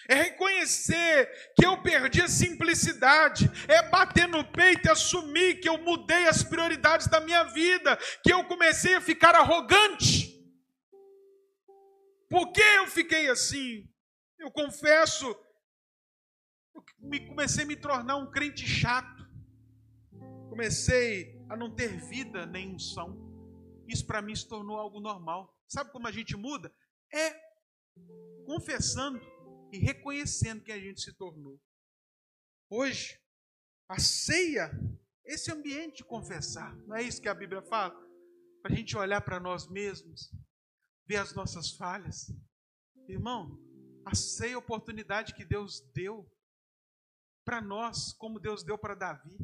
É 0.09 0.15
reconhecer 0.15 1.31
que 1.55 1.65
eu 1.65 1.81
perdi 1.81 2.21
a 2.21 2.27
simplicidade, 2.27 3.49
é 3.69 3.81
bater 3.89 4.27
no 4.27 4.43
peito 4.43 4.87
e 4.87 4.91
assumir 4.91 5.61
que 5.61 5.69
eu 5.69 5.77
mudei 5.77 6.27
as 6.27 6.43
prioridades 6.43 7.07
da 7.07 7.21
minha 7.21 7.45
vida, 7.45 7.97
que 8.21 8.33
eu 8.33 8.43
comecei 8.43 8.95
a 8.95 9.01
ficar 9.01 9.33
arrogante. 9.33 10.33
Por 12.29 12.51
que 12.51 12.61
eu 12.61 12.87
fiquei 12.87 13.29
assim? 13.29 13.87
Eu 14.39 14.51
confesso, 14.51 15.33
eu 16.73 16.83
comecei 17.27 17.63
a 17.63 17.67
me 17.67 17.75
tornar 17.75 18.17
um 18.17 18.29
crente 18.29 18.65
chato. 18.65 19.23
Comecei 20.49 21.39
a 21.49 21.55
não 21.55 21.73
ter 21.73 21.99
vida 22.07 22.45
nem 22.45 22.73
unção. 22.73 23.17
Isso 23.87 24.05
para 24.05 24.21
mim 24.21 24.35
se 24.35 24.47
tornou 24.47 24.77
algo 24.77 24.99
normal. 24.99 25.55
Sabe 25.67 25.91
como 25.91 26.07
a 26.07 26.11
gente 26.11 26.35
muda? 26.35 26.73
É 27.11 27.53
confessando 28.45 29.19
e 29.71 29.77
reconhecendo 29.77 30.63
que 30.63 30.71
a 30.71 30.79
gente 30.79 31.01
se 31.01 31.13
tornou. 31.13 31.59
Hoje, 32.69 33.19
a 33.87 33.99
ceia, 33.99 34.71
esse 35.25 35.51
ambiente 35.51 35.97
de 35.97 36.03
confessar, 36.03 36.75
não 36.87 36.95
é 36.95 37.03
isso 37.03 37.21
que 37.21 37.29
a 37.29 37.33
Bíblia 37.33 37.61
fala? 37.61 37.93
Para 38.61 38.73
a 38.73 38.75
gente 38.75 38.97
olhar 38.97 39.21
para 39.21 39.39
nós 39.39 39.67
mesmos, 39.67 40.31
ver 41.05 41.17
as 41.17 41.33
nossas 41.33 41.71
falhas. 41.71 42.31
Irmão, 43.07 43.59
a 44.05 44.15
ceia 44.15 44.51
é 44.51 44.55
a 44.55 44.59
oportunidade 44.59 45.33
que 45.33 45.45
Deus 45.45 45.81
deu 45.93 46.29
para 47.43 47.61
nós, 47.61 48.13
como 48.13 48.39
Deus 48.39 48.63
deu 48.63 48.77
para 48.77 48.95
Davi. 48.95 49.37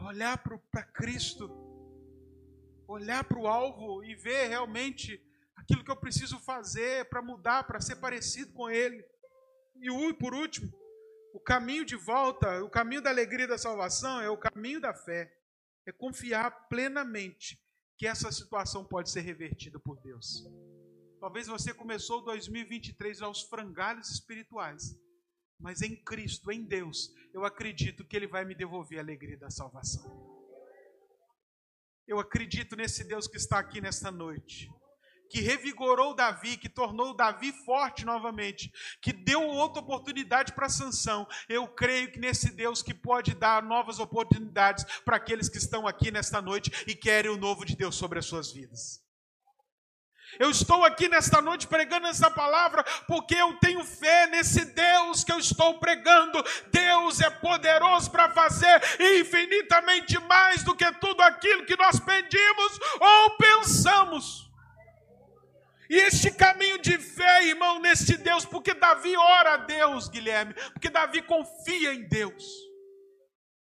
Olhar 0.00 0.38
para 0.38 0.82
Cristo, 0.82 1.50
olhar 2.86 3.24
para 3.24 3.38
o 3.38 3.46
alvo 3.46 4.04
e 4.04 4.14
ver 4.14 4.48
realmente 4.48 5.20
aquilo 5.56 5.84
que 5.84 5.90
eu 5.90 5.96
preciso 5.96 6.38
fazer 6.38 7.08
para 7.08 7.20
mudar, 7.20 7.64
para 7.64 7.80
ser 7.80 7.96
parecido 7.96 8.52
com 8.52 8.70
Ele. 8.70 9.04
E 9.76 10.14
por 10.14 10.34
último, 10.34 10.72
o 11.32 11.40
caminho 11.40 11.84
de 11.84 11.96
volta, 11.96 12.62
o 12.62 12.70
caminho 12.70 13.02
da 13.02 13.10
alegria 13.10 13.46
da 13.46 13.58
salvação 13.58 14.20
é 14.20 14.30
o 14.30 14.38
caminho 14.38 14.80
da 14.80 14.94
fé. 14.94 15.34
É 15.86 15.92
confiar 15.92 16.68
plenamente 16.68 17.60
que 17.96 18.06
essa 18.06 18.30
situação 18.30 18.84
pode 18.84 19.10
ser 19.10 19.22
revertida 19.22 19.78
por 19.78 20.00
Deus. 20.00 20.44
Talvez 21.20 21.48
você 21.48 21.74
começou 21.74 22.22
2023 22.22 23.22
aos 23.22 23.42
frangalhos 23.42 24.10
espirituais, 24.10 24.96
mas 25.58 25.82
em 25.82 25.96
Cristo, 25.96 26.50
em 26.50 26.62
Deus, 26.64 27.12
eu 27.32 27.44
acredito 27.44 28.04
que 28.04 28.16
Ele 28.16 28.26
vai 28.26 28.44
me 28.44 28.54
devolver 28.54 28.98
a 28.98 29.02
alegria 29.02 29.36
da 29.36 29.50
salvação. 29.50 30.36
Eu 32.06 32.18
acredito 32.18 32.74
nesse 32.76 33.04
Deus 33.04 33.26
que 33.26 33.36
está 33.36 33.58
aqui 33.58 33.80
nesta 33.80 34.10
noite 34.10 34.70
que 35.28 35.40
revigorou 35.40 36.14
Davi, 36.14 36.56
que 36.56 36.68
tornou 36.68 37.14
Davi 37.14 37.52
forte 37.64 38.04
novamente, 38.04 38.72
que 39.00 39.12
deu 39.12 39.42
outra 39.42 39.82
oportunidade 39.82 40.52
para 40.52 40.68
Sansão. 40.68 41.26
Eu 41.48 41.68
creio 41.68 42.10
que 42.10 42.18
nesse 42.18 42.50
Deus 42.50 42.82
que 42.82 42.94
pode 42.94 43.34
dar 43.34 43.62
novas 43.62 43.98
oportunidades 43.98 44.84
para 45.04 45.16
aqueles 45.16 45.48
que 45.48 45.58
estão 45.58 45.86
aqui 45.86 46.10
nesta 46.10 46.40
noite 46.40 46.70
e 46.86 46.94
querem 46.94 47.30
o 47.30 47.36
novo 47.36 47.64
de 47.64 47.76
Deus 47.76 47.94
sobre 47.94 48.18
as 48.18 48.26
suas 48.26 48.52
vidas. 48.52 49.06
Eu 50.38 50.50
estou 50.50 50.84
aqui 50.84 51.08
nesta 51.08 51.40
noite 51.40 51.66
pregando 51.66 52.06
essa 52.06 52.30
palavra 52.30 52.84
porque 53.06 53.34
eu 53.34 53.54
tenho 53.54 53.84
fé 53.84 54.26
nesse 54.26 54.64
Deus 54.64 55.24
que 55.24 55.32
eu 55.32 55.38
estou 55.38 55.78
pregando. 55.78 56.44
Deus 56.72 57.20
é 57.20 57.30
poderoso 57.30 58.10
para 58.10 58.30
fazer 58.30 58.82
infinitamente 59.18 60.18
mais 60.20 60.62
do 60.62 60.74
que 60.74 60.90
tudo 60.94 61.22
aquilo 61.22 61.64
que 61.64 61.76
nós 61.76 62.00
pedimos 62.00 62.78
ou 63.00 63.36
pensamos. 63.36 64.48
E 65.90 65.96
este 65.96 66.30
caminho 66.30 66.78
de 66.78 66.98
fé, 66.98 67.46
irmão, 67.46 67.78
neste 67.80 68.16
Deus, 68.18 68.44
porque 68.44 68.74
Davi 68.74 69.16
ora 69.16 69.54
a 69.54 69.56
Deus, 69.56 70.08
Guilherme, 70.08 70.52
porque 70.74 70.90
Davi 70.90 71.22
confia 71.22 71.94
em 71.94 72.06
Deus. 72.06 72.67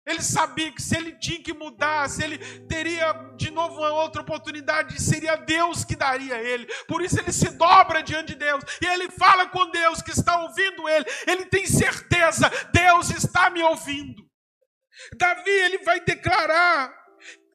Ele 0.09 0.23
sabia 0.23 0.73
que 0.73 0.81
se 0.81 0.97
ele 0.97 1.13
tinha 1.13 1.43
que 1.43 1.53
mudar, 1.53 2.09
se 2.09 2.25
ele 2.25 2.39
teria 2.65 3.13
de 3.37 3.51
novo 3.51 3.77
uma 3.77 3.93
outra 3.93 4.23
oportunidade, 4.23 5.01
seria 5.03 5.37
Deus 5.37 5.85
que 5.85 5.95
daria 5.95 6.37
a 6.37 6.43
ele. 6.43 6.65
Por 6.87 7.03
isso 7.03 7.21
ele 7.21 7.31
se 7.31 7.51
dobra 7.51 8.03
diante 8.03 8.29
de 8.29 8.37
Deus 8.37 8.65
e 8.81 8.87
ele 8.87 9.11
fala 9.11 9.47
com 9.51 9.71
Deus 9.71 10.01
que 10.01 10.11
está 10.11 10.41
ouvindo 10.41 10.89
ele. 10.89 11.05
Ele 11.27 11.45
tem 11.45 11.67
certeza, 11.67 12.49
Deus 12.73 13.11
está 13.11 13.51
me 13.51 13.63
ouvindo. 13.63 14.27
Davi 15.19 15.51
ele 15.51 15.79
vai 15.85 16.01
declarar 16.01 16.91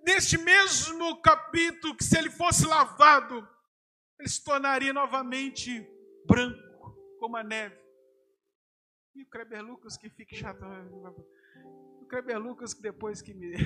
neste 0.05 0.37
mesmo 0.37 1.19
capítulo 1.23 1.97
que 1.97 2.03
se 2.03 2.15
ele 2.15 2.29
fosse 2.29 2.67
lavado, 2.67 3.49
ele 4.19 4.29
se 4.29 4.43
tornaria 4.43 4.93
novamente 4.93 5.83
branco, 6.27 6.95
como 7.19 7.35
a 7.35 7.43
neve. 7.43 7.81
E 9.15 9.23
o 9.23 9.27
Kleber 9.27 9.63
Lucas 9.63 9.97
que 9.97 10.07
fique 10.11 10.35
chato. 10.35 10.63
Kleber 12.13 12.37
Lucas 12.37 12.75
que 12.75 12.81
depois 12.83 13.23
que 13.23 13.33
me. 13.33 13.53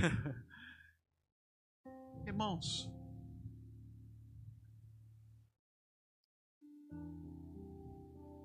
Irmãos, 2.26 2.90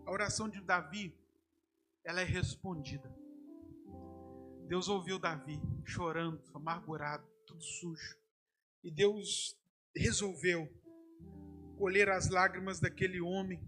a 0.04 0.10
oração 0.10 0.48
de 0.48 0.60
Davi, 0.60 1.16
ela 2.02 2.20
é 2.20 2.24
respondida. 2.24 3.08
Deus 4.66 4.88
ouviu 4.88 5.20
Davi 5.20 5.62
chorando, 5.84 6.42
amargurado, 6.52 7.24
tudo 7.46 7.62
sujo. 7.62 8.18
E 8.82 8.90
Deus 8.90 9.56
resolveu 9.94 10.68
colher 11.78 12.08
as 12.08 12.28
lágrimas 12.28 12.80
daquele 12.80 13.20
homem. 13.20 13.64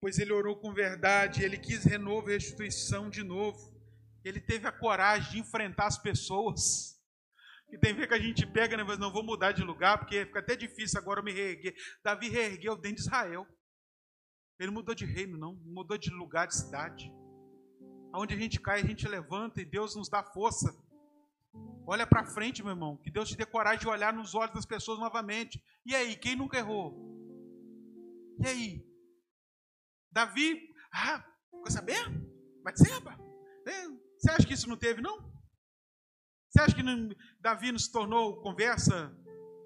Pois 0.00 0.20
ele 0.20 0.32
orou 0.32 0.60
com 0.60 0.72
verdade, 0.72 1.42
ele 1.42 1.58
quis 1.58 1.82
renovo 1.82 2.30
e 2.30 2.34
restituição 2.34 3.10
de 3.10 3.24
novo. 3.24 3.74
Ele 4.28 4.40
teve 4.40 4.66
a 4.66 4.72
coragem 4.72 5.32
de 5.32 5.38
enfrentar 5.38 5.86
as 5.86 5.98
pessoas. 5.98 7.00
E 7.70 7.78
tem 7.78 7.94
ver 7.94 8.08
que 8.08 8.14
a 8.14 8.18
gente 8.18 8.46
pega, 8.46 8.76
né, 8.76 8.82
mas 8.82 8.98
não 8.98 9.12
vou 9.12 9.22
mudar 9.22 9.52
de 9.52 9.62
lugar, 9.62 9.98
porque 9.98 10.26
fica 10.26 10.40
até 10.40 10.56
difícil 10.56 10.98
agora 10.98 11.22
me 11.22 11.32
reerguer. 11.32 11.74
Davi 12.02 12.28
reergueu 12.28 12.76
dentro 12.76 12.96
de 12.96 13.02
Israel. 13.02 13.46
Ele 14.58 14.70
mudou 14.70 14.94
de 14.94 15.04
reino, 15.04 15.36
não, 15.36 15.54
mudou 15.64 15.96
de 15.96 16.10
lugar, 16.10 16.46
de 16.46 16.56
cidade. 16.56 17.12
Aonde 18.12 18.34
a 18.34 18.38
gente 18.38 18.60
cai, 18.60 18.80
a 18.80 18.86
gente 18.86 19.06
levanta 19.06 19.60
e 19.60 19.64
Deus 19.64 19.94
nos 19.94 20.08
dá 20.08 20.22
força 20.22 20.74
Olha 21.86 22.04
para 22.04 22.26
frente, 22.26 22.62
meu 22.62 22.72
irmão. 22.72 22.96
Que 22.96 23.10
Deus 23.10 23.28
te 23.28 23.36
dê 23.36 23.46
coragem 23.46 23.80
de 23.80 23.88
olhar 23.88 24.12
nos 24.12 24.34
olhos 24.34 24.52
das 24.52 24.66
pessoas 24.66 24.98
novamente. 24.98 25.62
E 25.84 25.94
aí, 25.94 26.16
quem 26.16 26.34
nunca 26.34 26.58
errou? 26.58 26.98
E 28.40 28.46
aí? 28.46 28.86
Davi, 30.10 30.68
ah, 30.92 31.24
quer 31.62 31.70
saber? 31.70 32.02
Batseba, 32.64 33.16
é, 33.68 34.05
você 34.26 34.32
acha 34.32 34.46
que 34.46 34.54
isso 34.54 34.68
não 34.68 34.76
teve, 34.76 35.00
não? 35.00 35.20
Você 36.50 36.60
acha 36.60 36.74
que 36.74 36.82
não, 36.82 37.14
Davi 37.38 37.70
tornou 37.92 38.40
conversa 38.40 39.16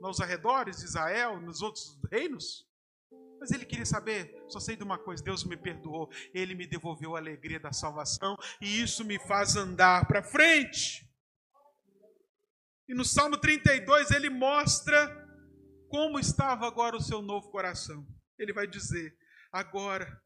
nos 0.03 0.21
arredores 0.21 0.81
de 0.81 0.85
Israel, 0.85 1.41
nos 1.41 1.63
outros 1.63 1.99
reinos? 2.11 2.69
Mas 3.41 3.53
ele 3.53 3.65
queria 3.65 3.87
saber, 3.87 4.45
só 4.51 4.61
sei 4.61 4.77
de 4.77 4.85
uma 4.85 4.99
coisa: 4.99 5.25
Deus 5.25 5.45
me 5.45 5.57
perdoou, 5.57 6.11
ele 6.35 6.55
me 6.55 6.67
devolveu 6.67 7.17
a 7.17 7.19
alegria 7.19 7.59
da 7.59 7.73
salvação, 7.73 8.37
e 8.61 8.83
isso 8.83 9.03
me 9.03 9.19
faz 9.19 9.57
andar 9.57 10.07
para 10.07 10.23
frente. 10.23 11.09
E 12.87 12.95
no 12.95 13.05
Salmo 13.05 13.39
32 13.39 14.11
ele 14.11 14.29
mostra 14.29 15.09
como 15.89 16.19
estava 16.19 16.67
agora 16.67 16.97
o 16.97 17.01
seu 17.01 17.23
novo 17.23 17.51
coração. 17.51 18.07
Ele 18.39 18.53
vai 18.53 18.67
dizer: 18.67 19.17
agora. 19.51 20.21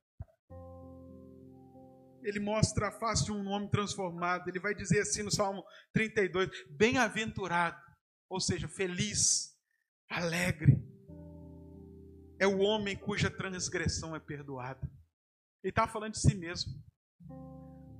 Ele 2.24 2.40
mostra 2.40 2.88
a 2.88 2.92
face 2.92 3.26
de 3.26 3.32
um 3.32 3.46
homem 3.48 3.68
transformado. 3.68 4.48
Ele 4.48 4.58
vai 4.58 4.74
dizer 4.74 5.00
assim 5.00 5.22
no 5.22 5.30
Salmo 5.30 5.62
32: 5.92 6.50
Bem-aventurado, 6.70 7.80
ou 8.28 8.40
seja, 8.40 8.66
feliz, 8.66 9.54
alegre, 10.08 10.82
é 12.38 12.46
o 12.46 12.58
homem 12.58 12.96
cuja 12.96 13.30
transgressão 13.30 14.16
é 14.16 14.20
perdoada. 14.20 14.90
Ele 15.62 15.70
está 15.70 15.86
falando 15.86 16.12
de 16.12 16.20
si 16.20 16.34
mesmo. 16.34 16.72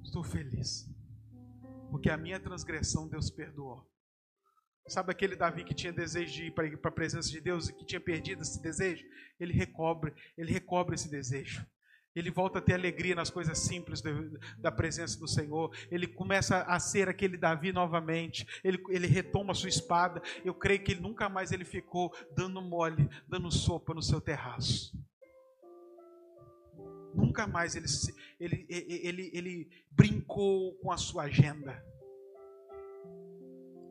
Estou 0.03 0.25
feliz, 0.25 0.89
porque 1.91 2.11
a 2.11 2.17
minha 2.17 2.41
transgressão 2.41 3.09
Deus 3.09 3.31
perdoou. 3.31 3.87
Sabe 4.87 5.13
aquele 5.13 5.35
Davi 5.35 5.65
que 5.65 5.75
tinha 5.75 5.93
desejo 5.93 6.33
de 6.33 6.45
ir 6.47 6.51
para 6.51 6.67
a 6.67 6.93
presença 6.93 7.31
de 7.31 7.41
Deus 7.41 7.69
e 7.69 7.73
que 7.73 7.87
tinha 7.87 8.01
perdido 8.01 8.43
esse 8.43 8.61
desejo? 8.61 9.05
Ele 9.41 9.53
recobre, 9.53 10.15
ele 10.37 10.53
recobre 10.53 10.95
esse 10.95 11.11
desejo. 11.11 11.67
Ele 12.15 12.31
volta 12.31 12.59
a 12.59 12.63
ter 12.63 12.75
alegria 12.75 13.15
nas 13.15 13.29
coisas 13.29 13.59
simples 13.59 14.03
da 14.59 14.71
presença 14.71 15.19
do 15.19 15.27
Senhor. 15.27 15.75
Ele 15.91 16.07
começa 16.07 16.63
a 16.63 16.79
ser 16.79 17.09
aquele 17.09 17.37
Davi 17.37 17.73
novamente. 17.73 18.47
Ele, 18.63 18.83
ele 18.89 19.07
retoma 19.07 19.53
a 19.53 19.55
sua 19.55 19.69
espada. 19.69 20.23
Eu 20.45 20.55
creio 20.55 20.83
que 20.83 20.93
ele 20.93 21.01
nunca 21.01 21.29
mais 21.29 21.51
ele 21.51 21.65
ficou 21.65 22.15
dando 22.37 22.63
mole, 22.63 23.09
dando 23.27 23.51
sopa 23.51 23.93
no 23.93 24.03
seu 24.03 24.21
terraço. 24.21 24.97
Nunca 27.15 27.47
mais 27.47 27.77
ele, 27.77 27.87
ele, 28.41 28.67
ele, 28.69 29.31
ele 29.33 29.85
brincou 29.91 30.75
com 30.77 30.93
a 30.93 30.97
sua 30.97 31.25
agenda. 31.25 31.85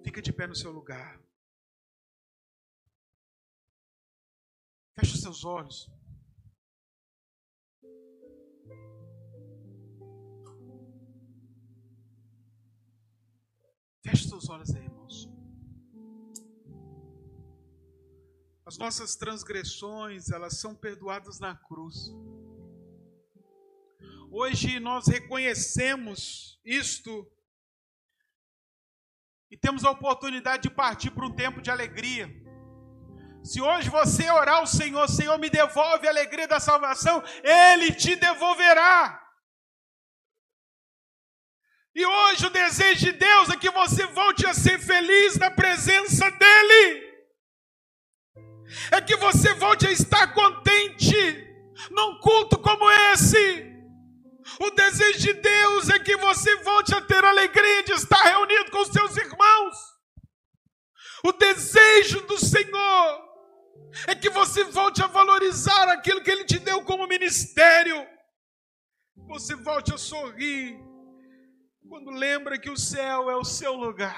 Fica 0.04 0.22
de 0.22 0.32
pé 0.32 0.48
no 0.48 0.56
seu 0.56 0.72
lugar. 0.72 1.20
Feche 4.96 5.16
os 5.16 5.22
seus 5.22 5.44
olhos. 5.44 5.90
Feche 14.04 14.28
seus 14.28 14.50
olhos 14.50 14.74
aí, 14.76 14.84
irmãos. 14.84 15.30
As 18.66 18.78
nossas 18.78 19.16
transgressões, 19.16 20.30
elas 20.30 20.60
são 20.60 20.76
perdoadas 20.76 21.40
na 21.40 21.56
cruz. 21.56 22.12
Hoje 24.32 24.80
nós 24.80 25.08
reconhecemos 25.08 26.60
isto 26.66 27.32
e 29.52 29.56
temos 29.56 29.86
a 29.86 29.92
oportunidade 29.92 30.64
de 30.64 30.70
partir 30.72 31.12
para 31.12 31.28
um 31.28 31.36
tempo 31.36 31.62
de 31.62 31.70
alegria. 31.70 32.28
Se 33.44 33.62
hoje 33.62 33.90
você 33.90 34.30
orar 34.32 34.56
ao 34.56 34.68
Senhor, 34.68 35.06
Senhor, 35.10 35.38
me 35.38 35.50
devolve 35.50 36.08
a 36.08 36.12
alegria 36.12 36.48
da 36.48 36.62
salvação, 36.62 37.22
Ele 37.44 37.94
te 37.94 38.16
devolverá. 38.16 39.22
E 41.94 42.06
hoje 42.06 42.48
o 42.48 42.50
desejo 42.50 43.06
de 43.06 43.12
Deus 43.12 43.50
é 43.50 43.58
que 43.58 43.70
você 43.70 44.06
volte 44.08 44.48
a 44.48 44.54
ser 44.54 44.80
feliz 44.80 45.38
na 45.38 45.52
presença 45.52 46.32
dEle. 46.32 47.14
É 48.92 49.02
que 49.02 49.16
você 49.18 49.54
volte 49.56 49.88
a 49.88 49.92
estar 49.92 50.34
contente 50.34 51.14
num 51.92 52.20
culto 52.20 52.58
como 52.58 52.90
esse. 53.12 53.72
O 54.60 54.72
desejo 54.72 55.20
de 55.20 55.34
Deus 55.34 55.90
é 55.90 56.00
que 56.00 56.16
você 56.18 56.56
volte 56.64 56.96
a 56.96 57.02
ter 57.02 57.24
alegria 57.24 57.84
de 57.84 57.92
estar 57.92 58.22
reunido 58.22 58.72
com 58.72 58.80
os 58.80 58.88
seus 58.88 59.18
irmãos. 59.18 59.78
O 61.26 61.32
desejo 61.34 62.22
do 62.22 62.38
Senhor 62.40 63.33
é 64.08 64.16
que 64.16 64.30
você 64.30 64.64
volte 64.66 65.02
a 65.04 65.08
valorizar 65.08 65.90
aquilo 65.90 66.22
que 66.22 66.32
Ele 66.32 66.46
te 66.46 66.60
deu 66.60 66.84
como 66.84 67.08
ministério. 67.08 68.08
Você 69.16 69.56
volte 69.56 69.94
a 69.94 69.98
sorrir 69.98 70.80
quando 71.88 72.10
lembra 72.10 72.60
que 72.60 72.70
o 72.70 72.78
céu 72.78 73.30
é 73.30 73.36
o 73.36 73.44
seu 73.44 73.74
lugar. 73.74 74.18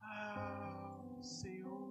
Ah, 0.00 0.98
Senhor. 1.22 1.90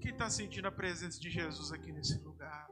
Quem 0.00 0.12
está 0.12 0.30
sentindo 0.30 0.68
a 0.68 0.72
presença 0.72 1.18
de 1.20 1.28
Jesus 1.28 1.72
aqui 1.72 1.92
nesse 1.92 2.18
lugar? 2.18 2.68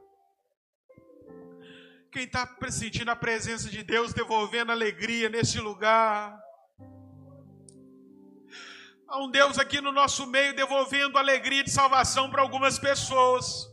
Quem 2.11 2.23
está 2.23 2.49
sentindo 2.71 3.11
a 3.11 3.15
presença 3.15 3.69
de 3.69 3.83
Deus 3.83 4.13
devolvendo 4.13 4.71
alegria 4.71 5.29
nesse 5.29 5.59
lugar? 5.59 6.41
Há 9.07 9.19
um 9.23 9.29
Deus 9.29 9.59
aqui 9.59 9.79
no 9.79 9.91
nosso 9.91 10.25
meio 10.25 10.55
devolvendo 10.55 11.19
alegria 11.19 11.63
de 11.63 11.69
salvação 11.69 12.31
para 12.31 12.41
algumas 12.41 12.79
pessoas. 12.79 13.67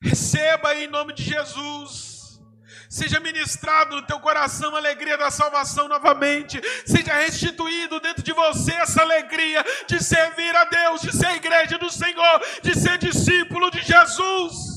Receba 0.00 0.76
em 0.76 0.86
nome 0.86 1.12
de 1.12 1.24
Jesus. 1.24 2.40
Seja 2.88 3.18
ministrado 3.18 3.96
no 3.96 4.06
teu 4.06 4.20
coração 4.20 4.76
a 4.76 4.78
alegria 4.78 5.18
da 5.18 5.30
salvação 5.30 5.88
novamente. 5.88 6.60
Seja 6.86 7.14
restituído 7.14 7.98
dentro 7.98 8.22
de 8.22 8.32
você 8.32 8.74
essa 8.74 9.02
alegria 9.02 9.64
de 9.88 10.02
servir 10.02 10.54
a 10.54 10.64
Deus, 10.66 11.00
de 11.00 11.16
ser 11.16 11.34
igreja 11.34 11.78
do 11.78 11.90
Senhor, 11.90 12.42
de 12.62 12.78
ser 12.78 12.98
discípulo 12.98 13.72
de 13.72 13.82
Jesus. 13.82 14.71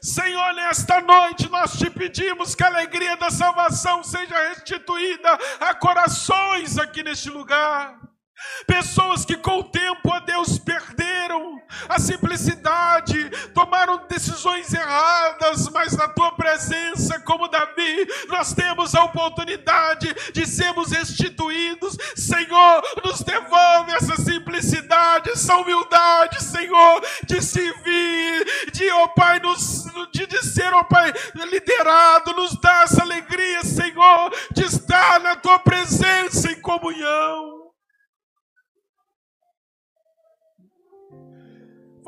Senhor, 0.00 0.54
nesta 0.54 1.00
noite 1.00 1.48
nós 1.50 1.72
te 1.76 1.90
pedimos 1.90 2.54
que 2.54 2.62
a 2.62 2.66
alegria 2.66 3.16
da 3.16 3.30
salvação 3.30 4.02
seja 4.02 4.36
restituída 4.48 5.38
a 5.60 5.74
corações 5.74 6.78
aqui 6.78 7.02
neste 7.02 7.30
lugar. 7.30 8.07
Pessoas 8.66 9.24
que 9.24 9.36
com 9.36 9.60
o 9.60 9.64
tempo, 9.64 10.10
ó 10.10 10.20
Deus, 10.20 10.58
perderam 10.58 11.60
a 11.88 11.98
simplicidade, 11.98 13.30
tomaram 13.54 14.06
decisões 14.08 14.72
erradas, 14.72 15.68
mas 15.70 15.96
na 15.96 16.08
tua 16.08 16.32
presença, 16.32 17.20
como 17.20 17.48
Davi, 17.48 18.06
nós 18.28 18.52
temos 18.52 18.94
a 18.94 19.04
oportunidade 19.04 20.14
de 20.32 20.46
sermos 20.46 20.92
restituídos. 20.92 21.96
Senhor, 22.14 22.82
nos 23.04 23.20
devolve 23.20 23.92
essa 23.92 24.16
simplicidade, 24.16 25.30
essa 25.30 25.56
humildade, 25.56 26.42
Senhor, 26.42 27.02
de 27.26 27.42
servir, 27.42 28.70
de, 28.72 28.90
ó 28.90 29.08
Pai, 29.08 29.40
nos, 29.40 29.84
de, 30.12 30.26
de 30.26 30.44
ser, 30.44 30.72
ó 30.74 30.84
Pai, 30.84 31.12
liderado, 31.34 32.34
nos 32.34 32.58
dá 32.60 32.82
essa 32.82 33.02
alegria, 33.02 33.62
Senhor, 33.62 34.32
de 34.52 34.64
estar 34.64 35.20
na 35.20 35.36
tua 35.36 35.58
presença 35.58 36.50
em 36.50 36.60
comunhão. 36.60 37.57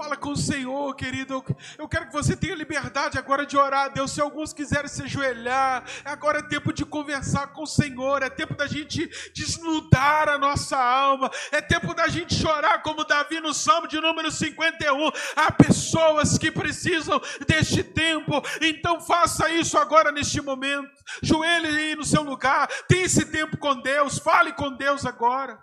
Fala 0.00 0.16
com 0.16 0.30
o 0.30 0.36
Senhor, 0.36 0.96
querido. 0.96 1.44
Eu 1.76 1.86
quero 1.86 2.06
que 2.06 2.12
você 2.14 2.34
tenha 2.34 2.54
liberdade 2.54 3.18
agora 3.18 3.44
de 3.44 3.54
orar 3.54 3.84
a 3.84 3.88
Deus. 3.88 4.12
Se 4.12 4.18
alguns 4.18 4.50
quiserem 4.50 4.88
se 4.88 5.02
ajoelhar, 5.02 5.84
é 6.02 6.08
agora 6.08 6.38
é 6.38 6.42
tempo 6.42 6.72
de 6.72 6.86
conversar 6.86 7.48
com 7.48 7.64
o 7.64 7.66
Senhor. 7.66 8.22
É 8.22 8.30
tempo 8.30 8.54
da 8.54 8.66
gente 8.66 9.06
desnudar 9.34 10.26
a 10.30 10.38
nossa 10.38 10.74
alma. 10.78 11.30
É 11.52 11.60
tempo 11.60 11.92
da 11.92 12.08
gente 12.08 12.34
chorar, 12.34 12.80
como 12.80 13.04
Davi 13.04 13.40
no 13.40 13.52
Salmo 13.52 13.86
de 13.86 14.00
número 14.00 14.30
51. 14.30 15.10
Há 15.36 15.52
pessoas 15.52 16.38
que 16.38 16.50
precisam 16.50 17.20
deste 17.46 17.82
tempo. 17.82 18.42
Então 18.62 19.02
faça 19.02 19.50
isso 19.50 19.76
agora 19.76 20.10
neste 20.10 20.40
momento. 20.40 20.90
Joelhe 21.22 21.66
aí 21.66 21.94
no 21.94 22.06
seu 22.06 22.22
lugar. 22.22 22.66
Tenha 22.88 23.04
esse 23.04 23.26
tempo 23.26 23.58
com 23.58 23.78
Deus. 23.78 24.18
Fale 24.18 24.54
com 24.54 24.74
Deus 24.74 25.04
agora. 25.04 25.62